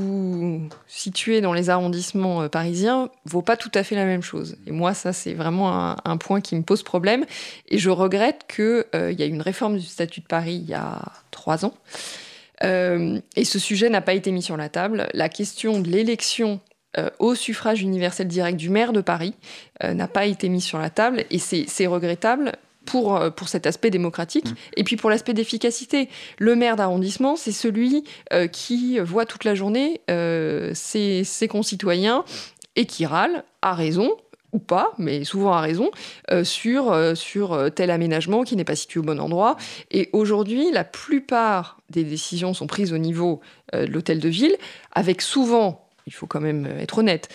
vous 0.58 0.68
situez 0.88 1.40
dans 1.40 1.52
les 1.52 1.70
arrondissements 1.70 2.48
parisiens, 2.48 3.08
vaut 3.24 3.42
pas 3.42 3.56
tout 3.56 3.70
à 3.74 3.82
fait 3.84 3.94
la 3.94 4.04
même 4.04 4.22
chose. 4.22 4.56
Et 4.66 4.72
moi, 4.72 4.94
ça, 4.94 5.12
c'est 5.12 5.34
vraiment 5.34 5.72
un, 5.72 5.96
un 6.04 6.16
point 6.16 6.40
qui 6.40 6.56
me 6.56 6.62
pose 6.62 6.82
problème. 6.82 7.24
Et 7.68 7.78
je 7.78 7.90
regrette 7.90 8.46
qu'il 8.52 8.84
y 8.94 9.22
a 9.22 9.26
eu 9.26 9.30
une 9.30 9.42
réforme 9.42 9.78
du 9.78 9.84
statut 9.86 10.20
de 10.20 10.26
Paris 10.26 10.60
il 10.62 10.68
y 10.68 10.74
a 10.74 11.00
trois 11.30 11.64
ans. 11.64 11.74
Euh, 12.64 13.20
et 13.36 13.44
ce 13.44 13.58
sujet 13.58 13.88
n'a 13.88 14.00
pas 14.00 14.14
été 14.14 14.32
mis 14.32 14.42
sur 14.42 14.56
la 14.56 14.68
table. 14.68 15.08
La 15.14 15.28
question 15.28 15.80
de 15.80 15.88
l'élection 15.88 16.60
euh, 16.98 17.10
au 17.18 17.34
suffrage 17.34 17.82
universel 17.82 18.28
direct 18.28 18.58
du 18.58 18.70
maire 18.70 18.92
de 18.92 19.00
Paris 19.00 19.34
euh, 19.84 19.94
n'a 19.94 20.08
pas 20.08 20.26
été 20.26 20.48
mise 20.48 20.64
sur 20.64 20.78
la 20.78 20.90
table. 20.90 21.24
Et 21.30 21.38
c'est 21.38 21.86
regrettable 21.86 22.52
pour, 22.84 23.20
pour 23.36 23.48
cet 23.48 23.66
aspect 23.66 23.90
démocratique 23.90 24.46
Mmh. 24.46 24.54
et 24.78 24.84
puis 24.84 24.96
pour 24.96 25.10
l'aspect 25.10 25.34
d'efficacité. 25.34 26.08
Le 26.38 26.56
maire 26.56 26.76
d'arrondissement, 26.76 27.36
c'est 27.36 27.52
celui 27.52 28.04
qui 28.50 28.98
voit 28.98 29.26
toute 29.26 29.44
la 29.44 29.54
journée 29.54 30.00
ses, 30.72 31.22
ses 31.24 31.48
concitoyens 31.48 32.24
et 32.76 32.86
qui 32.86 33.04
râle, 33.04 33.44
à 33.60 33.74
raison, 33.74 34.16
ou 34.52 34.58
pas, 34.58 34.92
mais 34.98 35.24
souvent 35.24 35.52
à 35.52 35.60
raison, 35.60 35.90
euh, 36.30 36.44
sur, 36.44 36.92
euh, 36.92 37.14
euh, 37.36 37.70
tel 37.70 37.90
aménagement 37.90 38.44
qui 38.44 38.56
n'est 38.56 38.64
pas 38.64 38.76
situé 38.76 39.00
au 39.00 39.02
bon 39.02 39.20
endroit. 39.20 39.56
Et 39.90 40.08
aujourd'hui, 40.12 40.70
la 40.72 40.84
plupart 40.84 41.78
des 41.90 42.04
décisions 42.04 42.54
sont 42.54 42.66
prises 42.66 42.92
au 42.92 42.98
niveau 42.98 43.40
de 43.72 43.86
l'hôtel 43.86 44.20
de 44.20 44.28
ville, 44.28 44.56
avec 44.92 45.20
souvent, 45.20 45.88
il 46.06 46.12
faut 46.12 46.26
quand 46.26 46.40
même 46.40 46.66
être 46.78 46.98
honnête, 46.98 47.28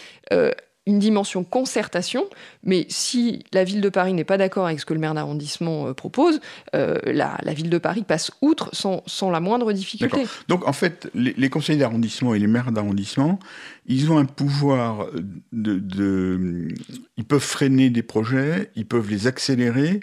une 0.86 1.00
dimension 1.00 1.46
concertation, 1.46 2.26
mais 2.64 2.86
si 2.90 3.44
la 3.54 3.64
ville 3.64 3.80
de 3.80 3.88
Paris 3.88 4.14
n'est 4.14 4.26
pas 4.26 4.38
d'accord 4.38 4.66
avec 4.66 4.82
ce 4.82 4.86
que 4.86 4.94
le 4.94 5.00
maire 5.00 5.14
d'arrondissement 5.14 5.88
euh, 5.88 5.94
propose, 5.94 6.42
euh, 6.76 6.98
la, 7.06 7.38
la 7.42 7.54
ville 7.54 7.70
de 7.70 7.78
Paris 7.78 8.04
passe 8.04 8.32
outre 8.42 8.70
sans, 8.74 9.02
sans 9.06 9.32
la 9.32 9.40
moindre 9.40 9.72
difficulté. 9.72 10.26
Donc 10.50 10.68
en 10.68 10.74
fait, 10.74 11.10
les, 11.16 11.34
les 11.38 11.50
conseillers 11.50 11.80
d'arrondissement 11.80 12.34
et 12.34 12.40
les 12.40 12.48
maires 12.48 12.74
d'arrondissement, 12.74 13.40
ils 13.86 14.12
ont 14.12 14.18
un 14.18 14.26
pouvoir 14.26 15.08
de, 15.54 15.80
de- 15.80 16.68
Ils 17.16 17.26
peuvent 17.26 17.40
freiner 17.40 17.90
des 17.90 18.04
projets, 18.04 18.70
ils 18.76 18.86
peuvent 18.86 19.10
les 19.10 19.28
accélérer, 19.28 20.02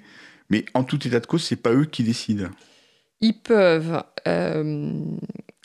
mais 0.49 0.65
en 0.73 0.83
tout 0.85 1.07
état 1.07 1.21
de 1.21 1.27
cause, 1.27 1.43
c'est 1.45 1.57
pas 1.57 1.73
eux 1.73 1.85
qui 1.85 2.05
décident. 2.05 2.49
Ils 3.21 3.35
peuvent... 3.35 4.03
euh, 4.27 4.95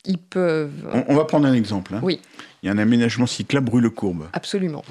ils 0.04 0.18
peuvent... 0.18 0.86
On, 0.92 1.04
on 1.08 1.16
va 1.16 1.24
prendre 1.24 1.46
un 1.48 1.54
exemple. 1.54 1.94
hein. 1.94 2.00
Oui. 2.02 2.20
Il 2.62 2.66
y 2.66 2.68
a 2.68 2.72
un 2.72 2.78
aménagement 2.78 3.26
cyclable 3.26 3.70
rue 3.70 3.80
Le 3.80 3.90
Courbe. 3.90 4.28
Absolument. 4.32 4.84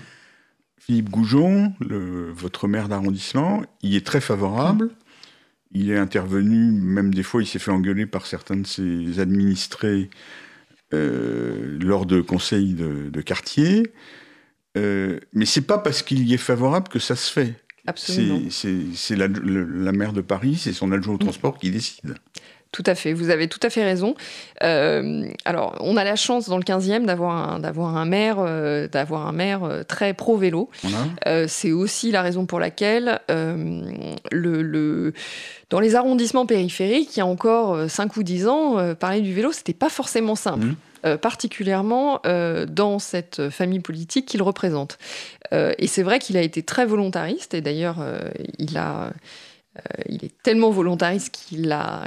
Philippe 0.86 1.10
Goujon, 1.10 1.74
le- 1.80 2.32
votre 2.32 2.68
maire 2.68 2.88
d'arrondissement, 2.88 3.64
il 3.82 3.96
est 3.96 4.06
très 4.06 4.22
favorable. 4.22 4.92
Il 5.72 5.90
est 5.90 5.98
intervenu, 5.98 6.72
même 6.72 7.14
des 7.14 7.24
fois, 7.24 7.42
il 7.42 7.48
s'est 7.48 7.60
fait 7.60 7.72
engueuler 7.72 8.06
par 8.06 8.28
certains 8.28 8.56
de 8.56 8.68
ses 8.68 9.20
administrés 9.20 10.10
euh, 10.94 11.78
lors 11.82 12.06
de 12.06 12.22
conseils 12.22 12.76
de, 12.76 13.10
de 13.10 13.22
quartier. 13.22 13.92
Euh, 14.78 15.20
mais 15.34 15.46
c'est 15.46 15.62
pas 15.66 15.78
parce 15.80 16.04
qu'il 16.04 16.28
y 16.28 16.34
est 16.34 16.38
favorable 16.38 16.88
que 16.88 17.00
ça 17.00 17.16
se 17.16 17.32
fait. 17.32 17.56
Absolument. 17.88 18.40
C'est 18.50 19.16
la, 19.16 19.28
la 19.28 19.92
maire 19.92 20.14
de 20.14 20.22
Paris, 20.22 20.56
c'est 20.56 20.74
son 20.74 20.92
adjoint 20.92 21.16
au 21.16 21.18
transport 21.18 21.58
qui 21.58 21.72
décide. 21.72 22.16
Tout 22.76 22.84
à 22.88 22.94
fait, 22.94 23.14
vous 23.14 23.30
avez 23.30 23.48
tout 23.48 23.60
à 23.64 23.70
fait 23.70 23.86
raison. 23.86 24.16
Euh, 24.62 25.30
alors, 25.46 25.78
on 25.80 25.96
a 25.96 26.04
la 26.04 26.18
chance 26.18 26.50
dans 26.50 26.58
le 26.58 26.64
15e 26.64 27.06
d'avoir 27.06 27.54
un, 27.54 27.60
d'avoir 27.60 27.96
un 27.96 28.04
maire, 28.04 28.36
euh, 28.40 28.90
d'avoir 28.90 29.26
un 29.28 29.32
maire 29.32 29.64
euh, 29.64 29.84
très 29.84 30.14
pro-vélo. 30.14 30.70
Voilà. 30.84 30.98
Euh, 31.26 31.46
c'est 31.48 31.72
aussi 31.72 32.12
la 32.12 32.22
raison 32.22 32.46
pour 32.46 32.60
laquelle 32.60 33.22
le, 33.30 34.62
le- 34.62 35.14
dans 35.70 35.80
les 35.80 35.96
arrondissements 35.96 36.46
périphériques, 36.46 37.16
il 37.16 37.20
y 37.20 37.22
a 37.22 37.26
encore 37.26 37.90
5 37.90 38.18
ou 38.18 38.24
10 38.24 38.48
ans, 38.48 38.94
parler 38.96 39.22
du 39.22 39.34
vélo, 39.34 39.54
c'était 39.54 39.74
pas 39.74 39.90
forcément 39.90 40.36
simple. 40.36 40.68
Euh, 41.06 41.18
particulièrement 41.18 42.20
euh, 42.26 42.66
dans 42.66 42.98
cette 43.00 43.50
famille 43.52 43.80
politique 43.80 44.26
qu'il 44.26 44.42
représente. 44.42 44.98
Euh, 45.54 45.72
et 45.78 45.86
c'est 45.88 46.02
vrai 46.04 46.18
qu'il 46.20 46.36
a 46.36 46.42
été 46.42 46.62
très 46.64 46.86
volontariste, 46.86 47.54
et 47.54 47.62
d'ailleurs, 47.62 47.98
il, 48.60 48.76
a, 48.78 49.12
il 50.08 50.24
est 50.26 50.34
tellement 50.44 50.70
volontariste 50.70 51.34
qu'il 51.34 51.72
a. 51.72 52.06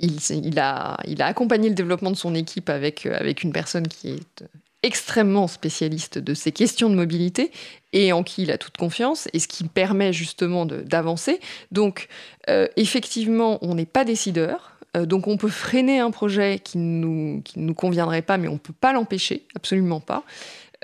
Il, 0.00 0.58
a, 0.60 0.96
il 1.08 1.22
a 1.22 1.26
accompagné 1.26 1.68
le 1.68 1.74
développement 1.74 2.12
de 2.12 2.16
son 2.16 2.36
équipe 2.36 2.70
avec, 2.70 3.04
euh, 3.04 3.16
avec 3.18 3.42
une 3.42 3.52
personne 3.52 3.88
qui 3.88 4.10
est 4.10 4.44
extrêmement 4.82 5.48
spécialiste 5.48 6.18
de 6.18 6.34
ces 6.34 6.52
questions 6.52 6.88
de 6.88 6.94
mobilité 6.94 7.50
et 7.92 8.12
en 8.12 8.22
qui 8.22 8.42
il 8.42 8.52
a 8.52 8.58
toute 8.58 8.76
confiance 8.76 9.28
et 9.32 9.40
ce 9.40 9.48
qui 9.48 9.64
permet 9.64 10.12
justement 10.12 10.66
d'avancer. 10.66 11.40
Donc 11.72 12.08
euh, 12.48 12.68
effectivement, 12.76 13.58
on 13.62 13.74
n'est 13.74 13.86
pas 13.86 14.04
décideur. 14.04 14.78
Euh, 14.96 15.04
donc 15.04 15.26
on 15.26 15.36
peut 15.36 15.48
freiner 15.48 15.98
un 15.98 16.10
projet 16.10 16.60
qui 16.60 16.78
ne 16.78 17.00
nous, 17.00 17.42
qui 17.42 17.58
nous 17.58 17.74
conviendrait 17.74 18.22
pas, 18.22 18.38
mais 18.38 18.48
on 18.48 18.54
ne 18.54 18.58
peut 18.58 18.72
pas 18.72 18.92
l'empêcher, 18.92 19.46
absolument 19.56 20.00
pas. 20.00 20.22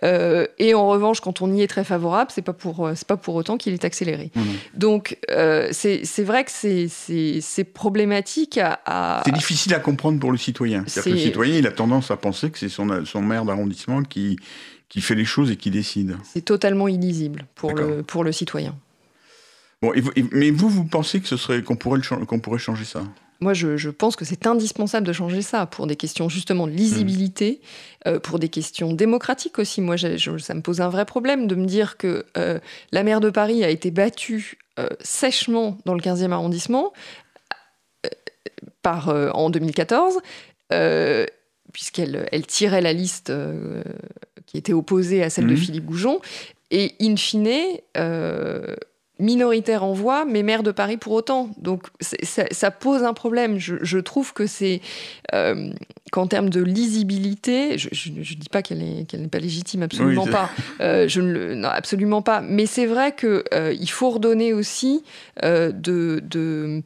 Euh, 0.02 0.46
et 0.58 0.74
en 0.74 0.88
revanche, 0.88 1.20
quand 1.20 1.40
on 1.40 1.52
y 1.54 1.62
est 1.62 1.68
très 1.68 1.84
favorable, 1.84 2.30
c'est 2.34 2.42
pas 2.42 2.52
pour 2.52 2.84
euh, 2.84 2.94
c'est 2.96 3.06
pas 3.06 3.16
pour 3.16 3.36
autant 3.36 3.56
qu'il 3.56 3.72
est 3.74 3.84
accéléré. 3.84 4.32
Voilà. 4.34 4.50
Donc 4.74 5.18
euh, 5.30 5.68
c'est 5.72 6.02
vrai 6.24 6.44
que 6.44 6.50
c'est 6.50 7.64
problématique 7.64 8.58
à, 8.58 8.80
à- 8.86 9.22
C'est 9.24 9.32
difficile 9.32 9.72
à 9.72 9.78
comprendre 9.78 10.18
pour 10.18 10.32
le 10.32 10.38
citoyen. 10.38 10.82
C'est-à-dire 10.86 11.12
que 11.12 11.16
le 11.18 11.22
citoyen, 11.24 11.56
il 11.58 11.66
a 11.66 11.70
tendance 11.72 12.10
à 12.10 12.16
penser 12.16 12.50
que 12.50 12.58
c'est 12.58 12.68
son, 12.68 13.04
son 13.04 13.22
maire 13.22 13.44
d'arrondissement 13.44 14.02
qui, 14.02 14.36
qui 14.88 15.00
fait 15.00 15.14
les 15.14 15.24
choses 15.24 15.50
et 15.52 15.56
qui 15.56 15.70
décide. 15.70 16.16
c'est 16.24 16.44
totalement 16.44 16.88
illisible 16.88 17.46
pour 17.54 17.72
le 17.74 18.02
pour 18.02 18.24
le 18.24 18.32
citoyen. 18.32 18.74
Bon, 19.80 19.92
et 19.92 20.00
vous- 20.00 20.12
et- 20.16 20.24
mais 20.32 20.50
vous, 20.50 20.68
vous 20.68 20.84
pensez 20.84 21.20
que 21.20 21.28
ce 21.28 21.36
serait 21.36 21.62
qu'on 21.62 21.76
pourrait, 21.76 22.00
qu'on 22.26 22.40
pourrait 22.40 22.58
changer 22.58 22.84
ça? 22.84 23.02
Moi, 23.44 23.52
je, 23.54 23.76
je 23.76 23.90
pense 23.90 24.16
que 24.16 24.24
c'est 24.24 24.46
indispensable 24.46 25.06
de 25.06 25.12
changer 25.12 25.42
ça 25.42 25.66
pour 25.66 25.86
des 25.86 25.96
questions 25.96 26.28
justement 26.30 26.66
de 26.66 26.72
lisibilité, 26.72 27.60
euh, 28.06 28.18
pour 28.18 28.38
des 28.38 28.48
questions 28.48 28.92
démocratiques 28.94 29.58
aussi. 29.58 29.80
Moi, 29.82 29.96
je- 29.96 30.38
ça 30.38 30.54
me 30.54 30.62
pose 30.62 30.80
un 30.80 30.88
vrai 30.88 31.04
problème 31.04 31.46
de 31.46 31.54
me 31.54 31.66
dire 31.66 31.96
que 31.98 32.24
euh, 32.38 32.58
la 32.90 33.02
maire 33.02 33.20
de 33.20 33.28
Paris 33.30 33.62
a 33.62 33.68
été 33.68 33.90
battue 33.90 34.56
euh, 34.80 34.88
sèchement 35.00 35.76
dans 35.84 35.92
le 35.94 36.00
15e 36.00 36.32
arrondissement 36.32 36.92
par, 38.82 39.08
en 39.34 39.50
2014. 39.50 40.18
euh, 40.72 41.26
puisqu'elle 41.74 42.26
elle 42.32 42.46
tirait 42.46 42.80
la 42.80 42.92
liste 42.92 43.28
euh, 43.30 43.82
qui 44.46 44.56
était 44.56 44.72
opposée 44.72 45.22
à 45.22 45.28
celle 45.30 45.46
de 45.46 45.52
Mhm. 45.54 45.56
Philippe 45.58 45.84
Goujon, 45.84 46.20
et 46.70 46.94
in 47.00 47.16
fine, 47.16 47.48
euh, 47.96 48.74
minoritaire 49.20 49.84
en 49.84 49.92
voix, 49.92 50.24
mais 50.24 50.42
maire 50.42 50.62
de 50.64 50.72
Paris 50.72 50.96
pour 50.96 51.12
autant. 51.12 51.50
Donc 51.58 51.84
ça, 52.00 52.44
ça 52.50 52.70
pose 52.70 53.04
un 53.04 53.12
problème. 53.12 53.58
Je, 53.58 53.76
je 53.82 53.98
trouve 53.98 54.32
que 54.32 54.46
c'est 54.46 54.80
euh, 55.32 55.70
qu'en 56.10 56.26
termes 56.26 56.50
de 56.50 56.60
lisibilité, 56.60 57.78
je 57.78 58.10
ne 58.10 58.22
dis 58.22 58.48
pas 58.50 58.62
qu'elle 58.62 58.82
est- 58.82 59.04
qu'elle 59.08 59.20
n'est 59.22 59.28
pas 59.28 59.38
légitime, 59.38 59.82
absolument 59.82 60.24
Oui, 60.24 60.30
pas. 60.30 60.50
Euh, 60.80 61.06
je 61.08 61.20
ne 61.20 61.32
le, 61.32 61.54
non, 61.54 61.68
absolument 61.68 62.22
pas. 62.22 62.40
Mais 62.40 62.66
c'est 62.66 62.86
vrai 62.86 63.14
qu'il 63.14 63.90
faut 63.90 64.10
redonner 64.10 64.52
aussi 64.52 65.02
euh, 65.44 65.70
de, 65.70 66.20
de- 66.24 66.82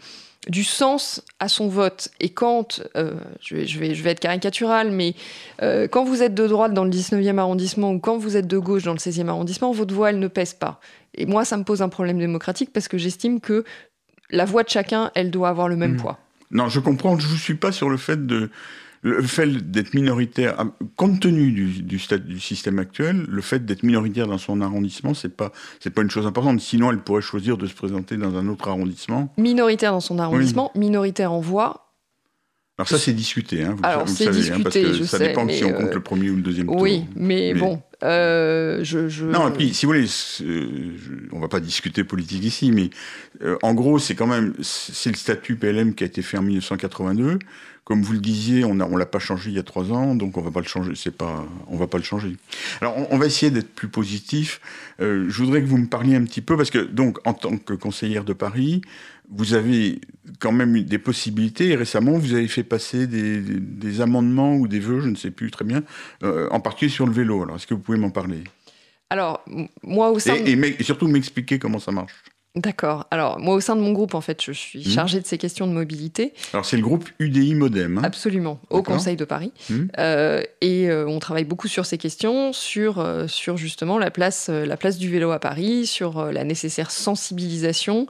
du 0.49 0.65
sens 0.65 1.23
à 1.41 1.49
son 1.49 1.69
vote. 1.69 2.09
Et 2.21 2.31
quand, 2.31 2.81
euh, 2.97 3.13
je, 3.41 3.55
vais, 3.57 3.67
je, 3.67 3.79
vais, 3.79 3.95
je 3.95 4.03
vais 4.03 4.11
être 4.11 4.21
caricatural, 4.21 4.91
mais 4.91 5.15
euh, 5.63 5.87
quand 5.89 6.05
vous 6.05 6.23
êtes 6.23 6.35
de 6.35 6.47
droite 6.47 6.73
dans 6.73 6.85
le 6.85 6.91
19e 6.91 7.39
arrondissement 7.39 7.93
ou 7.93 7.99
quand 7.99 8.17
vous 8.17 8.37
êtes 8.37 8.47
de 8.47 8.59
gauche 8.59 8.85
dans 8.85 8.93
le 8.93 8.99
16e 8.99 9.29
arrondissement, 9.29 9.73
votre 9.73 9.95
voix, 9.95 10.11
elle 10.11 10.19
ne 10.19 10.29
pèse 10.29 10.55
pas. 10.55 10.81
Et 11.15 11.27
moi, 11.27 11.45
ça 11.45 11.57
me 11.57 11.65
pose 11.65 11.83
un 11.83 11.89
problème 11.89 12.19
démocratique 12.19 12.71
parce 12.73 12.89
que 12.89 12.97
j'estime 12.99 13.41
que 13.41 13.65
la 14.31 14.45
voix 14.45 14.63
de 14.63 14.69
chacun, 14.69 15.11
elle 15.15 15.31
doit 15.31 15.49
avoir 15.49 15.69
le 15.69 15.77
même 15.77 15.93
Mm. 15.95 15.97
poids. 15.99 16.19
Non, 16.51 16.69
je 16.69 16.81
comprends, 16.81 17.19
je 17.19 17.29
ne 17.31 17.37
suis 17.37 17.55
pas 17.57 17.73
sur 17.73 17.91
le 17.91 17.97
fait 17.99 18.27
de. 18.27 18.51
Le 19.03 19.23
fait 19.23 19.71
d'être 19.71 19.95
minoritaire, 19.95 20.55
ah, 20.59 20.65
compte 20.97 21.21
tenu 21.21 21.53
du, 21.53 21.83
du, 21.83 22.41
système 22.41 22.79
actuel, 22.79 23.27
le 23.29 23.41
fait 23.43 23.65
d'être 23.65 23.83
minoritaire 23.83 24.27
dans 24.27 24.39
son 24.39 24.61
arrondissement, 24.61 25.15
c'est 25.15 25.35
pas 25.37 25.53
c'est 25.81 25.91
pas 25.91 26.03
une 26.03 26.11
chose 26.11 26.27
importante. 26.27 26.61
Sinon, 26.61 26.91
elle 26.91 26.99
pourrait 26.99 27.23
choisir 27.23 27.57
de 27.57 27.67
se 27.67 27.75
présenter 27.75 28.17
dans 28.17 28.37
un 28.37 28.49
autre 28.49 28.69
arrondissement. 28.69 29.33
Minoritaire 29.39 29.93
dans 29.93 30.01
son 30.01 30.19
arrondissement, 30.19 30.73
minoritaire 30.75 31.33
en 31.33 31.41
voix. 31.41 31.88
Alors 32.79 32.89
ça, 32.89 32.97
c'est 32.97 33.13
discuté, 33.13 33.65
hein, 33.65 33.75
vous, 33.77 33.81
Alors, 33.83 34.07
vous 34.07 34.15
savez, 34.15 34.51
hein, 34.53 34.61
parce 34.63 34.77
discuté, 34.77 34.99
que 35.01 35.05
ça 35.05 35.19
sais, 35.19 35.29
dépend 35.29 35.49
si 35.49 35.65
on 35.65 35.73
compte 35.73 35.91
euh, 35.91 35.95
le 35.95 36.01
premier 36.01 36.31
ou 36.31 36.37
le 36.37 36.43
deuxième 36.43 36.67
tour. 36.69 36.77
Oui, 36.81 37.07
mais, 37.17 37.53
Mais- 37.53 37.55
bon, 37.55 37.83
euh, 38.05 38.79
je, 38.85 39.09
je- 39.09 39.25
Non, 39.25 39.49
et 39.49 39.51
puis, 39.53 39.75
si 39.75 39.85
vous 39.85 39.91
voulez, 39.93 40.07
c'est- 40.07 40.45
je- 40.45 41.29
on 41.33 41.41
va 41.41 41.49
pas 41.49 41.59
discuter 41.59 42.05
politique 42.05 42.45
ici, 42.45 42.71
mais 42.71 42.91
euh, 43.43 43.57
en 43.63 43.75
gros, 43.75 43.99
c'est 43.99 44.15
quand 44.15 44.29
même, 44.29 44.55
c'est 44.63 45.11
le 45.11 45.17
statut 45.17 45.57
PLM 45.57 45.93
qui 45.95 46.05
a 46.05 46.07
été 46.07 46.23
fait 46.23 46.39
en 46.39 46.43
1982. 46.43 47.41
Comme 47.83 48.03
vous 48.03 48.13
le 48.13 48.19
disiez, 48.21 48.65
on 48.67 48.81
a, 48.81 48.85
on 48.85 48.97
l'a 48.99 49.07
pas 49.07 49.19
changé 49.19 49.49
il 49.49 49.57
y 49.57 49.59
a 49.59 49.63
trois 49.63 49.91
ans, 49.93 50.15
donc 50.15 50.37
on 50.37 50.43
va 50.43 50.51
pas 50.51 50.61
le 50.61 50.67
changer. 50.67 50.93
C'est 50.95 51.11
pas, 51.17 51.47
on 51.69 51.79
va 51.79 51.87
pas 51.87 51.97
le 51.97 52.05
changer. 52.05 52.37
Alors, 52.83 52.95
on, 52.99 53.09
on 53.11 53.19
va 53.19 53.25
essayer 53.27 53.51
d'être 53.51 53.75
plus 53.75 53.89
positif. 53.89 54.61
Euh, 55.01 55.25
je 55.29 55.43
voudrais 55.43 55.63
que 55.63 55.67
vous 55.67 55.79
me 55.79 55.87
parliez 55.87 56.15
un 56.15 56.23
petit 56.25 56.43
peu, 56.43 56.57
parce 56.57 56.71
que 56.71 56.79
donc, 56.81 57.17
en 57.27 57.33
tant 57.33 57.57
que 57.57 57.73
conseillère 57.73 58.25
de 58.25 58.35
Paris, 58.35 58.83
vous 59.31 59.55
avez 59.55 60.01
quand 60.41 60.53
même 60.53 60.83
des 60.83 60.99
possibilités. 60.99 61.69
Et 61.69 61.77
récemment, 61.77 62.13
vous 62.19 62.35
avez 62.35 62.49
fait 62.49 62.65
passer 62.65 63.07
des, 63.07 63.41
des- 63.41 63.61
des 63.61 64.01
amendements 64.01 64.55
ou 64.57 64.69
des 64.69 64.79
vœux, 64.81 65.01
je 65.01 65.09
ne 65.09 65.17
sais 65.17 65.31
plus 65.31 65.51
très 65.51 65.65
bien, 65.65 65.83
euh, 66.23 66.49
en 66.51 66.61
particulier 66.61 66.91
sur 66.91 67.07
le 67.07 67.13
vélo. 67.13 67.43
Alors, 67.43 67.57
est-ce 67.57 67.67
que 67.67 67.75
vous 67.75 67.81
pouvez 67.81 67.99
m'en 67.99 68.11
parler? 68.11 68.45
Alors, 69.11 69.43
moi, 69.83 70.11
au 70.11 70.19
sein 70.19 70.35
de- 70.35 70.49
et, 70.49 70.53
et 70.53 70.57
m'e- 70.57 70.75
et 70.79 70.83
surtout 70.83 71.09
m'expliquer 71.09 71.59
comment 71.59 71.79
ça 71.79 71.93
marche. 71.93 72.15
D'accord. 72.61 73.07
Alors, 73.11 73.39
moi, 73.39 73.55
au 73.55 73.61
sein 73.61 73.77
de 73.77 73.81
mon 73.81 73.93
groupe, 73.93 74.15
en 74.15 74.21
fait, 74.21 74.43
je 74.45 74.53
suis 74.53 74.81
Mmh. 74.81 74.91
chargée 74.91 75.21
de 75.21 75.27
ces 75.27 75.39
questions 75.39 75.67
de 75.67 75.73
mobilité. 75.73 76.33
Alors 76.53 76.65
c'est 76.65 76.77
le 76.77 76.83
groupe 76.83 77.09
UDI 77.19 77.55
Modem. 77.55 77.99
hein. 77.99 78.03
Absolument, 78.05 78.61
au. 78.71 78.83
Conseil 78.83 79.17
de 79.17 79.25
Paris. 79.25 79.53
Mmh. 79.71 79.75
Euh, 79.99 80.43
et 80.61 80.89
euh, 80.91 81.07
on 81.07 81.19
travaille 81.19 81.45
beaucoup 81.45 81.69
sur 81.69 81.87
ces 81.87 81.99
questions, 81.99 82.53
sur, 82.53 82.99
euh, 82.99 83.27
sur 83.29 83.57
justement 83.57 83.99
la 83.99 84.11
place, 84.11 84.49
la 84.49 84.77
place 84.77 84.99
du 84.99 85.09
vélo 85.11 85.31
à 85.31 85.39
Paris, 85.39 85.87
sur 85.87 86.27
la 86.33 86.45
nécessaire 86.45 86.91
sensibilisation 86.91 88.07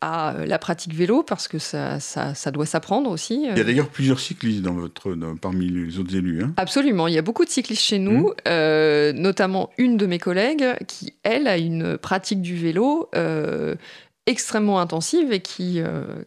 à 0.00 0.34
la 0.46 0.58
pratique 0.58 0.94
vélo, 0.94 1.22
parce 1.22 1.48
que 1.48 1.58
ça, 1.58 2.00
ça, 2.00 2.34
ça 2.34 2.50
doit 2.50 2.66
s'apprendre 2.66 3.10
aussi. 3.10 3.46
Il 3.50 3.56
y 3.58 3.60
a 3.60 3.64
d'ailleurs 3.64 3.88
plusieurs 3.88 4.20
cyclistes 4.20 4.62
dans 4.62 4.74
votre, 4.74 5.14
dans- 5.14 5.36
parmi 5.36 5.68
les 5.68 5.98
autres 5.98 6.14
élus. 6.16 6.42
hein. 6.42 6.52
Absolument, 6.56 7.06
il 7.06 7.14
y 7.14 7.18
a 7.18 7.22
beaucoup 7.22 7.44
de 7.44 7.50
cyclistes 7.50 7.82
chez 7.82 7.98
nous, 7.98 8.10
Mmh. 8.28 8.34
euh, 8.48 9.12
notamment 9.12 9.70
une 9.78 9.96
de 9.96 10.06
mes 10.06 10.18
collègues 10.18 10.64
qui, 10.88 11.12
elle, 11.22 11.46
a 11.46 11.56
une 11.58 11.96
pratique 11.98 12.42
du 12.42 12.56
vélo 12.56 12.89
euh, 13.14 13.74
extrêmement 14.26 14.80
intensive 14.80 15.32
et 15.32 15.40
qui, 15.40 15.80
euh, 15.80 16.22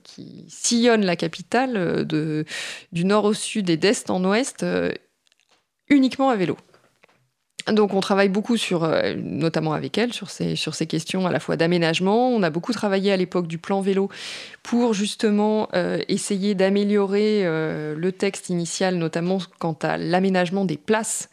sillonne 0.48 1.06
la 1.06 1.16
capitale 1.16 1.74
euh, 1.78 2.44
du 2.92 3.06
nord 3.06 3.26
au 3.26 3.34
sud 3.34 3.70
et 3.70 3.78
d'est 3.78 4.10
en 4.10 4.24
ouest 4.26 4.66
uniquement 5.90 6.30
à 6.30 6.36
vélo. 6.36 6.58
Donc 7.68 7.94
on 7.94 8.02
travaille 8.02 8.28
beaucoup 8.28 8.58
notamment 9.16 9.72
avec 9.72 9.98
elle, 9.98 10.12
sur 10.12 10.30
ces, 10.30 10.88
questions 10.88 11.26
à 11.26 11.32
la 11.32 11.40
fois 11.40 11.56
d'aménagement. 11.56 12.30
On 12.30 12.44
a 12.44 12.50
beaucoup 12.50 12.74
travaillé 12.74 13.14
à 13.14 13.16
l'époque 13.16 13.48
du 13.48 13.58
plan 13.58 13.80
vélo 13.80 14.10
pour 14.64 14.94
justement 14.94 15.70
essayer 16.10 16.56
d'améliorer 16.56 17.44
le 17.46 18.12
texte 18.12 18.50
initial, 18.50 18.96
notamment 18.96 19.38
quant 19.60 19.78
à 19.82 19.98
l'aménagement 19.98 20.66
des 20.66 20.76
places. 20.76 21.30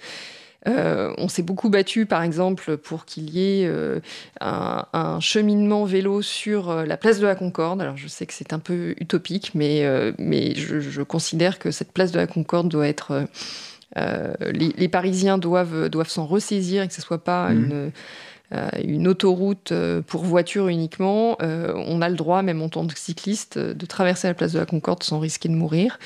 Euh, 0.69 1.15
on 1.17 1.29
s'est 1.29 1.43
beaucoup 1.43 1.71
battu, 1.71 2.05
par 2.07 2.23
exemple, 2.23 2.77
pour 2.77 3.07
qu'il 3.07 3.31
y 3.31 3.63
ait 3.63 3.67
euh, 3.67 4.01
un, 4.41 4.85
un 4.93 5.19
cheminement 5.21 5.85
vélo 5.85 6.21
sur 6.23 6.71
euh, 6.71 6.85
la 6.85 6.97
place 6.99 7.19
de 7.19 7.27
la 7.27 7.35
Concorde. 7.35 7.81
Alors, 7.81 7.97
je 7.97 8.09
sais 8.09 8.27
que 8.27 8.35
c'est 8.35 8.53
un 8.53 8.59
peu 8.59 8.95
utopique, 8.99 9.53
mais, 9.55 9.85
euh, 9.85 10.13
mais 10.19 10.55
je, 10.55 10.81
je 10.81 11.03
considère 11.03 11.59
que 11.59 11.71
cette 11.71 11.93
place 11.93 12.13
de 12.13 12.19
la 12.19 12.27
Concorde 12.27 12.69
doit 12.69 12.87
être. 12.89 13.27
les, 13.97 14.69
les 14.77 14.89
Parisiens 14.89 15.39
doivent, 15.39 15.89
doivent 15.89 16.09
s'en 16.11 16.27
ressaisir 16.27 16.83
et 16.83 16.89
que 16.89 16.95
ce 16.95 17.01
ne 17.01 17.05
soit 17.05 17.25
pas 17.25 17.51
Mhm. 17.51 17.65
une, 17.65 17.73
euh, 17.73 17.91
une 18.83 19.07
autoroute 19.07 19.71
euh, 19.73 20.03
pour 20.03 20.25
voitures 20.25 20.69
uniquement. 20.69 21.37
Euh, 21.41 21.73
on 21.87 22.03
a 22.03 22.09
le 22.09 22.17
droit, 22.17 22.43
même 22.43 22.61
en 22.63 22.69
tant 22.69 22.87
que 22.87 22.99
cycliste, 22.99 23.57
euh, 23.59 23.75
de 23.75 23.87
traverser 23.87 24.27
la 24.29 24.35
place 24.35 24.53
de 24.53 24.59
la 24.59 24.67
Concorde 24.67 25.03
sans 25.05 25.21
risquer 25.21 25.49
de 25.49 25.55
mourir. 25.55 25.99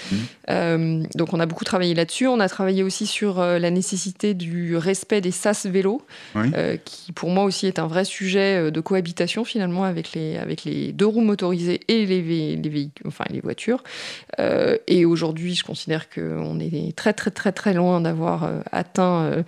Euh, 0.51 1.03
donc 1.15 1.33
on 1.33 1.41
a 1.41 1.47
beaucoup 1.47 1.65
travaillé 1.65 1.95
là-dessus. 1.95 2.27
On 2.27 2.41
a 2.41 2.49
travaillé 2.49 2.83
aussi 2.83 3.07
sur 3.07 3.41
euh, 3.41 3.59
la 3.59 3.71
nécessité 3.71 4.35
du 4.35 4.77
respect 4.77 5.21
des 5.23 5.31
sas 5.31 5.65
vélos, 5.67 6.03
Oui. 6.35 6.51
euh, 6.55 6.77
qui 6.85 7.13
pour 7.13 7.31
moi 7.31 7.45
aussi 7.45 7.67
est 7.67 7.79
un 7.79 7.87
vrai 7.87 8.05
sujet 8.05 8.67
euh, 8.67 8.71
de 8.71 8.81
cohabitation 8.81 9.45
finalement 9.45 9.85
avec 9.85 10.13
les, 10.13 10.37
avec 10.37 10.65
les 10.65 10.93
deux 10.93 11.07
roues 11.07 11.23
motorisées 11.23 11.81
et 11.89 12.05
les, 12.05 12.21
vé- 12.23 12.63
les 12.63 12.69
véhicules, 12.69 13.07
enfin 13.07 13.25
les 13.31 13.41
voitures. 13.41 13.83
Euh, 14.39 14.77
et 14.87 15.05
aujourd'hui, 15.05 15.55
je 15.55 15.65
considère 15.65 16.11
qu'on 16.11 16.61
est 16.61 16.95
très 16.95 17.13
très 17.15 17.31
très 17.31 17.53
très 17.53 17.73
loin 17.73 18.01
d'avoir 18.03 18.45
euh, 18.45 18.61
atteint 18.73 19.23
euh, 19.25 19.43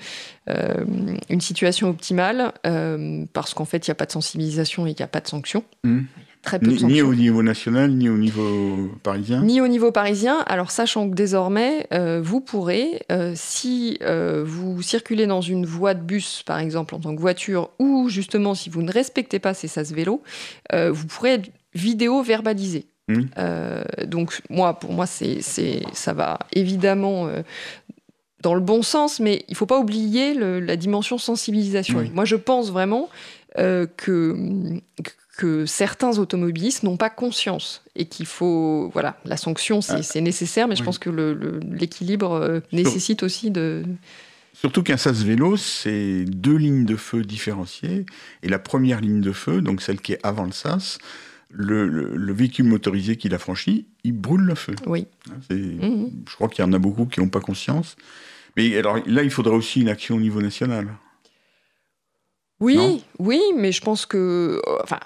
euh, 0.48 0.84
une 1.28 1.40
situation 1.40 1.90
optimale 1.90 2.52
euh, 2.66 2.85
parce 3.32 3.54
qu'en 3.54 3.64
fait, 3.64 3.86
il 3.86 3.90
n'y 3.90 3.92
a 3.92 3.96
pas 3.96 4.06
de 4.06 4.12
sensibilisation 4.12 4.86
et 4.86 4.90
il 4.90 4.96
n'y 4.96 5.02
a 5.02 5.08
pas 5.08 5.20
de 5.20 5.28
sanctions. 5.28 5.64
Hmm. 5.84 6.02
Très 6.42 6.60
peu 6.60 6.66
de 6.66 6.70
Ni, 6.72 6.78
sanctions. 6.78 6.96
ni 6.96 7.02
au 7.02 7.14
niveau 7.14 7.42
national, 7.42 7.90
ni 7.90 8.08
au 8.08 8.16
niveau 8.16 8.90
parisien. 9.02 9.42
Ni 9.42 9.60
au 9.60 9.66
niveau 9.66 9.90
parisien. 9.90 10.38
Alors, 10.46 10.70
sachant 10.70 11.10
que 11.10 11.14
désormais, 11.14 11.88
euh, 11.92 12.20
vous 12.22 12.40
pourrez, 12.40 13.02
euh, 13.10 13.32
si 13.34 13.98
euh, 14.02 14.44
vous 14.46 14.80
circulez 14.80 15.26
dans 15.26 15.40
une 15.40 15.66
voie 15.66 15.94
de 15.94 16.02
bus, 16.02 16.44
par 16.46 16.60
exemple, 16.60 16.94
en 16.94 17.00
tant 17.00 17.16
que 17.16 17.20
voiture, 17.20 17.70
ou 17.80 18.08
justement 18.08 18.54
si 18.54 18.70
vous 18.70 18.82
ne 18.82 18.92
respectez 18.92 19.40
pas 19.40 19.54
ces 19.54 19.66
sas 19.66 19.90
vélos, 19.92 20.22
euh, 20.72 20.92
vous 20.92 21.06
pourrez 21.06 21.34
être 21.34 21.50
vidéo 21.74 22.22
verbalisé. 22.22 22.86
Euh, 23.38 23.84
donc, 24.04 24.40
moi, 24.50 24.74
pour 24.74 24.92
moi, 24.92 25.06
c'est, 25.06 25.40
ça 25.40 26.12
va 26.12 26.38
évidemment 26.52 27.28
euh, 27.28 27.42
dans 28.46 28.54
le 28.54 28.60
bon 28.60 28.82
sens, 28.82 29.18
mais 29.18 29.44
il 29.48 29.56
faut 29.56 29.66
pas 29.66 29.78
oublier 29.80 30.32
le- 30.32 30.60
la 30.60 30.76
dimension 30.76 31.18
sensibilisation. 31.18 31.98
Oui. 31.98 32.10
Moi, 32.14 32.24
je 32.24 32.36
pense 32.36 32.70
vraiment 32.70 33.08
euh, 33.58 33.86
que 33.96 34.36
que 35.36 35.66
certains 35.66 36.18
automobilistes 36.18 36.82
n'ont 36.84 36.96
pas 36.96 37.10
conscience 37.10 37.82
et 37.96 38.04
qu'il 38.06 38.24
faut 38.26 38.88
voilà 38.94 39.16
la 39.24 39.36
sanction 39.36 39.80
c'est 39.82 39.92
Ah. 39.98 40.02
c'est 40.02 40.20
nécessaire 40.22 40.66
mais 40.68 40.76
je 40.76 40.82
pense 40.84 40.98
que 40.98 41.10
le- 41.10 41.34
le- 41.34 41.60
l'équilibre 41.80 42.32
euh, 42.32 42.60
nécessite 42.72 43.22
aussi 43.24 43.50
de 43.50 43.82
Surtout 44.54 44.82
qu'un 44.82 44.96
sas 44.96 45.22
vélo, 45.22 45.56
c'est 45.58 46.24
deux 46.24 46.56
lignes 46.56 46.86
de 46.86 46.96
feu 46.96 47.22
différenciées. 47.22 48.06
Et 48.42 48.48
la 48.48 48.58
première 48.58 49.00
ligne 49.02 49.20
de 49.20 49.32
feu, 49.32 49.60
donc 49.60 49.82
celle 49.82 50.00
qui 50.00 50.12
est 50.14 50.20
avant 50.22 50.46
le 50.46 50.52
sas, 50.52 50.96
le, 51.50 51.86
le- 51.86 52.16
le 52.16 52.32
véhicule 52.32 52.64
motorisé 52.64 53.16
qui 53.16 53.28
l'a 53.28 53.38
franchi, 53.38 53.86
il 54.02 54.12
brûle 54.14 54.40
le 54.52 54.54
feu. 54.54 54.74
oui 54.86 55.06
Hein, 55.30 55.54
Mhm. 55.54 56.10
Je 56.30 56.34
crois 56.36 56.48
qu'il 56.48 56.64
y 56.64 56.68
en 56.68 56.72
a 56.72 56.78
beaucoup 56.78 57.04
qui 57.04 57.20
n'ont 57.20 57.28
pas 57.28 57.40
conscience. 57.40 57.96
Mais 58.56 58.76
alors 58.76 58.96
là, 59.06 59.22
il 59.22 59.30
faudrait 59.30 59.54
aussi 59.54 59.80
une 59.80 59.88
action 59.88 60.16
au 60.16 60.20
niveau 60.20 60.40
national. 60.40 60.88
oui 62.60 62.76
Non 62.76 63.00
oui 63.18 63.40
mais 63.54 63.70
je 63.72 63.82
pense 63.82 64.06
que 64.06 64.16
euh, 64.66 64.78
enfin 64.82 64.98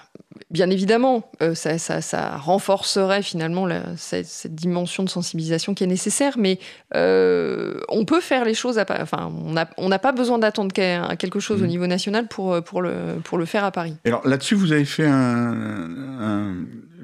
bien 0.49 0.69
évidemment 0.69 1.29
euh, 1.41 1.53
ça, 1.53 1.77
ça, 1.77 1.99
ça 2.01 2.37
renforcerait 2.37 3.21
finalement 3.23 3.65
la- 3.65 3.95
cette, 3.97 4.25
cette 4.25 4.55
dimension 4.55 5.03
de 5.03 5.09
sensibilisation 5.09 5.73
qui 5.73 5.83
est 5.83 5.87
nécessaire 5.87 6.35
mais 6.37 6.59
euh, 6.95 7.79
on 7.89 8.05
peut 8.05 8.21
faire 8.21 8.45
les 8.45 8.53
choses 8.53 8.79
à 8.79 8.85
enfin 9.01 9.29
on 9.77 9.89
n'a 9.89 9.99
pas 9.99 10.11
besoin 10.13 10.39
d'attendre 10.39 10.71
quelque 10.73 11.39
chose 11.41 11.59
au 11.61 11.65
Mhm. 11.65 11.69
niveau 11.71 11.87
national 11.87 12.27
pour 12.29 12.63
pour 12.63 12.81
le 12.81 12.93
pour 13.25 13.37
le 13.37 13.45
faire 13.45 13.65
à 13.65 13.71
Paris 13.71 13.95
Et 14.05 14.09
Alors 14.09 14.25
là-dessus, 14.25 14.55
vous 14.55 14.71
avez 14.71 14.85
fait 14.85 15.05
un. 15.07 16.55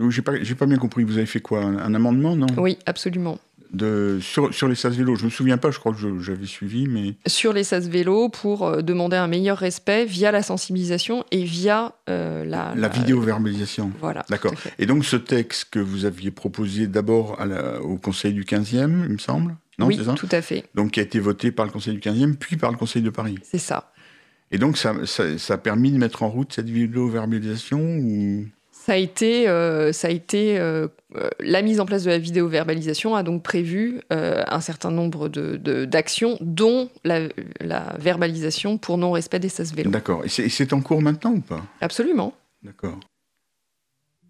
j'ai 0.09 0.21
pas, 0.21 0.33
pas 0.59 0.65
bien 0.65 0.77
compris. 0.77 1.03
Vous 1.03 1.17
avez 1.17 1.25
fait 1.25 1.41
quoi? 1.41 1.59
Un 1.63 1.93
amendement, 1.93 2.35
non? 2.37 2.47
Oui 2.57 2.77
absolument 2.85 3.37
de, 3.73 4.19
sur, 4.21 4.53
sur 4.53 4.67
les 4.67 4.75
sas 4.75 4.89
vélos. 4.95 5.15
Je 5.15 5.25
me 5.25 5.29
souviens 5.29 5.57
pas, 5.57 5.71
je 5.71 5.79
crois 5.79 5.93
que 5.93 6.19
j'avais 6.21 6.45
suivi, 6.45 6.87
mais. 6.87 7.15
sur 7.27 7.53
les 7.53 7.63
sas 7.63 7.87
vélos 7.87 8.29
pour 8.29 8.65
euh, 8.65 8.81
demander 8.81 9.17
un 9.17 9.27
meilleur 9.27 9.57
respect 9.57 10.05
via 10.05 10.31
la 10.31 10.43
sensibilisation 10.43 11.25
et 11.31 11.43
via 11.43 11.93
euh, 12.09 12.45
la, 12.45 12.73
La 12.75 12.87
vidéo-verbalisation. 12.87 13.91
Voilà. 13.99 14.25
D'accord. 14.29 14.53
Et 14.79 14.85
donc 14.85 15.05
ce 15.05 15.15
texte 15.15 15.67
que 15.71 15.79
vous 15.79 16.05
aviez 16.05 16.31
proposé 16.31 16.87
d'abord 16.87 17.37
la- 17.45 17.81
au 17.81 17.97
Conseil 17.97 18.33
du 18.33 18.43
15e, 18.43 19.03
il 19.05 19.13
me 19.13 19.17
semble? 19.17 19.55
Non, 19.79 19.85
oui, 19.87 19.99
ça? 20.03 20.13
tout 20.13 20.29
à 20.31 20.41
fait. 20.41 20.63
Donc 20.73 20.91
qui 20.91 20.99
a 20.99 21.03
été 21.03 21.19
voté 21.19 21.51
par 21.51 21.65
le 21.65 21.71
Conseil 21.71 21.93
du 21.93 21.99
15e, 21.99 22.35
puis 22.35 22.57
par 22.57 22.71
le 22.71 22.77
Conseil 22.77 23.01
de 23.01 23.09
Paris. 23.11 23.37
C'est 23.43 23.57
ça. 23.59 23.91
Et 24.49 24.57
donc 24.57 24.77
ça, 24.77 24.95
ça, 25.05 25.37
ça 25.37 25.55
a 25.55 25.57
permis 25.57 25.91
de 25.91 25.97
mettre 25.97 26.23
en 26.23 26.29
route 26.29 26.53
cette 26.53 26.69
vidéo-verbalisation 26.69 27.79
ou... 27.79 28.45
Ça 28.87 28.93
a 28.93 28.95
été, 28.95 29.49
euh, 29.49 29.91
ça 29.91 30.07
a 30.07 30.11
été 30.11 30.57
euh, 30.57 30.87
euh, 31.17 31.29
la 31.41 31.61
mise 31.61 31.81
en 31.81 31.85
place 31.85 32.05
de 32.05 32.09
la 32.09 32.19
vidéo-verbalisation 32.19 33.15
a 33.15 33.21
donc 33.23 33.43
prévu 33.43 33.99
euh, 34.13 34.43
un 34.47 34.61
certain 34.61 34.91
nombre 34.91 35.27
de- 35.27 35.57
de- 35.57 35.83
d'actions, 35.83 36.37
dont 36.39 36.89
la, 37.03 37.27
la 37.59 37.97
verbalisation 37.99 38.77
pour 38.77 38.97
non-respect 38.97 39.39
des 39.39 39.49
sas 39.49 39.73
vélos. 39.73 39.91
D'accord. 39.91 40.23
Et 40.23 40.29
c'est 40.29 40.71
en 40.71 40.79
cours 40.79 41.01
maintenant 41.01 41.33
ou 41.33 41.41
pas? 41.41 41.61
Absolument. 41.81 42.33
D'accord. 42.63 42.97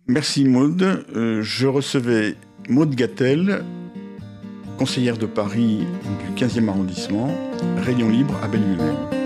Merci 0.08 0.44
Maude. 0.44 1.06
Je 1.14 1.68
recevais 1.68 2.34
Maude 2.68 2.96
Gattel, 2.96 3.64
conseillère 4.80 5.18
de 5.20 5.28
Paris 5.28 5.86
du 6.36 6.44
15e 6.44 6.68
arrondissement, 6.68 7.30
Rayon 7.78 8.10
Libre 8.10 8.34
à 8.44 8.48
Belle-Île. 8.48 9.17